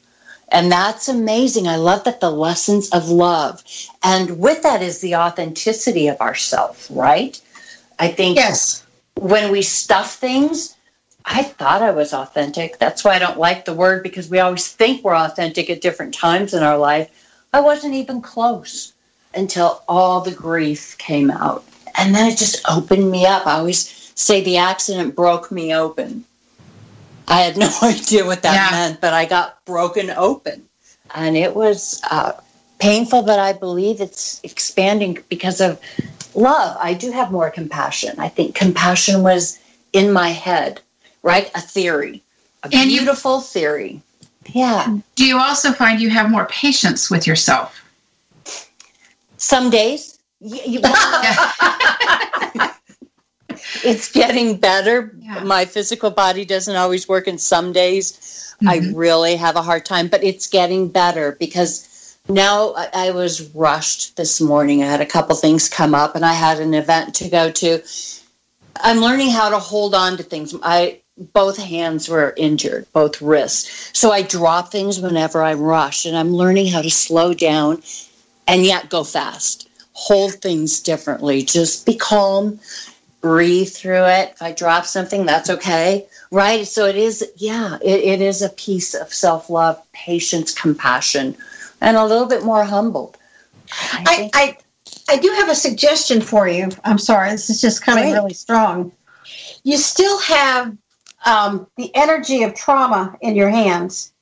And 0.52 0.70
that's 0.70 1.08
amazing. 1.08 1.68
I 1.68 1.76
love 1.76 2.04
that 2.04 2.20
the 2.20 2.30
lessons 2.30 2.90
of 2.90 3.08
love. 3.08 3.62
And 4.02 4.38
with 4.40 4.62
that 4.62 4.82
is 4.82 5.00
the 5.00 5.16
authenticity 5.16 6.08
of 6.08 6.20
ourself, 6.20 6.88
right? 6.90 7.40
I 7.98 8.08
think 8.08 8.36
Yes. 8.36 8.84
when 9.14 9.52
we 9.52 9.62
stuff 9.62 10.16
things, 10.16 10.76
I 11.24 11.42
thought 11.42 11.82
I 11.82 11.90
was 11.92 12.12
authentic. 12.12 12.78
That's 12.78 13.04
why 13.04 13.14
I 13.14 13.18
don't 13.18 13.38
like 13.38 13.64
the 13.64 13.74
word 13.74 14.02
because 14.02 14.28
we 14.28 14.40
always 14.40 14.66
think 14.68 15.04
we're 15.04 15.14
authentic 15.14 15.70
at 15.70 15.82
different 15.82 16.14
times 16.14 16.54
in 16.54 16.62
our 16.62 16.78
life. 16.78 17.08
I 17.52 17.60
wasn't 17.60 17.94
even 17.94 18.20
close 18.20 18.92
until 19.34 19.82
all 19.88 20.20
the 20.20 20.30
grief 20.32 20.96
came 20.98 21.30
out. 21.30 21.64
And 21.96 22.14
then 22.14 22.26
it 22.30 22.38
just 22.38 22.60
opened 22.68 23.10
me 23.10 23.26
up. 23.26 23.46
I 23.46 23.58
always 23.58 24.12
say 24.14 24.42
the 24.42 24.56
accident 24.56 25.14
broke 25.14 25.52
me 25.52 25.74
open. 25.74 26.24
I 27.30 27.40
had 27.42 27.56
no 27.56 27.70
idea 27.82 28.24
what 28.26 28.42
that 28.42 28.54
Yeah. 28.54 28.70
meant, 28.78 29.00
but 29.00 29.14
I 29.14 29.24
got 29.24 29.64
broken 29.64 30.10
open. 30.10 30.66
And 31.14 31.36
it 31.36 31.54
was 31.56 32.00
uh, 32.10 32.32
painful, 32.78 33.22
but 33.22 33.38
I 33.38 33.52
believe 33.52 34.00
it's 34.00 34.40
expanding 34.44 35.18
because 35.28 35.60
of 35.60 35.80
love. 36.34 36.76
I 36.80 36.94
do 36.94 37.10
have 37.12 37.30
more 37.32 37.50
compassion. 37.50 38.18
I 38.18 38.28
think 38.28 38.54
compassion 38.54 39.22
was 39.22 39.58
in 39.92 40.12
my 40.12 40.28
head, 40.30 40.80
right? 41.22 41.50
A 41.54 41.60
theory, 41.60 42.22
a 42.62 42.66
And 42.72 42.90
you- 42.90 43.00
beautiful 43.00 43.40
theory. 43.40 44.02
Yeah. 44.52 44.98
Do 45.16 45.24
you 45.26 45.38
also 45.38 45.70
find 45.72 46.00
you 46.00 46.10
have 46.10 46.30
more 46.30 46.46
patience 46.46 47.10
with 47.10 47.26
yourself? 47.26 47.76
Some 49.36 49.70
days, 49.70 50.18
y- 50.40 50.60
you, 50.66 50.80
it's 53.84 54.10
getting 54.12 54.56
better. 54.56 55.14
Yeah. 55.20 55.40
My 55.44 55.64
physical 55.64 56.10
body 56.10 56.44
doesn't 56.44 56.74
always 56.76 57.08
work, 57.08 57.26
and 57.26 57.40
some 57.40 57.72
days 57.72 58.54
I 58.66 58.80
Mhm. 58.80 58.92
really 58.94 59.36
have 59.36 59.56
a 59.56 59.62
hard 59.62 59.84
time, 59.86 60.08
but 60.08 60.22
it's 60.22 60.46
getting 60.46 60.88
better 60.88 61.36
because 61.38 62.16
now 62.28 62.74
I, 62.76 62.88
I 62.92 63.10
was 63.12 63.42
rushed 63.54 64.16
this 64.16 64.40
morning. 64.40 64.82
I 64.82 64.86
had 64.86 65.00
a 65.00 65.06
couple 65.06 65.34
things 65.36 65.68
come 65.68 65.94
up, 65.94 66.14
and 66.16 66.24
I 66.24 66.34
had 66.34 66.60
an 66.60 66.74
event 66.74 67.14
to 67.16 67.28
go 67.28 67.50
to. 67.50 67.82
I'm 68.82 68.98
learning 69.00 69.30
how 69.30 69.50
to 69.50 69.58
hold 69.58 69.94
on 69.94 70.16
to 70.16 70.22
things. 70.22 70.54
I 70.62 71.00
both 71.34 71.58
hands 71.58 72.08
were 72.08 72.32
injured, 72.36 72.86
both 72.94 73.20
wrists. 73.20 73.90
So 73.92 74.10
I 74.10 74.22
drop 74.22 74.72
things 74.72 75.00
whenever 75.00 75.42
I 75.42 75.54
rush, 75.54 76.06
and 76.06 76.16
I'm 76.16 76.32
learning 76.34 76.68
how 76.68 76.80
to 76.82 76.90
slow 76.90 77.34
down 77.34 77.82
and 78.48 78.64
yet 78.64 78.88
go 78.88 79.04
fast. 79.04 79.68
Hold 79.92 80.34
things 80.34 80.80
differently. 80.80 81.42
Just 81.42 81.84
be 81.84 81.94
calm, 81.94 82.58
breathe 83.20 83.68
through 83.68 84.04
it. 84.04 84.32
If 84.34 84.42
I 84.42 84.52
drop 84.52 84.86
something, 84.86 85.26
that's 85.26 85.50
okay. 85.50 86.06
Right? 86.30 86.66
So 86.66 86.86
it 86.86 86.96
is, 86.96 87.24
yeah, 87.36 87.78
it, 87.82 88.00
it 88.00 88.20
is 88.20 88.42
a 88.42 88.50
piece 88.50 88.94
of 88.94 89.12
self 89.12 89.50
love, 89.50 89.80
patience, 89.92 90.52
compassion, 90.52 91.36
and 91.80 91.96
a 91.96 92.04
little 92.04 92.26
bit 92.26 92.44
more 92.44 92.64
humbled. 92.64 93.16
I 93.72 94.30
I, 94.34 94.42
I 94.42 94.56
I 95.10 95.16
do 95.18 95.28
have 95.32 95.48
a 95.48 95.54
suggestion 95.54 96.20
for 96.20 96.48
you. 96.48 96.68
I'm 96.84 96.98
sorry, 96.98 97.30
this 97.30 97.50
is 97.50 97.60
just 97.60 97.84
coming 97.84 98.04
Great. 98.04 98.14
really 98.14 98.34
strong. 98.34 98.92
You 99.62 99.76
still 99.76 100.18
have 100.20 100.76
um, 101.26 101.66
the 101.76 101.94
energy 101.94 102.42
of 102.42 102.54
trauma 102.54 103.16
in 103.20 103.36
your 103.36 103.50
hands, 103.50 104.12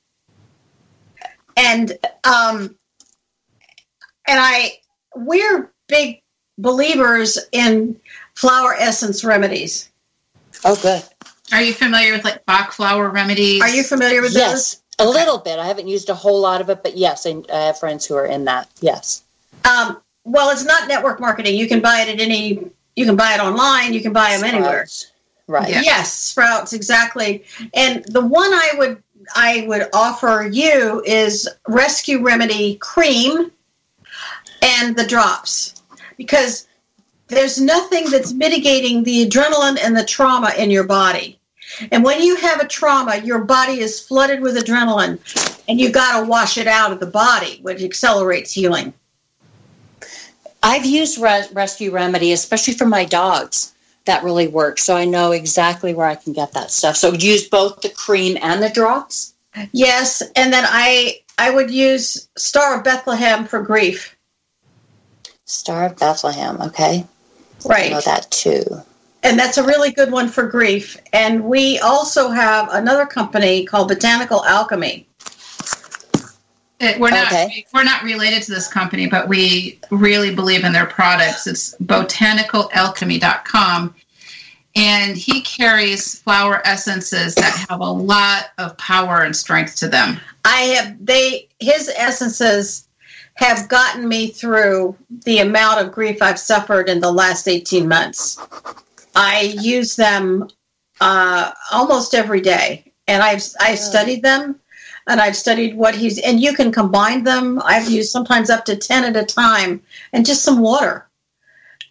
and 1.55 1.91
um, 2.23 2.75
and 4.27 4.39
I 4.39 4.73
we're 5.15 5.71
big 5.87 6.21
believers 6.57 7.37
in 7.51 7.99
flower 8.39 8.73
essence 8.79 9.25
remedies. 9.25 9.89
oh, 10.63 10.79
good. 10.81 11.03
Are 11.51 11.61
you 11.61 11.73
familiar 11.73 12.13
with 12.13 12.23
like 12.23 12.45
Bach 12.45 12.71
flower 12.71 13.09
remedies? 13.09 13.61
Are 13.61 13.67
you 13.67 13.83
familiar 13.83 14.21
with 14.21 14.33
Yes, 14.33 14.81
a 14.97 15.05
little 15.05 15.39
bit. 15.39 15.59
I 15.59 15.65
haven't 15.65 15.89
used 15.89 16.09
a 16.09 16.13
whole 16.13 16.39
lot 16.39 16.61
of 16.61 16.69
it, 16.69 16.81
but 16.81 16.95
yes, 16.95 17.25
I, 17.25 17.41
I 17.53 17.65
have 17.65 17.79
friends 17.79 18.05
who 18.05 18.15
are 18.15 18.25
in 18.25 18.45
that. 18.45 18.69
Yes. 18.79 19.23
Um, 19.65 20.01
well, 20.23 20.51
it's 20.51 20.63
not 20.63 20.87
network 20.87 21.19
marketing. 21.19 21.57
You 21.57 21.67
can 21.67 21.81
buy 21.81 21.99
it 21.99 22.07
at 22.07 22.21
any 22.21 22.71
you 22.95 23.05
can 23.05 23.17
buy 23.17 23.33
it 23.33 23.41
online. 23.41 23.93
You 23.93 24.01
can 24.01 24.13
buy 24.13 24.37
them 24.37 24.45
anywhere. 24.45 24.87
Right. 25.47 25.69
Yeah. 25.69 25.81
Yes, 25.81 26.13
sprouts 26.13 26.71
exactly. 26.71 27.43
And 27.73 28.05
the 28.05 28.25
one 28.25 28.53
I 28.53 28.71
would 28.77 29.03
I 29.35 29.65
would 29.67 29.89
offer 29.93 30.49
you 30.49 31.03
is 31.05 31.49
Rescue 31.67 32.21
Remedy 32.21 32.75
cream 32.75 33.51
and 34.61 34.95
the 34.95 35.05
drops 35.05 35.81
because 36.15 36.68
there's 37.29 37.61
nothing 37.61 38.09
that's 38.09 38.33
mitigating 38.33 39.03
the 39.03 39.27
adrenaline 39.27 39.79
and 39.81 39.95
the 39.95 40.05
trauma 40.05 40.51
in 40.57 40.71
your 40.71 40.83
body. 40.83 41.39
And 41.91 42.03
when 42.03 42.21
you 42.21 42.35
have 42.35 42.59
a 42.59 42.67
trauma, 42.67 43.17
your 43.17 43.43
body 43.43 43.79
is 43.79 43.99
flooded 43.99 44.41
with 44.41 44.57
adrenaline 44.57 45.19
and 45.67 45.79
you've 45.79 45.93
got 45.93 46.19
to 46.19 46.25
wash 46.25 46.57
it 46.57 46.67
out 46.67 46.91
of 46.91 46.99
the 46.99 47.05
body, 47.05 47.59
which 47.61 47.83
accelerates 47.83 48.51
healing. 48.51 48.93
I've 50.61 50.85
used 50.85 51.19
Res- 51.19 51.51
Rescue 51.53 51.91
Remedy, 51.91 52.33
especially 52.33 52.73
for 52.73 52.85
my 52.85 53.05
dogs. 53.05 53.73
That 54.05 54.23
really 54.23 54.47
works. 54.47 54.83
So 54.83 54.97
I 54.97 55.05
know 55.05 55.31
exactly 55.31 55.93
where 55.93 56.07
I 56.07 56.15
can 56.15 56.33
get 56.33 56.53
that 56.53 56.71
stuff. 56.71 56.97
So 56.97 57.13
use 57.13 57.47
both 57.47 57.81
the 57.81 57.89
cream 57.89 58.37
and 58.41 58.61
the 58.61 58.69
drops. 58.69 59.33
Yes, 59.71 60.21
and 60.35 60.51
then 60.51 60.63
I 60.67 61.19
I 61.37 61.51
would 61.51 61.71
use 61.71 62.27
Star 62.37 62.77
of 62.77 62.83
Bethlehem 62.83 63.45
for 63.45 63.61
grief. 63.61 64.15
Star 65.45 65.85
of 65.85 65.97
Bethlehem. 65.97 66.61
Okay. 66.61 67.05
I 67.65 67.69
Right. 67.69 67.91
know 67.91 68.01
that 68.01 68.29
too. 68.31 68.63
and 69.23 69.37
that's 69.37 69.57
a 69.57 69.63
really 69.63 69.91
good 69.91 70.11
one 70.11 70.29
for 70.29 70.47
grief. 70.47 70.95
And 71.11 71.43
we 71.43 71.77
also 71.79 72.29
have 72.29 72.69
another 72.73 73.05
company 73.05 73.65
called 73.65 73.89
Botanical 73.89 74.45
Alchemy. 74.45 75.05
It, 76.79 76.97
we're 76.97 77.09
not 77.09 77.27
Okay. 77.27 77.65
we're 77.73 77.83
not 77.83 78.03
related 78.03 78.41
to 78.43 78.51
this 78.53 78.69
company, 78.69 79.07
but 79.07 79.27
we 79.27 79.77
really 79.91 80.33
believe 80.33 80.63
in 80.63 80.71
their 80.71 80.85
products. 80.85 81.45
It's 81.47 81.75
botanicalalchemy.com. 81.83 83.95
And 84.75 85.17
he 85.17 85.41
carries 85.41 86.19
flower 86.19 86.61
essences 86.65 87.33
that 87.35 87.65
have 87.69 87.81
a 87.81 87.91
lot 87.91 88.51
of 88.59 88.77
power 88.77 89.23
and 89.23 89.35
strength 89.35 89.75
to 89.77 89.87
them. 89.89 90.19
I 90.45 90.61
have 90.61 90.95
they 91.05 91.49
his 91.59 91.89
essences 91.97 92.85
have 93.39 93.69
gotten 93.69 94.05
me 94.05 94.27
through 94.27 94.97
the 95.23 95.39
amount 95.39 95.79
of 95.79 95.93
grief 95.93 96.21
I've 96.21 96.37
suffered 96.37 96.89
in 96.89 96.99
the 96.99 97.11
last 97.11 97.47
18 97.47 97.87
months. 97.87 98.37
I 99.15 99.55
use 99.61 99.95
them 99.95 100.49
uh, 100.99 101.51
almost 101.71 102.13
every 102.13 102.41
day, 102.41 102.91
and 103.07 103.23
I've 103.23 103.41
I've 103.61 103.79
studied 103.79 104.23
them, 104.23 104.59
and 105.07 105.21
I've 105.21 105.37
studied 105.37 105.77
what 105.77 105.95
he's 105.95 106.19
and 106.19 106.41
you 106.41 106.53
can 106.53 106.69
combine 106.69 107.23
them. 107.23 107.61
I've 107.63 107.89
used 107.89 108.11
sometimes 108.11 108.49
up 108.49 108.65
to 108.65 108.75
10 108.75 109.05
at 109.05 109.15
a 109.15 109.25
time, 109.25 109.81
and 110.11 110.25
just 110.25 110.43
some 110.43 110.59
water. 110.59 111.07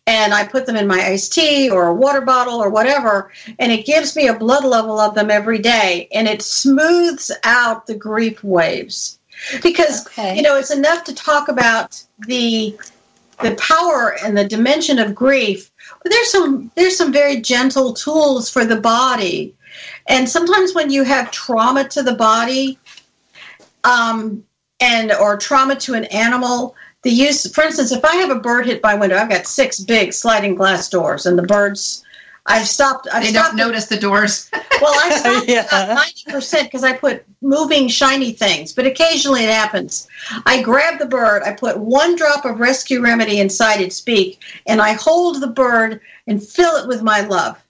And 0.06 0.34
I 0.34 0.46
put 0.46 0.66
them 0.66 0.76
in 0.76 0.86
my 0.86 1.02
iced 1.02 1.32
tea 1.32 1.70
or 1.70 1.86
a 1.86 1.94
water 1.94 2.20
bottle 2.20 2.62
or 2.62 2.68
whatever, 2.68 3.32
and 3.58 3.72
it 3.72 3.86
gives 3.86 4.14
me 4.14 4.28
a 4.28 4.38
blood 4.38 4.66
level 4.66 5.00
of 5.00 5.14
them 5.14 5.30
every 5.30 5.60
day, 5.60 6.08
and 6.12 6.28
it 6.28 6.42
smooths 6.42 7.32
out 7.44 7.86
the 7.86 7.94
grief 7.94 8.44
waves. 8.44 9.17
Because 9.62 10.06
Okay. 10.06 10.36
you 10.36 10.42
know 10.42 10.56
it's 10.56 10.70
enough 10.70 11.04
to 11.04 11.14
talk 11.14 11.48
about 11.48 12.02
the 12.20 12.76
the 13.42 13.54
power 13.54 14.16
and 14.24 14.36
the 14.36 14.44
dimension 14.44 14.98
of 14.98 15.14
grief 15.14 15.70
but 16.02 16.10
there's 16.10 16.30
some 16.30 16.70
there's 16.74 16.96
some 16.96 17.12
very 17.12 17.40
gentle 17.40 17.92
tools 17.92 18.50
for 18.50 18.64
the 18.64 18.80
body 18.80 19.54
and 20.08 20.28
sometimes 20.28 20.74
when 20.74 20.90
you 20.90 21.04
have 21.04 21.30
trauma 21.30 21.88
to 21.88 22.02
the 22.02 22.14
body 22.14 22.78
um, 23.84 24.42
and 24.80 25.12
or 25.12 25.36
trauma 25.36 25.76
to 25.76 25.94
an 25.94 26.04
animal 26.06 26.74
the 27.02 27.10
use 27.10 27.50
for 27.52 27.62
instance 27.62 27.92
if 27.92 28.04
i 28.04 28.16
have 28.16 28.30
a 28.30 28.40
bird 28.40 28.66
hit 28.66 28.82
by 28.82 28.94
window 28.94 29.16
i've 29.16 29.30
got 29.30 29.46
six 29.46 29.80
big 29.80 30.12
sliding 30.12 30.54
glass 30.54 30.88
doors 30.88 31.26
and 31.26 31.38
the 31.38 31.42
birds 31.42 32.04
i've 32.48 32.66
stopped 32.66 33.06
i've 33.12 33.22
They 33.22 33.30
stopped 33.30 33.56
don't 33.56 33.68
notice 33.68 33.86
the 33.86 33.96
doors. 33.98 34.50
well, 34.80 34.94
I 34.94 35.10
stopped 35.18 35.48
Yeah. 35.48 35.66
about 35.66 35.94
ninety 35.94 36.24
percent 36.26 36.64
because 36.64 36.82
I 36.84 36.92
put 36.96 37.24
moving 37.42 37.88
shiny 37.88 38.32
things, 38.32 38.72
but 38.72 38.86
occasionally 38.86 39.44
it 39.44 39.50
happens. 39.50 40.08
I 40.46 40.62
grab 40.62 40.98
the 40.98 41.06
bird, 41.06 41.42
I 41.44 41.52
put 41.52 41.78
one 41.78 42.16
drop 42.16 42.44
of 42.44 42.58
rescue 42.60 43.00
remedy 43.02 43.38
inside 43.40 43.80
its 43.80 44.00
beak, 44.00 44.40
and 44.66 44.80
I 44.80 44.92
hold 44.94 45.40
the 45.40 45.46
bird 45.48 46.00
and 46.26 46.42
fill 46.42 46.76
it 46.76 46.88
with 46.88 47.02
my 47.02 47.20
love. 47.20 47.62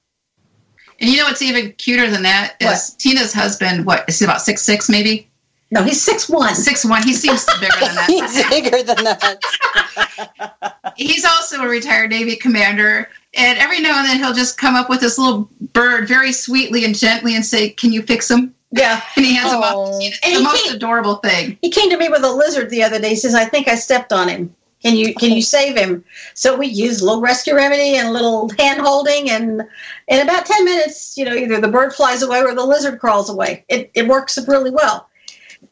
And 1.01 1.09
you 1.11 1.17
know 1.19 1.25
what's 1.25 1.43
even 1.43 1.73
cuter 1.73 2.11
than 2.11 2.23
that 2.25 2.55
is 2.61 2.67
What? 2.67 2.95
Tina's 2.99 3.33
husband. 3.33 3.85
What 3.87 4.05
is 4.09 4.19
he 4.19 4.25
about 4.25 4.41
six 4.43 4.63
six 4.63 4.89
maybe 4.89 5.29
No, 5.71 5.83
he's 5.83 6.01
six 6.03 6.29
one. 6.29 6.55
six 6.55 6.85
one? 6.85 7.03
He 7.03 7.13
seems 7.15 7.45
bigger 7.61 7.77
than 7.81 7.95
that. 7.95 8.07
He's 8.09 8.49
bigger 8.49 8.83
than 8.83 9.05
that. 9.05 10.75
He's 10.97 11.25
also 11.25 11.63
a 11.63 11.69
retired 11.69 12.11
Navy 12.11 12.35
commander, 12.35 13.09
and 13.39 13.59
every 13.59 13.81
now 13.81 13.99
and 13.99 14.09
then 14.09 14.19
he'll 14.19 14.35
just 14.35 14.59
come 14.59 14.75
up 14.75 14.89
with 14.91 15.01
this 15.01 15.17
little 15.19 15.49
bird 15.73 16.07
very 16.09 16.33
sweetly 16.33 16.85
and 16.85 16.95
gently 16.99 17.35
and 17.37 17.45
say, 17.47 17.71
"Can 17.71 17.93
you 17.93 18.03
fix 18.03 18.31
him?" 18.31 18.55
Yeah, 18.73 19.01
And 19.17 19.25
he 19.25 19.35
has 19.35 19.53
him 19.53 19.61
off. 19.63 19.73
Oh. 19.75 19.99
to 20.01 20.13
And 20.25 20.37
the 20.37 20.43
most 20.43 20.63
can't- 20.65 20.77
adorable 20.77 21.17
thing. 21.17 21.57
he 21.63 21.71
came 21.71 21.89
to 21.91 21.97
me 21.97 22.09
with 22.11 22.23
a 22.25 22.31
lizard 22.33 22.69
the 22.71 22.83
other 22.83 22.99
day. 22.99 23.11
He 23.11 23.17
says, 23.17 23.35
"I 23.35 23.45
think 23.47 23.69
I 23.69 23.75
stepped 23.77 24.13
on 24.13 24.29
him. 24.29 24.55
Can 24.83 24.95
you 24.95 25.15
can 25.15 25.33
you 25.33 25.43
save 25.43 25.77
him?" 25.77 26.05
So 26.35 26.55
we 26.57 26.67
used 26.67 27.01
a 27.01 27.05
little 27.05 27.21
rescue 27.23 27.55
remedy 27.55 27.97
and 27.97 28.09
a 28.09 28.13
little 28.13 28.51
hand 28.59 28.81
holding, 28.81 29.31
and 29.31 29.63
in 30.09 30.21
about 30.21 30.45
ten 30.47 30.65
minutes, 30.65 31.17
you 31.17 31.25
know, 31.25 31.35
either 31.35 31.61
the 31.61 31.69
bird 31.69 31.93
flies 31.95 32.23
away 32.23 32.41
or 32.43 32.55
the 32.55 32.65
lizard 32.65 33.01
crawls 33.01 33.31
away. 33.31 33.65
It 33.69 33.91
it 33.95 34.07
works 34.07 34.39
really 34.47 34.71
well. 34.71 35.09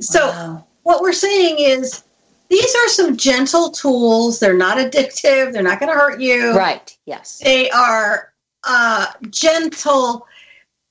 So 0.00 0.26
Wow. 0.28 0.64
what 0.84 1.02
we're 1.02 1.12
seeing 1.12 1.58
is 1.58 2.02
these 2.48 2.74
are 2.74 2.88
some 2.88 3.16
gentle 3.16 3.70
tools. 3.70 4.38
They're 4.38 4.56
not 4.56 4.78
addictive. 4.78 5.52
They're 5.52 5.62
not 5.62 5.80
going 5.80 5.92
to 5.92 5.98
hurt 5.98 6.20
you. 6.20 6.56
right. 6.56 6.96
Yes. 7.06 7.40
They 7.42 7.70
are 7.70 8.32
uh, 8.64 9.06
gentle. 9.30 10.26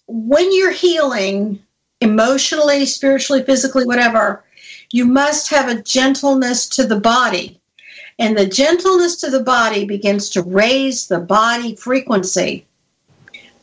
When 0.08 0.54
you're 0.54 0.72
healing 0.72 1.60
emotionally, 2.02 2.86
spiritually, 2.86 3.44
physically, 3.44 3.86
whatever, 3.86 4.44
you 4.92 5.06
must 5.06 5.50
have 5.50 5.70
a 5.70 5.82
gentleness 5.82 6.68
to 6.70 6.86
the 6.86 7.00
body. 7.00 7.60
And 8.20 8.38
the 8.38 8.46
gentleness 8.46 9.18
to 9.18 9.30
the 9.30 9.44
body 9.44 9.86
begins 9.86 10.30
to 10.32 10.42
raise 10.44 11.08
the 11.08 11.20
body 11.20 11.76
frequency. 11.76 12.66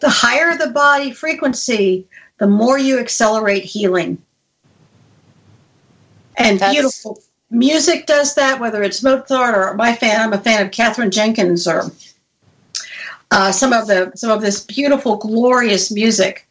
The 0.01 0.11
higher 0.11 0.57
the 0.59 0.71
body 0.71 1.13
frequency, 1.13 2.07
the 2.39 2.49
more 2.49 2.79
you 2.79 2.99
accelerate 2.99 3.65
healing. 3.65 4.21
And 6.37 6.59
That's- 6.59 6.73
beautiful 6.73 7.23
music 7.53 8.07
does 8.07 8.35
that, 8.35 8.59
whether 8.59 8.83
it's 8.83 9.03
Mozart 9.03 9.55
or 9.55 9.75
my 9.75 9.95
fan, 9.95 10.21
I'm 10.21 10.33
a 10.33 10.39
fan 10.39 10.65
of 10.65 10.73
Katherine 10.73 11.11
Jenkins 11.11 11.69
or 11.69 11.91
uh, 13.31 13.53
some 13.53 13.73
of 13.73 13.87
the 13.87 14.13
some 14.15 14.31
of 14.31 14.41
this 14.41 14.65
beautiful, 14.65 15.17
glorious 15.17 15.91
music 15.91 16.47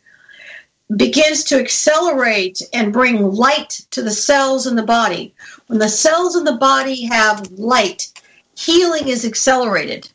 begins 0.95 1.43
to 1.45 1.59
accelerate 1.59 2.61
and 2.73 2.93
bring 2.93 3.31
light 3.31 3.81
to 3.91 4.01
the 4.01 4.11
cells 4.11 4.67
in 4.67 4.75
the 4.75 4.83
body. 4.83 5.33
When 5.67 5.79
the 5.79 5.89
cells 5.89 6.35
in 6.35 6.43
the 6.43 6.57
body 6.57 7.05
have 7.05 7.49
light, 7.51 8.07
healing 8.55 9.07
is 9.07 9.25
accelerated. 9.25 10.09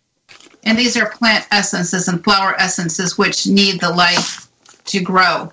And 0.64 0.76
these 0.76 0.96
are 0.96 1.08
plant 1.10 1.46
essences 1.50 2.08
and 2.08 2.22
flower 2.22 2.60
essences 2.60 3.16
which 3.16 3.46
need 3.46 3.80
the 3.80 3.90
light 3.90 4.18
to 4.86 5.00
grow. 5.00 5.52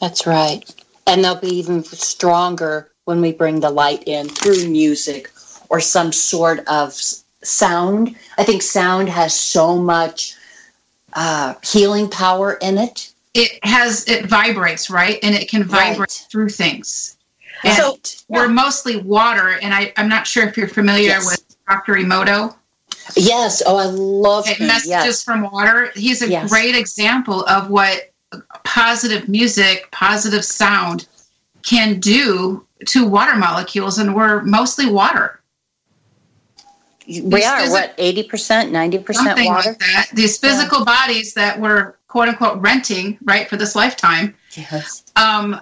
That's 0.00 0.26
right. 0.26 0.64
And 1.06 1.22
they'll 1.22 1.36
be 1.36 1.54
even 1.54 1.84
stronger 1.84 2.90
when 3.06 3.20
we 3.20 3.32
bring 3.32 3.60
the 3.60 3.70
light 3.70 4.02
in 4.06 4.28
through 4.28 4.68
music 4.68 5.30
or 5.70 5.80
some 5.80 6.12
sort 6.12 6.60
of 6.66 6.92
sound. 7.42 8.14
I 8.36 8.44
think 8.44 8.62
sound 8.62 9.08
has 9.08 9.32
so 9.32 9.78
much 9.78 10.34
uh, 11.14 11.54
healing 11.64 12.10
power 12.10 12.54
in 12.54 12.76
it. 12.78 13.12
It 13.32 13.64
has 13.64 14.06
it 14.08 14.26
vibrates, 14.26 14.90
right? 14.90 15.18
And 15.22 15.34
it 15.34 15.48
can 15.48 15.62
vibrate 15.64 15.98
Right. 15.98 16.26
through 16.30 16.48
things. 16.50 17.16
And 17.64 17.74
So- 17.76 17.98
we're 18.28 18.48
mostly 18.48 18.96
water, 18.96 19.58
and 19.62 19.72
I, 19.72 19.92
I'm 19.96 20.08
not 20.08 20.26
sure 20.26 20.46
if 20.46 20.56
you're 20.56 20.68
familiar 20.68 21.08
Yes. 21.10 21.26
with 21.26 21.56
Dr. 21.68 21.94
Emoto. 21.94 22.54
Yes. 23.14 23.62
Oh, 23.64 23.76
I 23.76 23.84
love 23.84 24.46
him. 24.48 24.66
messages 24.66 24.88
Yes. 24.88 25.22
from 25.22 25.42
water. 25.52 25.92
He's 25.94 26.22
a 26.22 26.28
Yes. 26.28 26.50
great 26.50 26.74
example 26.74 27.44
of 27.46 27.70
what 27.70 28.10
positive 28.64 29.28
music, 29.28 29.88
positive 29.92 30.44
sound 30.44 31.06
can 31.66 31.98
do 32.00 32.64
to 32.86 33.06
water 33.06 33.36
molecules, 33.36 33.98
and 33.98 34.14
we're 34.14 34.42
mostly 34.42 34.86
water. 34.86 35.40
We 37.08 37.44
are, 37.44 37.60
These 37.62 37.70
what, 37.70 37.96
80%, 37.98 38.70
90% 38.70 39.46
water? 39.46 39.70
like 39.70 39.78
that. 39.78 40.08
These 40.14 40.38
physical 40.38 40.84
bodies 40.84 41.34
that 41.34 41.60
we're 41.60 41.94
quote 42.08 42.28
unquote 42.28 42.60
renting, 42.60 43.18
right, 43.24 43.48
for 43.48 43.56
this 43.56 43.76
lifetime, 43.76 44.34
Yes. 44.56 45.04
um, 45.16 45.60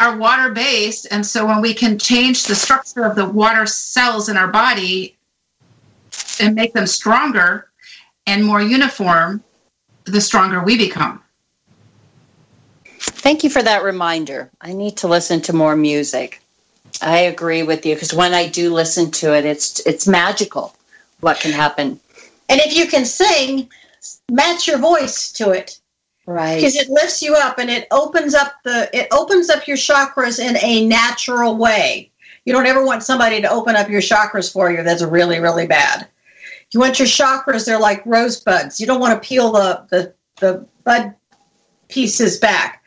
are 0.00 0.16
water 0.16 0.50
based. 0.50 1.06
And 1.10 1.24
so 1.24 1.46
when 1.46 1.60
we 1.60 1.72
can 1.72 1.98
change 1.98 2.44
the 2.44 2.54
structure 2.54 3.04
of 3.04 3.14
the 3.14 3.26
water 3.26 3.66
cells 3.66 4.28
in 4.28 4.36
our 4.36 4.48
body 4.48 5.16
and 6.40 6.54
make 6.54 6.72
them 6.74 6.86
stronger 6.86 7.68
and 8.26 8.44
more 8.44 8.60
uniform, 8.60 9.42
the 10.04 10.20
stronger 10.20 10.62
we 10.62 10.76
become. 10.76 11.21
Thank 13.22 13.44
you 13.44 13.50
for 13.50 13.62
that 13.62 13.84
reminder. 13.84 14.50
I 14.60 14.72
need 14.72 14.96
to 14.96 15.06
listen 15.06 15.40
to 15.42 15.52
more 15.52 15.76
music. 15.76 16.42
I 17.00 17.18
agree 17.18 17.62
with 17.62 17.86
you 17.86 17.94
because 17.94 18.12
when 18.12 18.34
I 18.34 18.48
do 18.48 18.74
listen 18.74 19.12
to 19.12 19.32
it, 19.32 19.44
it's 19.44 19.78
it's 19.86 20.08
magical 20.08 20.74
what 21.20 21.38
can 21.38 21.52
happen. 21.52 22.00
And 22.48 22.60
if 22.60 22.76
you 22.76 22.88
can 22.88 23.04
sing, 23.04 23.70
match 24.28 24.66
your 24.66 24.78
voice 24.78 25.30
to 25.34 25.50
it 25.50 25.78
Right. 26.26 26.56
because 26.56 26.74
it 26.74 26.88
lifts 26.88 27.22
you 27.22 27.34
up 27.34 27.60
and 27.60 27.70
it 27.70 27.86
opens 27.92 28.34
up 28.34 28.54
the 28.64 28.90
it 28.92 29.06
opens 29.12 29.50
up 29.50 29.68
your 29.68 29.76
chakras 29.76 30.40
in 30.40 30.56
a 30.60 30.84
natural 30.84 31.56
way. 31.56 32.10
You 32.44 32.52
don't 32.52 32.66
ever 32.66 32.84
want 32.84 33.04
somebody 33.04 33.40
to 33.40 33.48
open 33.48 33.76
up 33.76 33.88
your 33.88 34.00
chakras 34.00 34.52
for 34.52 34.72
you. 34.72 34.82
That's 34.82 35.02
really 35.04 35.38
really 35.38 35.68
bad. 35.68 36.08
You 36.72 36.80
want 36.80 36.98
your 36.98 37.06
chakras; 37.06 37.66
they're 37.66 37.78
like 37.78 38.04
rosebuds. 38.04 38.80
You 38.80 38.86
don't 38.88 39.00
want 39.00 39.14
to 39.22 39.28
peel 39.28 39.52
the 39.52 39.86
the, 39.90 40.12
the 40.40 40.66
bud 40.82 41.14
pieces 41.88 42.38
back. 42.40 42.81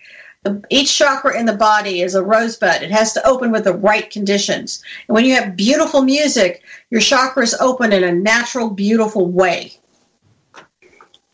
Each 0.69 0.95
chakra 0.95 1.39
in 1.39 1.45
the 1.45 1.53
body 1.53 2.01
is 2.01 2.13
a 2.13 2.23
rosebud. 2.23 2.83
It 2.83 2.91
has 2.91 3.13
to 3.13 3.27
open 3.27 3.51
with 3.51 3.63
the 3.63 3.73
right 3.73 4.09
conditions. 4.09 4.83
And 5.07 5.15
when 5.15 5.25
you 5.25 5.33
have 5.35 5.55
beautiful 5.55 6.03
music, 6.03 6.61
your 6.91 7.01
chakras 7.01 7.55
open 7.59 7.91
in 7.91 8.03
a 8.03 8.11
natural, 8.11 8.69
beautiful 8.69 9.25
way. 9.25 9.73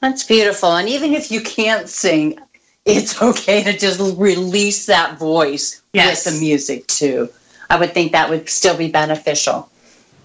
That's 0.02 0.24
beautiful. 0.24 0.76
And 0.76 0.88
even 0.90 1.14
if 1.14 1.32
you 1.32 1.42
can't 1.42 1.88
sing, 1.90 2.40
it's 2.86 3.22
okay 3.22 3.64
to 3.64 3.78
just 3.78 4.00
release 4.18 4.86
that 4.88 5.20
voice 5.20 5.82
Yes. 5.94 6.26
with 6.26 6.34
the 6.34 6.40
music 6.40 6.88
too. 6.88 7.30
I 7.70 7.78
would 7.78 7.94
think 7.94 8.12
that 8.12 8.30
would 8.30 8.50
still 8.50 8.78
be 8.78 8.90
beneficial. 8.90 9.70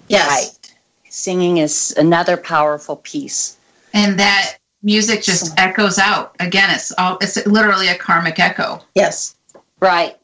Yes. 0.09 0.29
Right. 0.29 0.75
Singing 1.11 1.59
is 1.59 1.95
another 1.97 2.37
powerful 2.37 2.97
piece. 2.97 3.57
And 3.93 4.19
that 4.19 4.57
music 4.87 5.21
just 5.21 5.53
echoes 5.59 5.99
out. 5.99 6.35
Again, 6.41 6.71
it's 6.71 6.93
all 6.97 7.19
it's 7.21 7.45
literally 7.45 7.89
a 7.89 7.99
karmic 7.99 8.39
echo. 8.39 8.81
Yes. 8.95 9.37
Right. 9.81 10.17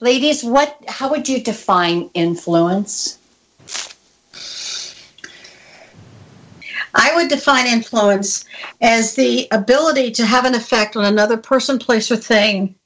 Ladies, 0.00 0.42
what 0.42 0.76
how 0.88 1.10
would 1.10 1.28
you 1.28 1.40
define 1.40 2.10
influence? 2.14 3.18
I 6.96 7.14
would 7.16 7.28
define 7.28 7.66
influence 7.66 8.44
as 8.80 9.14
the 9.14 9.48
ability 9.50 10.12
to 10.12 10.24
have 10.24 10.44
an 10.44 10.54
effect 10.54 10.96
on 10.96 11.04
another 11.04 11.36
person, 11.36 11.78
place, 11.78 12.10
or 12.10 12.16
thing 12.16 12.76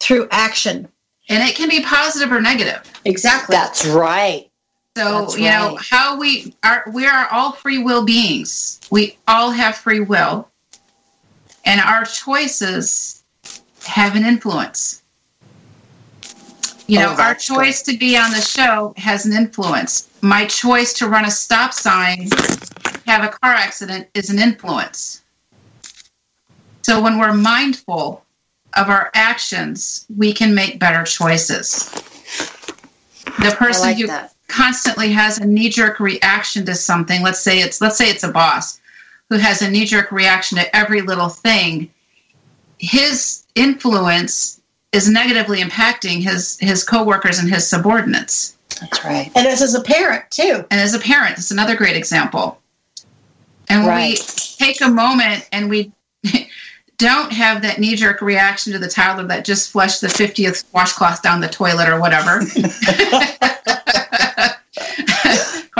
through 0.00 0.26
action. 0.30 0.88
And 1.28 1.48
it 1.48 1.54
can 1.54 1.68
be 1.68 1.82
positive 1.82 2.32
or 2.32 2.40
negative. 2.40 2.82
Exactly. 3.04 3.54
That's 3.54 3.86
right. 3.86 4.50
So 4.96 5.20
That's 5.20 5.38
you 5.38 5.44
know 5.44 5.78
how 5.80 6.18
we 6.18 6.54
are. 6.62 6.84
We 6.92 7.06
are 7.06 7.26
all 7.30 7.52
free 7.52 7.78
will 7.78 8.04
beings. 8.04 8.80
We 8.90 9.16
all 9.26 9.50
have 9.50 9.76
free 9.76 10.00
will, 10.00 10.50
and 11.64 11.80
our 11.80 12.04
choices 12.04 13.24
have 13.86 14.16
an 14.16 14.24
influence. 14.24 15.02
You 16.88 16.98
Oh, 16.98 17.02
know, 17.02 17.08
our 17.10 17.16
that's 17.16 17.48
good. 17.48 17.54
choice 17.54 17.82
to 17.84 17.96
be 17.96 18.18
on 18.18 18.32
the 18.32 18.40
show 18.40 18.92
has 18.98 19.24
an 19.24 19.32
influence. 19.32 20.10
My 20.20 20.44
choice 20.44 20.92
to 20.94 21.08
run 21.08 21.24
a 21.24 21.30
stop 21.30 21.72
sign, 21.72 22.28
have 23.06 23.24
a 23.24 23.28
car 23.28 23.54
accident, 23.54 24.08
is 24.12 24.28
an 24.28 24.38
influence. 24.38 25.22
So 26.82 27.00
when 27.00 27.18
we're 27.18 27.32
mindful 27.32 28.24
of 28.76 28.90
our 28.90 29.10
actions, 29.14 30.04
we 30.14 30.34
can 30.34 30.54
make 30.54 30.78
better 30.78 31.04
choices. 31.04 31.88
The 33.24 33.54
person 33.58 33.82
like 33.82 33.96
who 33.96 34.06
that. 34.08 34.34
Constantly 34.52 35.10
has 35.10 35.38
a 35.38 35.44
knee-jerk 35.46 35.98
reaction 35.98 36.64
to 36.66 36.74
something 36.74 37.22
let's 37.22 37.40
say 37.40 37.60
it's 37.60 37.80
let's 37.80 37.96
say 37.96 38.08
it's 38.10 38.22
a 38.24 38.30
boss 38.30 38.80
who 39.30 39.38
has 39.38 39.62
a 39.62 39.70
knee-jerk 39.70 40.12
reaction 40.12 40.58
to 40.58 40.76
every 40.76 41.00
little 41.00 41.28
thing 41.28 41.90
his 42.78 43.44
influence 43.54 44.60
is 44.92 45.08
negatively 45.08 45.60
impacting 45.60 46.20
his 46.22 46.58
his 46.60 46.84
coworkers 46.84 47.38
and 47.38 47.48
his 47.48 47.66
subordinates 47.66 48.56
That's 48.80 49.04
right. 49.04 49.30
and 49.34 49.46
this 49.46 49.60
is 49.62 49.74
a 49.74 49.80
parent 49.82 50.24
too. 50.30 50.64
and 50.70 50.80
as 50.80 50.94
a 50.94 50.98
parent 50.98 51.38
it's 51.38 51.50
another 51.50 51.74
great 51.76 51.96
example 51.96 52.58
and 53.68 53.86
Right. 53.86 54.18
we 54.18 54.64
take 54.66 54.80
a 54.82 54.88
moment 54.88 55.48
and 55.52 55.70
we 55.70 55.92
don't 56.98 57.32
have 57.32 57.62
that 57.62 57.78
knee-jerk 57.80 58.20
reaction 58.20 58.72
to 58.72 58.78
the 58.78 58.88
toddler 58.88 59.26
that 59.28 59.44
just 59.44 59.70
flushed 59.72 60.00
the 60.02 60.08
50th 60.08 60.64
washcloth 60.72 61.22
down 61.22 61.40
the 61.40 61.48
toilet 61.48 61.88
or 61.88 61.98
whatever 61.98 62.40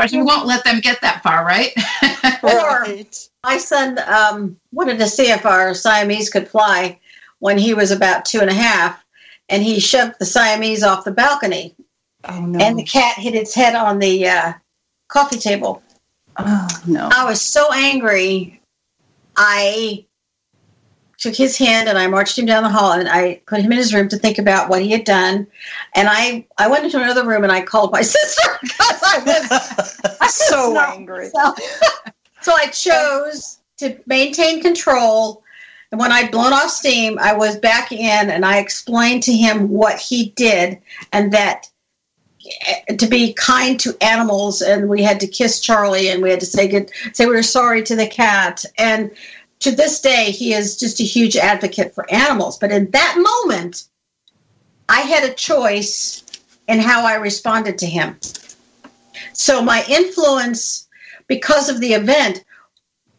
of 0.05 0.11
course 0.11 0.19
we 0.19 0.23
won't 0.23 0.47
let 0.47 0.65
them 0.65 0.81
get 0.81 1.01
that 1.01 1.23
far 1.23 1.45
right 1.45 1.73
Or 2.43 2.81
Right. 2.83 3.29
my 3.45 3.57
son 3.59 3.99
um, 4.07 4.57
wanted 4.73 4.99
to 4.99 5.07
see 5.07 5.31
if 5.31 5.47
our 5.47 5.75
Siamese 5.75 6.29
could 6.31 6.49
fly 6.49 6.99
when 7.39 7.57
he 7.57 7.73
was 7.75 7.91
about 7.93 8.25
two 8.25 8.41
and 8.41 8.51
a 8.51 8.55
half, 8.55 9.05
and 9.49 9.63
he 9.63 9.79
shoved 9.81 10.15
the 10.19 10.25
Siamese 10.25 10.83
off 10.83 11.05
the 11.05 11.13
balcony, 11.13 11.75
Oh 12.25 12.41
no. 12.41 12.59
and 12.59 12.77
the 12.79 12.83
cat 12.85 13.17
hit 13.17 13.35
its 13.35 13.55
head 13.55 13.75
on 13.77 13.99
the 14.01 14.29
uh, 14.29 14.53
coffee 15.09 15.39
table. 15.39 15.83
oh 16.37 16.69
no. 16.87 17.09
I 17.13 17.25
was 17.25 17.41
so 17.41 17.73
angry. 17.73 18.61
I 19.37 20.05
took 21.23 21.37
his 21.37 21.57
hand 21.57 21.89
and 21.89 21.97
I 21.97 22.09
marched 22.09 22.37
him 22.37 22.47
down 22.47 22.64
the 22.64 22.68
hall 22.68 22.93
and 22.93 23.09
I 23.09 23.41
put 23.47 23.61
him 23.61 23.70
in 23.70 23.79
his 23.79 23.95
room 23.95 24.09
to 24.09 24.18
think 24.18 24.39
about 24.39 24.68
what 24.68 24.83
he 24.83 24.91
had 24.91 25.05
done. 25.05 25.47
And 25.95 26.09
I, 26.11 26.45
I 26.59 26.66
went 26.66 26.85
into 26.85 27.01
another 27.01 27.25
room 27.25 27.45
and 27.45 27.53
I 27.53 27.62
called 27.62 27.93
my 27.93 28.03
sister 28.03 28.51
because 28.61 29.01
I 29.05 30.16
was 30.20 30.35
so 30.35 30.77
angry. 30.77 31.29
so 32.41 32.53
I 32.53 32.66
chose 32.66 33.61
to 33.79 33.97
maintain 34.07 34.62
control. 34.62 35.45
And 35.93 36.01
when 36.01 36.11
I'd 36.11 36.33
blown 36.33 36.53
off 36.53 36.70
steam, 36.70 37.20
I 37.20 37.35
was 37.35 37.57
back 37.57 37.93
in 37.93 38.29
and 38.29 38.45
I 38.45 38.59
explained 38.59 39.23
to 39.25 39.33
him 39.33 39.68
what 39.68 40.01
he 40.01 40.31
did 40.31 40.81
and 41.12 41.33
that 41.33 41.68
eh, 42.66 42.97
to 42.97 43.07
be 43.07 43.33
kind 43.35 43.79
to 43.79 43.97
animals 44.01 44.61
and 44.61 44.89
we 44.89 45.05
had 45.05 45.20
to 45.20 45.29
kiss 45.29 45.61
Charlie 45.61 46.09
and 46.09 46.20
we 46.20 46.31
had 46.31 46.41
to 46.41 46.47
say 46.47 46.66
good 46.66 46.91
say 47.12 47.27
we 47.27 47.35
were 47.35 47.45
sorry 47.45 47.85
to 47.85 47.95
the 47.95 48.09
cat 48.09 48.64
and 48.77 49.12
to 49.63 49.71
this 49.71 50.01
day 50.01 50.31
he 50.31 50.55
is 50.55 50.77
just 50.77 51.01
a 51.01 51.05
huge 51.05 51.37
advocate 51.37 51.95
for 51.95 52.11
animals. 52.13 52.59
But 52.59 52.73
in 52.73 52.91
that 52.91 53.17
moment 53.17 53.85
I 54.89 55.01
had 55.01 55.25
a 55.25 55.35
choice 55.35 56.23
in 56.69 56.79
how 56.79 57.07
I 57.07 57.15
responded 57.15 57.79
to 57.79 57.87
him. 57.87 58.19
So 59.33 59.63
my 59.63 59.85
influence 59.89 60.89
because 61.29 61.69
of 61.69 61.81
the 61.81 61.95
event 61.95 62.45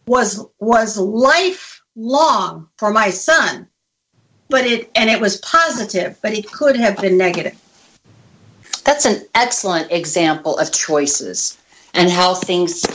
was 0.05 0.45
was 0.59 0.97
lifelong 0.97 2.67
for 2.77 2.91
my 2.91 3.09
son. 3.09 3.67
But 4.49 4.65
it 4.65 4.91
and 4.95 5.09
it 5.09 5.21
was 5.21 5.37
positive 5.37 6.19
but 6.21 6.33
it 6.33 6.51
could 6.51 6.75
have 6.75 6.97
been 6.97 7.17
negative. 7.17 7.57
That's 8.83 9.05
an 9.05 9.25
excellent 9.33 9.91
example 9.91 10.57
of 10.57 10.73
choices 10.73 11.57
and 11.93 12.11
how 12.11 12.35
things 12.35 12.85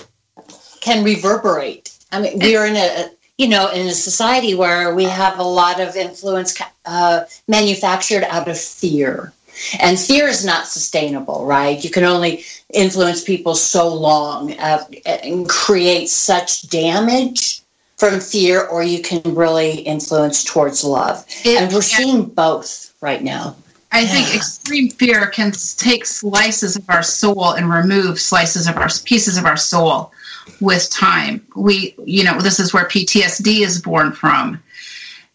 can 0.80 1.02
reverberate. 1.02 1.96
I 2.12 2.20
mean, 2.20 2.38
we're 2.38 2.66
in 2.66 2.76
a 2.76 3.10
you 3.38 3.48
know 3.48 3.70
in 3.70 3.86
a 3.86 3.92
society 3.92 4.54
where 4.54 4.94
we 4.94 5.04
have 5.04 5.38
a 5.38 5.42
lot 5.42 5.80
of 5.80 5.96
influence 5.96 6.60
uh, 6.84 7.24
manufactured 7.46 8.24
out 8.24 8.48
of 8.48 8.58
fear, 8.58 9.32
and 9.80 9.98
fear 9.98 10.26
is 10.28 10.44
not 10.44 10.66
sustainable, 10.66 11.46
right? 11.46 11.82
You 11.82 11.90
can 11.90 12.04
only 12.04 12.44
influence 12.74 13.24
people 13.24 13.54
so 13.54 13.88
long 13.94 14.52
uh, 14.58 14.84
and 15.06 15.48
create 15.48 16.08
such 16.08 16.68
damage 16.68 17.62
from 17.96 18.20
fear, 18.20 18.66
or 18.66 18.82
you 18.82 19.02
can 19.02 19.22
really 19.24 19.80
influence 19.80 20.44
towards 20.44 20.84
love. 20.84 21.24
It- 21.44 21.60
and 21.60 21.72
we're 21.72 21.82
seeing 21.82 22.24
both 22.26 22.92
right 23.00 23.22
now. 23.22 23.56
I 23.90 24.04
think 24.04 24.34
extreme 24.36 24.90
fear 24.90 25.28
can 25.28 25.50
take 25.78 26.04
slices 26.04 26.76
of 26.76 26.84
our 26.90 27.02
soul 27.02 27.52
and 27.52 27.70
remove 27.72 28.20
slices 28.20 28.68
of 28.68 28.76
our 28.76 28.88
pieces 29.04 29.38
of 29.38 29.46
our 29.46 29.56
soul 29.56 30.12
with 30.60 30.90
time. 30.90 31.46
We, 31.56 31.94
you 32.04 32.24
know, 32.24 32.40
this 32.40 32.60
is 32.60 32.72
where 32.72 32.84
PTSD 32.84 33.60
is 33.60 33.80
born 33.80 34.12
from, 34.12 34.62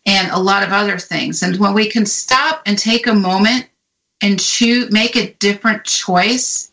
and 0.05 0.31
a 0.31 0.39
lot 0.39 0.63
of 0.63 0.71
other 0.71 0.97
things. 0.97 1.43
And 1.43 1.57
when 1.57 1.73
we 1.73 1.89
can 1.89 2.05
stop 2.05 2.61
and 2.65 2.77
take 2.77 3.07
a 3.07 3.13
moment 3.13 3.67
and 4.21 4.39
choose, 4.39 4.91
make 4.91 5.15
a 5.15 5.33
different 5.33 5.83
choice, 5.83 6.71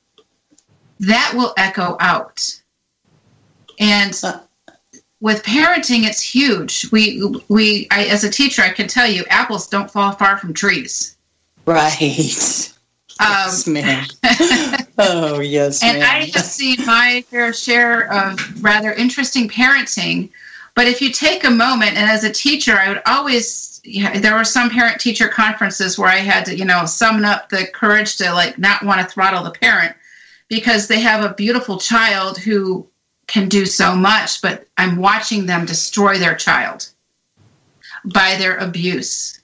that 1.00 1.32
will 1.34 1.54
echo 1.56 1.96
out. 2.00 2.60
And 3.78 4.18
uh, 4.22 4.40
with 5.20 5.42
parenting, 5.42 6.04
it's 6.04 6.22
huge. 6.22 6.90
We, 6.92 7.22
we, 7.48 7.88
I, 7.90 8.04
as 8.04 8.24
a 8.24 8.30
teacher, 8.30 8.62
I 8.62 8.70
can 8.70 8.88
tell 8.88 9.06
you, 9.06 9.24
apples 9.30 9.66
don't 9.68 9.90
fall 9.90 10.12
far 10.12 10.36
from 10.38 10.54
trees. 10.54 11.16
Right. 11.66 12.72
Um, 13.20 13.26
yes, 13.28 13.66
ma'am. 13.66 14.06
oh, 14.98 15.40
yes, 15.40 15.82
And 15.82 15.98
ma'am. 15.98 16.08
I 16.10 16.30
have 16.34 16.44
seen 16.44 16.78
my 16.86 17.24
fair 17.28 17.52
share 17.52 18.12
of 18.12 18.62
rather 18.62 18.92
interesting 18.92 19.48
parenting. 19.48 20.30
But 20.74 20.86
if 20.86 21.02
you 21.02 21.12
take 21.12 21.44
a 21.44 21.50
moment, 21.50 21.96
and 21.96 22.08
as 22.10 22.24
a 22.24 22.30
teacher, 22.32 22.76
I 22.76 22.88
would 22.88 23.02
always, 23.06 23.80
there 23.82 24.34
were 24.34 24.44
some 24.44 24.70
parent 24.70 25.00
teacher 25.00 25.28
conferences 25.28 25.98
where 25.98 26.08
I 26.08 26.18
had 26.18 26.46
to, 26.46 26.56
you 26.56 26.64
know, 26.64 26.86
summon 26.86 27.24
up 27.24 27.48
the 27.48 27.66
courage 27.66 28.16
to 28.16 28.32
like 28.32 28.58
not 28.58 28.82
want 28.84 29.00
to 29.00 29.06
throttle 29.06 29.44
the 29.44 29.50
parent 29.50 29.94
because 30.48 30.88
they 30.88 31.00
have 31.00 31.24
a 31.24 31.34
beautiful 31.34 31.78
child 31.78 32.38
who 32.38 32.86
can 33.26 33.48
do 33.48 33.66
so 33.66 33.94
much, 33.94 34.42
but 34.42 34.66
I'm 34.78 34.96
watching 34.96 35.46
them 35.46 35.66
destroy 35.66 36.18
their 36.18 36.34
child 36.34 36.88
by 38.04 38.36
their 38.36 38.56
abuse, 38.56 39.39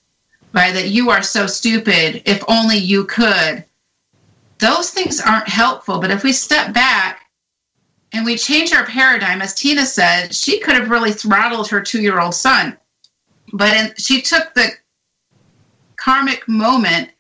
by 0.57 0.73
that 0.73 0.89
you 0.89 1.11
are 1.11 1.23
so 1.23 1.47
stupid, 1.47 2.23
if 2.25 2.43
only 2.49 2.79
you 2.79 3.05
could 3.05 3.65
those 4.59 4.91
things 4.91 5.21
aren't 5.21 5.49
helpful. 5.49 5.99
But 5.99 6.11
if 6.11 6.23
we 6.23 6.33
step 6.33 6.73
back 6.73 7.27
and 8.13 8.25
we 8.25 8.37
change 8.37 8.73
our 8.73 8.87
paradigm, 8.87 9.43
as 9.43 9.55
Tina 9.55 9.85
said, 9.85 10.35
she 10.35 10.59
could 10.61 10.75
have 10.75 10.91
really 10.91 11.13
throttled 11.13 11.69
her 11.69 11.81
two 11.81 12.01
year 12.01 12.21
old 12.21 12.35
son. 12.35 12.77
But 13.53 13.77
in, 13.77 13.95
she 13.97 14.23
took 14.23 14.55
the 14.55 14.71
karmic 15.97 16.49
moment, 16.49 17.11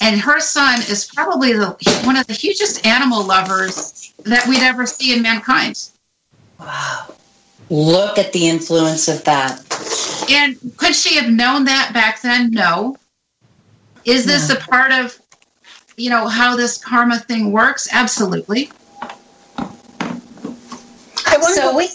and 0.00 0.20
her 0.20 0.40
son 0.40 0.80
is 0.82 1.10
probably 1.12 1.52
the, 1.52 1.70
one 2.04 2.16
of 2.16 2.26
the 2.26 2.32
hugest 2.32 2.86
animal 2.86 3.24
lovers 3.24 4.12
that 4.24 4.46
we'd 4.46 4.62
ever 4.62 4.86
see 4.86 5.14
in 5.14 5.22
mankind. 5.22 5.90
Wow. 6.58 7.14
Look 7.70 8.18
at 8.18 8.32
the 8.32 8.48
influence 8.48 9.06
of 9.08 9.22
that. 9.24 9.60
And 10.30 10.56
could 10.76 10.94
she 10.94 11.14
have 11.16 11.30
known 11.30 11.64
that 11.64 11.92
back 11.94 12.20
then? 12.20 12.50
No. 12.50 12.96
Is 14.04 14.26
this 14.26 14.48
No. 14.48 14.56
a 14.56 14.58
part 14.58 14.92
of, 14.92 15.18
you 15.96 16.10
know, 16.10 16.26
how 16.26 16.56
this 16.56 16.78
karma 16.78 17.18
thing 17.20 17.52
works? 17.52 17.88
Absolutely. 17.92 18.70
I 21.26 21.36
wonder 21.38 21.54
So 21.60 21.72
what- 21.72 21.76
we, 21.76 21.88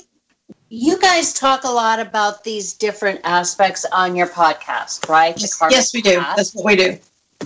you 0.69 0.97
guys 0.99 1.33
talk 1.33 1.63
a 1.65 1.69
lot 1.69 1.99
about 1.99 2.43
these 2.43 2.73
different 2.73 3.21
aspects 3.23 3.85
on 3.91 4.15
your 4.15 4.27
podcast, 4.27 5.09
right? 5.09 5.35
The 5.35 5.53
Karmic 5.59 5.75
yes, 5.75 5.93
we 5.93 6.01
do. 6.01 6.19
Path. 6.19 6.35
That's 6.37 6.53
what 6.55 6.65
we 6.65 6.75
do. 6.75 6.97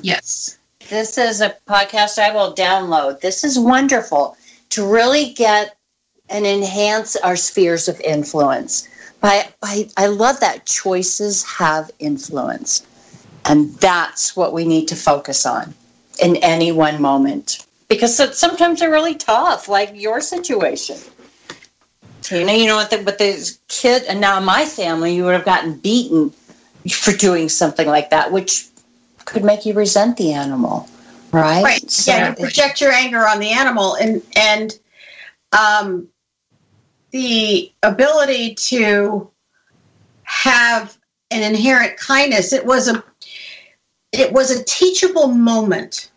Yes. 0.02 0.58
This 0.90 1.18
is 1.18 1.42
a 1.42 1.56
podcast 1.68 2.18
I 2.20 2.32
will 2.34 2.54
download. 2.56 3.22
This 3.22 3.44
is 3.44 3.58
wonderful 3.60 4.38
to 4.70 4.86
really 4.88 5.34
get 5.34 5.76
and 6.30 6.46
enhance 6.46 7.16
our 7.18 7.36
spheres 7.36 7.88
of 7.88 8.00
influence. 8.02 8.88
By, 9.22 9.50
by, 9.62 9.90
I 9.98 10.08
love 10.08 10.40
that 10.40 10.66
choices 10.66 11.44
have 11.44 11.92
influence. 12.00 12.86
And 13.46 13.74
that's 13.76 14.36
what 14.36 14.54
we 14.54 14.66
need 14.66 14.88
to 14.90 14.96
focus 14.96 15.46
on 15.46 15.74
in 16.22 16.36
any 16.38 16.72
one 16.72 17.02
moment. 17.02 17.66
Because 17.88 18.16
sometimes 18.38 18.80
they're 18.80 18.92
really 18.92 19.16
tough, 19.16 19.68
like 19.68 19.92
your 19.96 20.22
situation. 20.22 20.98
Tina, 22.22 22.54
you 22.54 22.68
know 22.68 22.76
what? 22.76 22.92
The, 22.92 22.98
with 22.98 23.18
the 23.18 23.58
kid, 23.68 24.04
and 24.04 24.22
now 24.22 24.40
my 24.40 24.66
family, 24.66 25.16
you 25.16 25.24
would 25.24 25.34
have 25.34 25.46
gotten 25.46 25.78
beaten 25.78 26.32
for 26.92 27.12
doing 27.14 27.50
something 27.50 27.88
like 27.88 28.12
that, 28.12 28.32
which 28.32 28.68
could 29.26 29.44
make 29.44 29.66
you 29.66 29.74
resent 29.74 30.18
the 30.18 30.34
animal, 30.34 30.88
right? 31.32 31.64
Right. 31.64 31.90
So 31.90 32.12
yeah, 32.12 32.30
you 32.30 32.36
project 32.36 32.82
your 32.82 32.92
anger 32.92 33.28
on 33.28 33.40
the 33.40 33.50
animal, 33.50 33.96
and 33.96 34.22
and 34.36 34.78
um, 35.52 36.08
the 37.12 37.72
ability 37.84 38.56
to 38.56 39.30
have 40.24 40.98
an 41.32 41.44
inherent 41.44 41.98
kindness. 41.98 42.54
It 42.54 42.66
was 42.66 42.88
a 42.88 43.04
it 44.12 44.32
was 44.34 44.52
a 44.52 44.64
teachable 44.64 45.28
moment. 45.28 46.12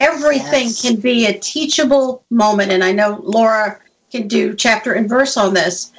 Everything 0.00 0.68
Yes. 0.68 0.82
can 0.82 0.96
be 0.96 1.26
a 1.26 1.38
teachable 1.38 2.24
moment, 2.30 2.72
and 2.72 2.84
I 2.84 2.92
know 2.92 3.20
Laura 3.22 3.78
can 4.10 4.28
do 4.28 4.54
chapter 4.54 4.92
and 4.92 5.08
verse 5.08 5.36
on 5.36 5.54
this. 5.54 5.92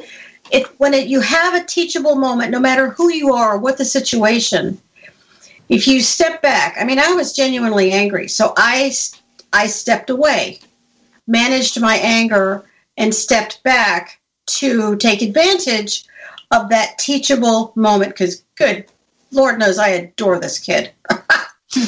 It 0.51 0.67
when 0.79 0.93
it, 0.93 1.07
you 1.07 1.19
have 1.19 1.53
a 1.53 1.63
teachable 1.63 2.15
moment, 2.15 2.51
no 2.51 2.59
matter 2.59 2.89
who 2.89 3.11
you 3.11 3.33
are, 3.33 3.55
or 3.55 3.57
what 3.57 3.77
the 3.77 3.85
situation, 3.85 4.79
if 5.69 5.87
you 5.87 6.01
step 6.01 6.41
back, 6.41 6.77
I 6.79 6.85
mean, 6.85 6.99
I 6.99 7.11
was 7.13 7.33
genuinely 7.33 7.91
angry, 7.91 8.27
so 8.27 8.53
I 8.57 8.93
I 9.53 9.67
stepped 9.67 10.09
away, 10.09 10.59
managed 11.27 11.79
my 11.81 11.97
anger, 11.97 12.63
and 12.97 13.13
stepped 13.13 13.63
back 13.63 14.19
to 14.47 14.95
take 14.97 15.21
advantage 15.21 16.05
of 16.51 16.69
that 16.69 16.97
teachable 16.97 17.71
moment. 17.75 18.11
Because, 18.11 18.43
good 18.55 18.85
Lord 19.31 19.59
knows, 19.59 19.77
I 19.77 19.89
adore 19.89 20.39
this 20.39 20.59
kid. 20.59 20.91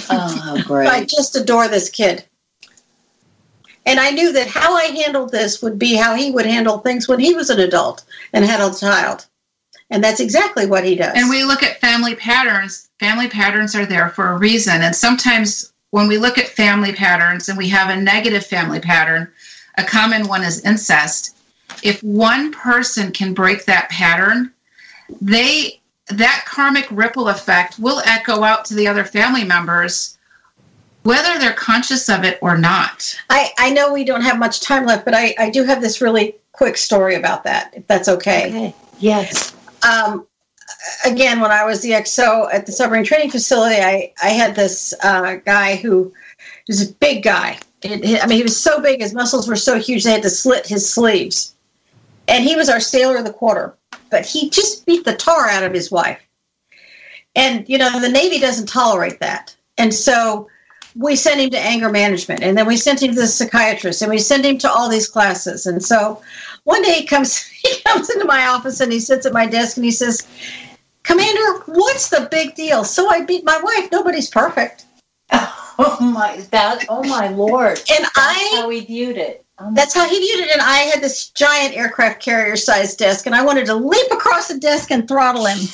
oh, 0.10 0.64
great. 0.66 0.88
I 0.88 1.05
just 1.05 1.36
adore 1.36 1.68
this 1.68 1.89
kid. 1.89 2.26
And 3.86 3.99
I 3.99 4.12
knew 4.12 4.32
that 4.34 4.47
how 4.47 4.76
I 4.76 4.86
handled 4.86 5.32
this 5.32 5.62
would 5.62 5.80
be 5.80 5.95
how 5.95 6.16
he 6.16 6.32
would 6.32 6.45
handle 6.45 6.80
things 6.80 7.07
when 7.07 7.20
he 7.20 7.34
was 7.34 7.49
an 7.49 7.60
adult 7.60 8.03
and 8.34 8.45
had 8.45 8.60
a 8.60 8.78
child. 8.78 9.26
And 9.89 10.03
that's 10.03 10.20
exactly 10.20 10.68
what 10.68 10.84
he 10.84 10.95
does. 10.95 11.14
And 11.16 11.30
we 11.30 11.43
look 11.43 11.64
at 11.64 11.82
family 11.82 12.16
patterns. 12.16 12.89
Family 12.99 13.28
patterns 13.28 13.76
are 13.76 13.86
there 13.86 14.10
for 14.10 14.28
a 14.28 14.38
reason. 14.38 14.82
And 14.82 14.95
sometimes 14.95 15.74
when 15.89 16.07
we 16.07 16.20
look 16.20 16.38
at 16.38 16.47
family 16.47 16.91
patterns 16.91 17.49
and 17.49 17.57
we 17.57 17.70
have 17.70 17.89
a 17.89 17.99
negative 17.99 18.45
family 18.45 18.80
pattern, 18.80 19.32
a 19.80 19.84
common 19.84 20.27
one 20.27 20.43
is 20.43 20.63
incest. 20.65 21.38
If 21.84 22.03
one 22.03 22.51
person 22.51 23.11
can 23.11 23.34
break 23.34 23.65
that 23.65 23.89
pattern, 23.89 24.51
they 25.21 25.80
that 26.07 26.43
karmic 26.47 26.88
ripple 26.89 27.30
effect 27.30 27.77
will 27.77 28.01
echo 28.05 28.43
out 28.43 28.65
to 28.65 28.73
the 28.73 28.88
other 28.88 29.03
family 29.03 29.43
members 29.43 30.17
whether 31.03 31.39
they're 31.39 31.53
conscious 31.53 32.09
of 32.09 32.23
it 32.23 32.38
or 32.41 32.57
not. 32.57 33.17
I, 33.30 33.51
I 33.57 33.71
know 33.71 33.93
we 33.93 34.03
don't 34.03 34.21
have 34.21 34.38
much 34.38 34.61
time 34.61 34.86
left, 34.86 35.05
but 35.05 35.13
I, 35.13 35.34
I 35.39 35.49
do 35.49 35.63
have 35.63 35.82
this 35.82 36.01
really 36.01 36.36
quick 36.51 36.77
story 36.77 37.15
about 37.15 37.43
that, 37.45 37.73
if 37.73 37.88
that's 37.88 38.09
okay. 38.09 38.47
Okay. 38.47 38.75
Yes. 38.99 39.55
um, 39.88 40.27
again, 41.05 41.39
when 41.39 41.51
I 41.51 41.63
was 41.63 41.82
the 41.82 41.91
XO 41.91 42.53
at 42.53 42.65
the 42.65 42.71
submarine 42.71 43.05
training 43.05 43.32
facility, 43.32 43.77
I, 43.77 44.13
I 44.21 44.30
had 44.30 44.55
this 44.55 44.93
uh, 45.01 45.36
guy 45.45 45.77
who 45.77 46.13
was 46.67 46.89
a 46.89 46.93
big 46.95 47.23
guy. 47.23 47.57
It- 47.82 48.23
I 48.23 48.27
mean, 48.27 48.38
he 48.38 48.43
was 48.43 48.61
so 48.61 48.80
big, 48.80 49.01
his 49.01 49.13
muscles 49.13 49.47
were 49.47 49.55
so 49.55 49.80
huge, 49.80 50.03
they 50.03 50.11
had 50.11 50.23
to 50.23 50.30
slit 50.30 50.67
his 50.67 50.91
sleeves. 50.91 51.53
And 52.27 52.43
he 52.43 52.55
was 52.55 52.69
our 52.69 52.80
sailor 52.80 53.17
of 53.17 53.25
the 53.25 53.34
quarter, 53.34 53.75
but 54.09 54.25
he 54.25 54.49
just 54.49 54.86
beat 54.86 55.05
the 55.05 55.15
tar 55.15 55.49
out 55.49 55.63
of 55.63 55.73
his 55.73 55.89
wife. 55.91 56.19
And, 57.36 57.67
you 57.67 57.77
know, 57.77 57.99
the 57.99 58.09
Navy 58.09 58.39
doesn't 58.39 58.67
tolerate 58.67 59.19
that. 59.19 59.55
And 59.77 59.93
so 59.93 60.47
we 60.95 61.15
sent 61.15 61.39
him 61.39 61.49
to 61.51 61.59
anger 61.59 61.89
management, 61.89 62.41
and 62.41 62.57
then 62.57 62.67
we 62.67 62.75
sent 62.75 63.01
him 63.01 63.13
to 63.13 63.21
the 63.21 63.27
psychiatrist, 63.27 64.01
and 64.01 64.11
we 64.11 64.17
sent 64.17 64.45
him 64.45 64.57
to 64.59 64.69
all 64.69 64.89
these 64.89 65.07
classes. 65.07 65.65
And 65.65 65.84
so 65.84 66.21
one 66.63 66.82
day 66.82 66.93
he 66.93 67.05
comes 67.05 67.38
he 67.63 67.82
comes 67.82 68.09
into 68.09 68.25
my 68.25 68.47
office 68.47 68.80
and 68.80 68.91
he 68.91 68.99
sits 68.99 69.25
at 69.25 69.34
my 69.34 69.45
desk 69.45 69.77
and 69.77 69.86
he 69.86 69.91
says, 69.91 70.27
Commander, 71.03 71.63
what's 71.65 72.09
the 72.09 72.27
big 72.30 72.55
deal? 72.55 72.84
So 72.84 73.09
I 73.09 73.23
beat 73.23 73.43
my 73.45 73.59
wife. 73.63 73.91
Nobody's 73.91 74.30
perfect. 74.30 74.86
Oh 75.82 75.97
my 76.01 76.36
that 76.51 76.86
oh 76.89 77.03
my 77.07 77.30
lord. 77.30 77.80
And 77.89 78.03
That's 78.03 78.17
I 78.17 78.51
how 78.55 78.67
we 78.67 78.82
viewed 78.82 79.15
it. 79.15 79.45
Oh 79.59 79.71
that's 79.73 79.93
how 79.93 80.07
he 80.09 80.19
viewed 80.19 80.45
it. 80.45 80.51
And 80.51 80.61
I 80.61 80.80
had 80.80 81.01
this 81.01 81.30
giant 81.30 81.75
aircraft 81.75 82.21
carrier 82.21 82.57
sized 82.57 82.99
desk 82.99 83.25
and 83.25 83.34
I 83.34 83.45
wanted 83.45 83.65
to 83.67 83.75
leap 83.75 84.11
across 84.11 84.49
the 84.49 84.59
desk 84.59 84.91
and 84.91 85.07
throttle 85.07 85.45
him. 85.45 85.59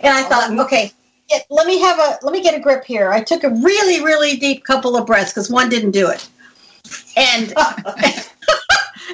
And 0.00 0.12
I 0.12 0.24
thought, 0.24 0.50
oh. 0.50 0.64
okay, 0.64 0.90
get, 1.28 1.46
let 1.48 1.64
me 1.64 1.78
have 1.78 2.00
a 2.00 2.18
let 2.22 2.32
me 2.32 2.42
get 2.42 2.56
a 2.56 2.60
grip 2.60 2.82
here. 2.82 3.12
I 3.12 3.22
took 3.22 3.44
a 3.44 3.50
really, 3.50 4.02
really 4.02 4.36
deep 4.36 4.64
couple 4.64 4.96
of 4.96 5.06
breaths 5.06 5.30
because 5.30 5.48
one 5.48 5.68
didn't 5.68 5.92
do 5.92 6.10
it. 6.10 6.28
And, 7.16 7.52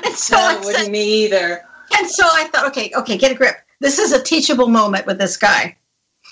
and 0.05 0.15
so 0.15 0.37
I 0.37 0.55
that 0.55 0.61
said, 0.61 0.65
wouldn't 0.65 0.91
me 0.91 1.25
either. 1.25 1.63
And 1.99 2.09
so 2.09 2.25
I 2.27 2.49
thought, 2.49 2.67
okay, 2.69 2.91
okay, 2.97 3.19
get 3.19 3.33
a 3.33 3.35
grip. 3.35 3.57
This 3.81 3.99
is 3.99 4.13
a 4.13 4.23
teachable 4.23 4.69
moment 4.69 5.05
with 5.05 5.19
this 5.19 5.37
guy. 5.37 5.77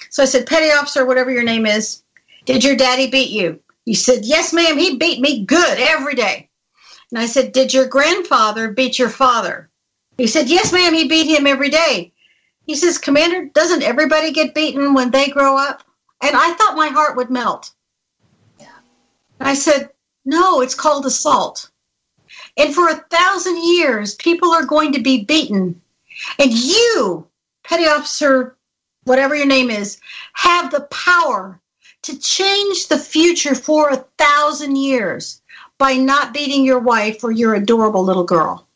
So 0.08 0.22
I 0.22 0.26
said, 0.26 0.46
Petty 0.46 0.70
Officer, 0.70 1.04
whatever 1.04 1.30
your 1.30 1.42
name 1.42 1.66
is, 1.66 2.02
did 2.46 2.64
your 2.64 2.76
daddy 2.76 3.10
beat 3.10 3.30
you? 3.30 3.60
He 3.84 3.94
said, 3.94 4.24
Yes, 4.24 4.52
ma'am, 4.52 4.78
he 4.78 4.96
beat 4.96 5.20
me 5.20 5.44
good 5.44 5.78
every 5.78 6.14
day. 6.14 6.48
And 7.10 7.18
I 7.18 7.26
said, 7.26 7.52
Did 7.52 7.74
your 7.74 7.86
grandfather 7.86 8.72
beat 8.72 8.98
your 8.98 9.10
father? 9.10 9.70
He 10.16 10.26
said, 10.26 10.48
Yes, 10.48 10.72
ma'am, 10.72 10.94
he 10.94 11.08
beat 11.08 11.26
him 11.26 11.46
every 11.46 11.70
day. 11.70 12.12
He 12.66 12.74
says, 12.74 12.98
Commander, 12.98 13.46
doesn't 13.46 13.82
everybody 13.82 14.32
get 14.32 14.54
beaten 14.54 14.94
when 14.94 15.10
they 15.10 15.28
grow 15.28 15.56
up? 15.56 15.82
And 16.22 16.34
I 16.34 16.54
thought 16.54 16.76
my 16.76 16.88
heart 16.88 17.16
would 17.16 17.30
melt. 17.30 17.72
Yeah. 18.58 18.68
I 19.40 19.54
said, 19.54 19.90
No, 20.24 20.60
it's 20.62 20.74
called 20.74 21.04
assault. 21.04 21.70
And 22.56 22.74
for 22.74 22.88
a 22.88 23.04
thousand 23.10 23.62
years, 23.62 24.14
people 24.14 24.50
are 24.52 24.64
going 24.64 24.92
to 24.92 25.02
be 25.02 25.24
beaten. 25.24 25.80
And 26.38 26.52
you, 26.52 27.26
petty 27.64 27.86
officer, 27.86 28.56
whatever 29.04 29.34
your 29.34 29.46
name 29.46 29.70
is, 29.70 30.00
have 30.34 30.70
the 30.70 30.82
power 30.90 31.60
to 32.04 32.18
change 32.18 32.88
the 32.88 32.98
future 32.98 33.54
for 33.54 33.90
a 33.90 34.04
thousand 34.18 34.76
years 34.76 35.42
by 35.78 35.94
not 35.94 36.32
beating 36.32 36.64
your 36.64 36.78
wife 36.78 37.24
or 37.24 37.32
your 37.32 37.54
adorable 37.54 38.04
little 38.04 38.24
girl. 38.24 38.66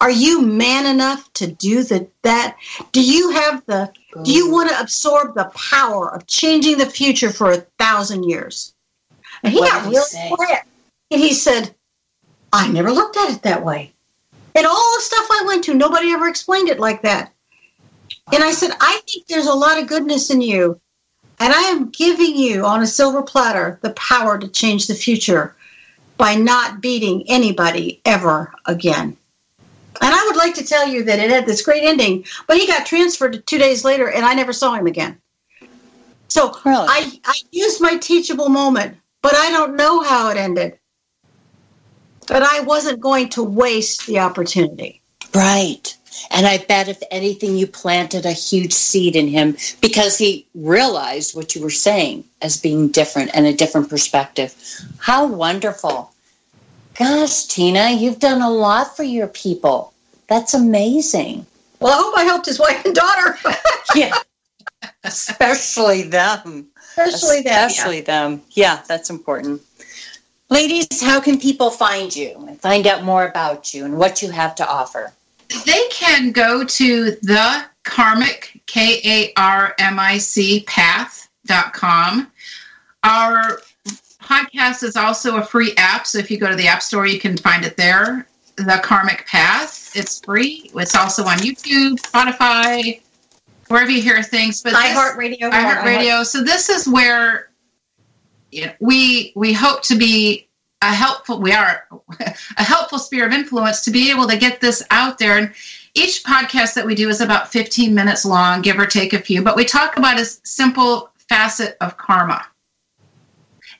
Are 0.00 0.10
you 0.10 0.42
man 0.42 0.86
enough 0.86 1.32
to 1.34 1.46
do 1.46 1.82
the, 1.82 2.08
that? 2.22 2.56
Do 2.92 3.02
you 3.02 3.30
have 3.30 3.64
the, 3.66 3.92
do 4.22 4.32
you 4.32 4.50
want 4.50 4.70
to 4.70 4.80
absorb 4.80 5.34
the 5.34 5.50
power 5.54 6.14
of 6.14 6.26
changing 6.26 6.78
the 6.78 6.86
future 6.86 7.30
for 7.30 7.52
a 7.52 7.66
thousand 7.78 8.24
years? 8.24 8.74
And 9.42 9.52
he 9.52 9.60
What 9.60 9.70
got 9.70 9.90
real 9.90 10.02
say? 10.02 10.30
quiet. 10.34 10.62
And 11.10 11.20
he 11.20 11.32
said, 11.32 11.74
I 12.52 12.68
never 12.68 12.90
looked 12.90 13.16
at 13.16 13.30
it 13.30 13.42
that 13.42 13.64
way. 13.64 13.92
And 14.54 14.66
all 14.66 14.94
the 14.96 15.02
stuff 15.02 15.26
I 15.30 15.44
went 15.46 15.64
to, 15.64 15.74
nobody 15.74 16.12
ever 16.12 16.28
explained 16.28 16.68
it 16.68 16.78
like 16.78 17.02
that. 17.02 17.32
And 18.32 18.42
I 18.42 18.52
said, 18.52 18.70
I 18.80 19.00
think 19.08 19.26
there's 19.26 19.46
a 19.46 19.54
lot 19.54 19.80
of 19.80 19.86
goodness 19.86 20.30
in 20.30 20.40
you. 20.40 20.80
And 21.40 21.52
I 21.52 21.62
am 21.62 21.90
giving 21.90 22.36
you 22.36 22.64
on 22.64 22.82
a 22.82 22.86
silver 22.86 23.22
platter 23.22 23.78
the 23.82 23.90
power 23.90 24.38
to 24.38 24.48
change 24.48 24.86
the 24.86 24.94
future 24.94 25.54
by 26.16 26.34
not 26.34 26.80
beating 26.80 27.24
anybody 27.28 28.00
ever 28.04 28.52
again. 28.66 29.16
And 30.00 30.14
I 30.14 30.24
would 30.26 30.36
like 30.36 30.54
to 30.54 30.64
tell 30.64 30.86
you 30.88 31.02
that 31.04 31.18
it 31.18 31.30
had 31.30 31.46
this 31.46 31.62
great 31.62 31.84
ending, 31.84 32.24
but 32.46 32.56
he 32.56 32.66
got 32.66 32.86
transferred 32.86 33.46
two 33.46 33.58
days 33.58 33.84
later 33.84 34.10
and 34.10 34.24
I 34.24 34.34
never 34.34 34.52
saw 34.52 34.74
him 34.74 34.86
again. 34.86 35.18
So 36.28 36.56
Really? 36.64 36.86
I, 36.88 37.20
I 37.24 37.34
used 37.52 37.80
my 37.80 37.96
teachable 37.96 38.48
moment, 38.48 38.96
but 39.22 39.34
I 39.34 39.50
don't 39.50 39.76
know 39.76 40.02
how 40.02 40.30
it 40.30 40.36
ended. 40.36 40.78
but 42.26 42.42
I 42.42 42.60
wasn't 42.60 43.00
going 43.00 43.28
to 43.30 43.42
waste 43.42 44.06
the 44.06 44.18
opportunity. 44.20 45.00
Right. 45.34 45.96
And 46.30 46.46
I 46.46 46.58
bet 46.58 46.88
if 46.88 47.02
anything, 47.10 47.56
you 47.56 47.66
planted 47.66 48.26
a 48.26 48.32
huge 48.32 48.72
seed 48.72 49.16
in 49.16 49.28
him 49.28 49.56
because 49.80 50.16
he 50.16 50.46
realized 50.54 51.34
what 51.34 51.54
you 51.54 51.62
were 51.62 51.70
saying 51.70 52.24
as 52.42 52.56
being 52.56 52.88
different 52.88 53.30
and 53.34 53.46
a 53.46 53.52
different 53.52 53.88
perspective. 53.88 54.54
How 54.98 55.26
wonderful. 55.26 56.12
Gosh, 56.94 57.46
Tina, 57.46 57.90
you've 57.90 58.20
done 58.20 58.40
a 58.40 58.50
lot 58.50 58.96
for 58.96 59.02
your 59.02 59.26
people. 59.26 59.92
That's 60.28 60.54
amazing. 60.54 61.46
Well, 61.80 61.92
I 61.92 62.02
hope 62.02 62.18
I 62.18 62.24
helped 62.24 62.46
his 62.46 62.60
wife 62.60 62.84
and 62.84 62.94
daughter. 62.94 63.36
yeah. 63.94 64.14
Especially 65.02 66.02
them. 66.02 66.68
Especially 66.96 67.42
them. 67.42 67.68
Especially 67.68 67.98
yeah. 67.98 68.04
them. 68.04 68.42
Yeah, 68.50 68.82
that's 68.86 69.10
important. 69.10 69.62
Ladies, 70.50 71.02
how 71.02 71.20
can 71.20 71.38
people 71.40 71.70
find 71.70 72.14
you 72.14 72.44
and 72.46 72.60
find 72.60 72.86
out 72.86 73.02
more 73.02 73.26
about 73.26 73.74
you 73.74 73.84
and 73.84 73.98
what 73.98 74.22
you 74.22 74.30
have 74.30 74.54
to 74.56 74.68
offer? 74.68 75.12
They 75.66 75.82
can 75.90 76.32
go 76.32 76.64
to 76.64 77.10
the 77.22 77.64
karmic, 77.84 78.60
K 78.66 79.00
A 79.04 79.32
R 79.36 79.74
M 79.78 79.98
I 79.98 80.18
C, 80.18 80.64
path.com. 80.66 82.30
Our 83.04 83.60
podcast 84.22 84.82
is 84.82 84.96
also 84.96 85.36
a 85.36 85.42
free 85.42 85.74
app. 85.76 86.06
So 86.06 86.18
if 86.18 86.30
you 86.30 86.38
go 86.38 86.48
to 86.48 86.56
the 86.56 86.66
App 86.66 86.82
Store, 86.82 87.06
you 87.06 87.20
can 87.20 87.36
find 87.36 87.64
it 87.64 87.76
there. 87.76 88.26
The 88.56 88.80
Karmic 88.82 89.26
Path. 89.26 89.94
It's 89.96 90.20
free. 90.20 90.70
It's 90.74 90.94
also 90.94 91.24
on 91.24 91.38
YouTube, 91.38 92.00
Spotify, 92.00 93.00
wherever 93.68 93.90
you 93.90 94.00
hear 94.00 94.22
things. 94.22 94.62
But 94.62 94.74
iHeartRadio. 94.74 95.50
iHeartRadio. 95.50 96.24
So 96.24 96.42
this 96.42 96.68
is 96.68 96.88
where 96.88 97.50
you 98.50 98.66
know, 98.66 98.72
we 98.80 99.32
we 99.34 99.52
hope 99.52 99.82
to 99.82 99.96
be 99.96 100.43
a 100.88 100.94
helpful. 100.94 101.40
We 101.40 101.52
are 101.52 101.86
a 102.20 102.62
helpful 102.62 102.98
sphere 102.98 103.26
of 103.26 103.32
influence 103.32 103.82
to 103.82 103.90
be 103.90 104.10
able 104.10 104.26
to 104.28 104.36
get 104.36 104.60
this 104.60 104.82
out 104.90 105.18
there. 105.18 105.38
And 105.38 105.52
each 105.94 106.24
podcast 106.24 106.74
that 106.74 106.86
we 106.86 106.94
do 106.94 107.08
is 107.08 107.20
about 107.20 107.52
15 107.52 107.94
minutes 107.94 108.24
long, 108.24 108.62
give 108.62 108.78
or 108.78 108.86
take 108.86 109.12
a 109.12 109.18
few. 109.18 109.42
But 109.42 109.56
we 109.56 109.64
talk 109.64 109.96
about 109.96 110.20
a 110.20 110.24
simple 110.24 111.10
facet 111.28 111.76
of 111.80 111.96
karma 111.96 112.46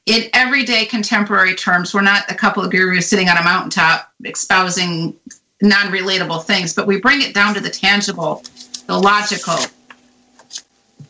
in 0.07 0.29
everyday 0.33 0.85
contemporary 0.85 1.55
terms. 1.55 1.95
We're 1.95 2.03
not 2.03 2.31
a 2.31 2.35
couple 2.35 2.63
of 2.63 2.71
gurus 2.71 3.09
sitting 3.09 3.29
on 3.29 3.37
a 3.37 3.43
mountaintop 3.43 4.13
espousing 4.25 5.17
non 5.63 5.87
relatable 5.87 6.45
things, 6.45 6.75
but 6.75 6.87
we 6.87 7.01
bring 7.01 7.23
it 7.23 7.35
down 7.35 7.55
to 7.55 7.61
the 7.61 7.71
tangible, 7.71 8.43
the 8.87 8.99
logical. 8.99 9.57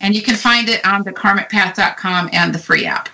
And 0.00 0.14
you 0.14 0.22
can 0.22 0.36
find 0.36 0.68
it 0.68 0.84
on 0.86 1.02
the 1.02 1.12
karmicpath.com 1.12 2.30
and 2.32 2.54
the 2.54 2.58
free 2.58 2.86
app. 2.86 3.08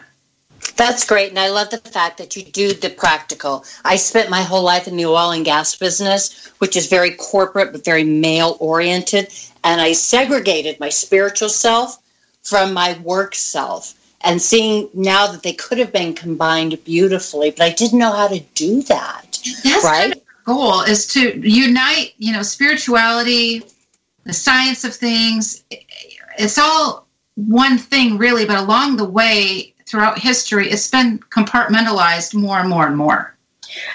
That's 0.76 1.04
great. 1.04 1.30
And 1.30 1.38
I 1.38 1.48
love 1.48 1.70
the 1.70 1.78
fact 1.78 2.18
that 2.18 2.36
you 2.36 2.42
do 2.42 2.72
the 2.72 2.90
practical. 2.90 3.64
I 3.84 3.96
spent 3.96 4.30
my 4.30 4.42
whole 4.42 4.62
life 4.62 4.88
in 4.88 4.96
the 4.96 5.06
oil 5.06 5.30
and 5.30 5.44
gas 5.44 5.76
business, 5.76 6.48
which 6.58 6.76
is 6.76 6.86
very 6.86 7.12
corporate 7.12 7.72
but 7.72 7.84
very 7.84 8.04
male 8.04 8.56
oriented. 8.60 9.32
And 9.64 9.80
I 9.80 9.92
segregated 9.92 10.80
my 10.80 10.88
spiritual 10.88 11.48
self 11.48 11.98
from 12.42 12.72
my 12.72 12.98
work 13.02 13.34
self 13.34 13.94
and 14.22 14.40
seeing 14.40 14.88
now 14.92 15.26
that 15.26 15.42
they 15.42 15.52
could 15.52 15.78
have 15.78 15.92
been 15.92 16.14
combined 16.14 16.82
beautifully, 16.84 17.50
but 17.50 17.62
I 17.62 17.70
didn't 17.70 17.98
know 17.98 18.12
how 18.12 18.28
to 18.28 18.40
do 18.54 18.82
that. 18.82 19.38
That's 19.64 19.84
right. 19.84 20.00
Kind 20.00 20.14
of 20.14 20.22
goal 20.44 20.80
is 20.82 21.06
to 21.08 21.40
unite, 21.48 22.12
you 22.18 22.32
know, 22.32 22.42
spirituality, 22.42 23.62
the 24.24 24.32
science 24.32 24.84
of 24.84 24.94
things. 24.94 25.64
It's 26.38 26.58
all 26.58 27.06
one 27.36 27.78
thing, 27.78 28.18
really, 28.18 28.44
but 28.44 28.58
along 28.58 28.96
the 28.96 29.08
way, 29.08 29.74
throughout 29.90 30.18
history, 30.18 30.70
it's 30.70 30.88
been 30.88 31.18
compartmentalized 31.18 32.34
more 32.34 32.58
and 32.58 32.68
more 32.68 32.86
and 32.86 32.96
more. 32.96 33.36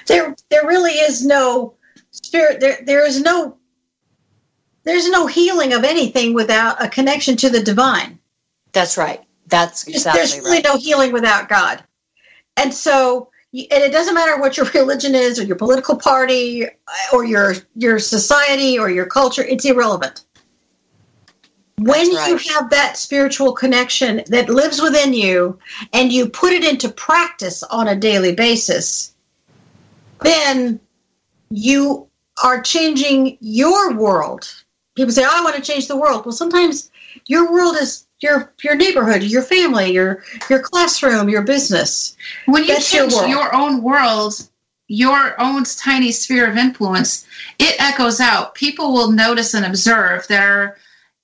There, 0.08 0.36
there 0.50 0.68
really 0.68 0.94
is 0.94 1.26
no 1.26 1.74
spirit. 2.12 2.60
There, 2.60 2.80
there 2.86 3.06
is 3.06 3.22
no. 3.22 3.58
There's 4.84 5.10
no 5.10 5.26
healing 5.26 5.74
of 5.74 5.84
anything 5.84 6.36
without 6.36 6.84
a 6.84 6.88
connection 6.88 7.36
to 7.38 7.50
the 7.50 7.60
divine. 7.60 8.20
That's 8.72 8.98
right. 8.98 9.24
That's 9.48 9.88
exactly 9.88 10.20
There's 10.20 10.38
really 10.38 10.62
no 10.62 10.78
healing 10.78 11.12
without 11.12 11.50
God. 11.50 11.84
And 12.58 12.72
so, 12.72 13.30
and 13.52 13.66
it 13.84 13.92
doesn't 13.92 14.14
matter 14.14 14.40
what 14.40 14.58
your 14.58 14.68
religion 14.74 15.16
is 15.16 15.40
or 15.40 15.44
your 15.44 15.56
political 15.56 15.96
party 15.96 16.68
or 17.12 17.26
your 17.26 17.56
your 17.76 18.00
society 18.00 18.78
or 18.78 18.90
your 18.90 19.06
culture, 19.06 19.44
it's 19.44 19.66
irrelevant. 19.66 20.25
When 21.78 22.16
right. 22.16 22.30
you 22.30 22.38
have 22.54 22.70
that 22.70 22.98
spiritual 22.98 23.52
connection 23.52 24.24
that 24.28 24.50
lives 24.50 24.82
within 24.82 25.14
you 25.14 25.60
and 25.92 26.12
you 26.12 26.30
put 26.30 26.54
it 26.54 26.64
into 26.64 26.88
practice 26.90 27.64
on 27.64 27.90
a 27.90 27.96
daily 27.96 28.34
basis, 28.34 29.14
then 30.22 30.80
you 31.50 32.08
are 32.44 32.62
changing 32.62 33.38
your 33.42 33.94
world. 33.94 34.50
People 34.96 35.12
say, 35.12 35.26
oh, 35.26 35.30
I 35.32 35.44
want 35.44 35.58
to 35.58 35.62
change 35.62 35.88
the 35.88 35.98
world. 35.98 36.26
Well, 36.26 36.32
sometimes 36.32 36.92
your 37.26 37.52
world 37.52 37.76
is 37.76 38.06
your 38.22 38.54
your 38.64 38.76
neighborhood, 38.76 39.24
your 39.24 39.42
family, 39.42 39.92
your 39.92 40.24
your 40.50 40.62
classroom, 40.62 41.28
your 41.28 41.44
business. 41.44 42.16
When 42.46 42.64
you 42.64 42.74
That's 42.74 42.90
change 42.90 43.12
your, 43.12 43.28
your 43.28 43.54
own 43.54 43.82
world, 43.84 44.48
your 44.88 45.40
own 45.40 45.66
tiny 45.66 46.12
sphere 46.12 46.50
of 46.50 46.58
influence, 46.58 47.28
it 47.60 47.76
echoes 47.80 48.20
out. 48.20 48.56
People 48.56 48.94
will 48.94 49.12
notice 49.12 49.54
and 49.54 49.66
observe 49.66 50.28
they're, 50.28 50.78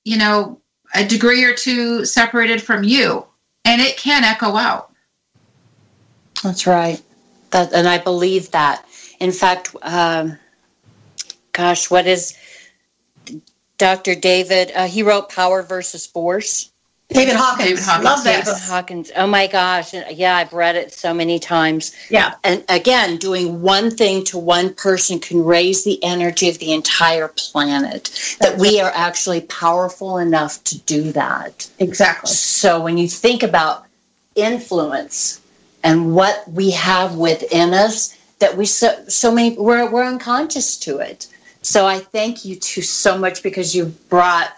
you 0.04 0.18
know, 0.18 0.60
a 0.96 1.06
degree 1.06 1.44
or 1.44 1.54
two 1.54 2.06
separated 2.06 2.62
from 2.62 2.84
you, 2.84 3.26
and 3.66 3.82
it 3.82 3.98
can 3.98 4.24
echo 4.24 4.56
out. 4.56 4.94
That's 6.44 6.66
right. 6.68 7.02
That, 7.52 7.74
and 7.74 7.88
I 7.88 7.98
believe 7.98 8.52
that. 8.52 8.86
In 9.20 9.32
fact, 9.32 9.76
um, 9.84 10.38
gosh, 11.52 11.92
what 11.92 12.08
is 12.08 12.36
Dr. 13.78 14.16
David? 14.16 14.72
Uh, 14.74 14.88
he 14.88 15.04
wrote 15.04 15.30
Power 15.30 15.62
versus 15.62 16.06
Force. 16.06 16.71
David 17.14 17.36
Hawkins. 17.36 17.70
David 17.70 17.84
Hawkins. 17.84 18.06
Love 18.06 18.24
that. 18.24 18.46
David 18.46 18.62
Hawkins. 18.62 19.12
Oh 19.16 19.28
my 19.28 19.48
gosh. 19.48 19.94
Yeah, 19.94 20.36
I've 20.36 20.54
read 20.54 20.76
it 20.76 20.94
so 20.94 21.14
many 21.14 21.40
times. 21.40 21.96
Yeah. 22.10 22.36
And 22.44 22.64
again, 22.70 23.18
doing 23.18 23.62
one 23.62 23.92
thing 23.92 24.24
to 24.26 24.38
one 24.38 24.74
person 24.74 25.20
can 25.20 25.44
raise 25.44 25.84
the 25.84 26.04
energy 26.04 26.50
of 26.50 26.60
the 26.60 26.74
entire 26.74 27.28
planet. 27.28 28.38
That 28.40 28.58
we 28.58 28.80
are 28.80 28.92
actually 28.94 29.42
powerful 29.42 30.18
enough 30.18 30.64
to 30.66 30.78
do 30.80 31.12
that. 31.12 31.70
Exactly. 31.80 32.30
So 32.32 32.82
when 32.82 32.98
you 32.98 33.08
think 33.08 33.44
about 33.44 33.86
influence 34.36 35.42
and 35.84 36.16
what 36.16 36.50
we 36.50 36.72
have 36.72 37.16
within 37.16 37.74
us, 37.74 38.18
that 38.40 38.58
we 38.58 38.66
so 38.66 39.04
so 39.08 39.32
many 39.32 39.56
we're 39.58 39.90
we're 39.90 40.04
unconscious 40.04 40.78
to 40.78 40.98
it. 41.00 41.28
So 41.62 41.86
I 41.86 42.00
thank 42.00 42.44
you 42.44 42.56
two 42.56 42.82
so 42.82 43.18
much 43.18 43.44
because 43.44 43.76
you 43.76 43.86
brought 44.10 44.52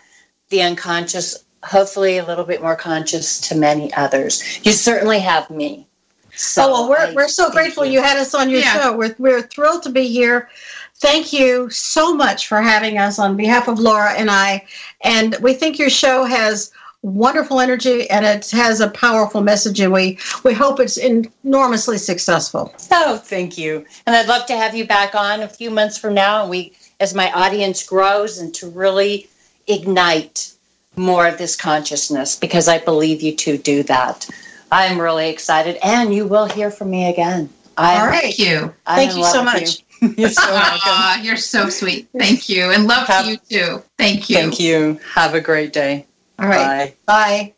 the 0.49 0.61
unconscious 0.61 1.43
hopefully 1.63 2.17
a 2.17 2.25
little 2.25 2.43
bit 2.43 2.61
more 2.61 2.75
conscious 2.75 3.39
to 3.49 3.55
many 3.55 3.93
others. 3.93 4.59
You 4.65 4.71
certainly 4.71 5.19
have 5.19 5.49
me. 5.49 5.87
So 6.35 6.63
oh 6.63 6.71
well, 6.71 6.89
we're 6.89 7.11
I 7.11 7.13
we're 7.13 7.27
so 7.27 7.51
grateful 7.51 7.85
you. 7.85 7.93
you. 7.93 8.01
had 8.01 8.17
us 8.17 8.33
on 8.33 8.49
your 8.49 8.61
yeah. 8.61 8.73
show. 8.73 8.97
We're 8.97 9.15
we're 9.19 9.41
thrilled 9.41 9.83
to 9.83 9.89
be 9.89 10.07
here. 10.07 10.49
Thank 10.95 11.33
you 11.33 11.69
so 11.69 12.15
much 12.15 12.47
for 12.47 12.61
having 12.61 12.97
us 12.97 13.19
on 13.19 13.37
behalf 13.37 13.67
of 13.67 13.79
Laura 13.79 14.13
and 14.13 14.31
I. 14.31 14.65
And 15.03 15.35
we 15.41 15.53
think 15.53 15.77
your 15.77 15.89
show 15.89 16.23
has 16.23 16.71
wonderful 17.03 17.59
energy 17.59 18.09
and 18.09 18.25
it 18.25 18.49
has 18.51 18.79
a 18.79 18.89
powerful 18.89 19.41
message 19.41 19.79
and 19.81 19.91
we 19.91 20.17
we 20.43 20.53
hope 20.53 20.79
it's 20.79 20.97
enormously 20.97 21.97
successful. 21.97 22.73
Oh, 22.91 23.17
thank 23.17 23.57
you. 23.57 23.85
And 24.07 24.15
I'd 24.15 24.27
love 24.27 24.45
to 24.47 24.57
have 24.57 24.75
you 24.75 24.87
back 24.87 25.13
on 25.13 25.41
a 25.41 25.47
few 25.47 25.69
months 25.69 25.97
from 25.97 26.13
now 26.13 26.41
and 26.41 26.49
we 26.49 26.73
as 26.99 27.13
my 27.13 27.31
audience 27.33 27.83
grows 27.85 28.39
and 28.39 28.53
to 28.55 28.69
really 28.69 29.27
ignite 29.67 30.53
more 30.95 31.27
of 31.27 31.37
this 31.37 31.55
consciousness 31.55 32.37
because 32.37 32.67
I 32.67 32.79
believe 32.79 33.21
you 33.21 33.35
two 33.35 33.57
do 33.57 33.83
that. 33.83 34.29
I'm 34.71 34.99
really 34.99 35.29
excited, 35.29 35.77
and 35.83 36.13
you 36.13 36.25
will 36.25 36.45
hear 36.45 36.71
from 36.71 36.89
me 36.89 37.09
again. 37.09 37.49
I'm, 37.77 38.01
All 38.01 38.07
right, 38.07 38.21
thank 38.21 38.39
you. 38.39 38.73
I'm 38.85 38.95
thank 38.95 39.17
you 39.17 39.23
so 39.23 39.43
much. 39.43 39.83
You. 40.01 40.13
You're 40.17 40.29
so 40.29 40.41
welcome. 40.51 40.79
Ah, 40.83 41.21
you're 41.21 41.37
so 41.37 41.69
sweet. 41.69 42.09
Thank 42.17 42.49
you, 42.49 42.71
and 42.71 42.87
love 42.87 43.07
Have, 43.07 43.23
to 43.23 43.31
you 43.31 43.37
too. 43.37 43.83
Thank 43.97 44.29
you. 44.29 44.35
Thank 44.35 44.59
you. 44.59 44.99
Have 45.13 45.33
a 45.33 45.39
great 45.39 45.71
day. 45.71 46.05
All 46.39 46.47
right. 46.47 46.93
Bye. 47.05 47.45
Bye. 47.45 47.52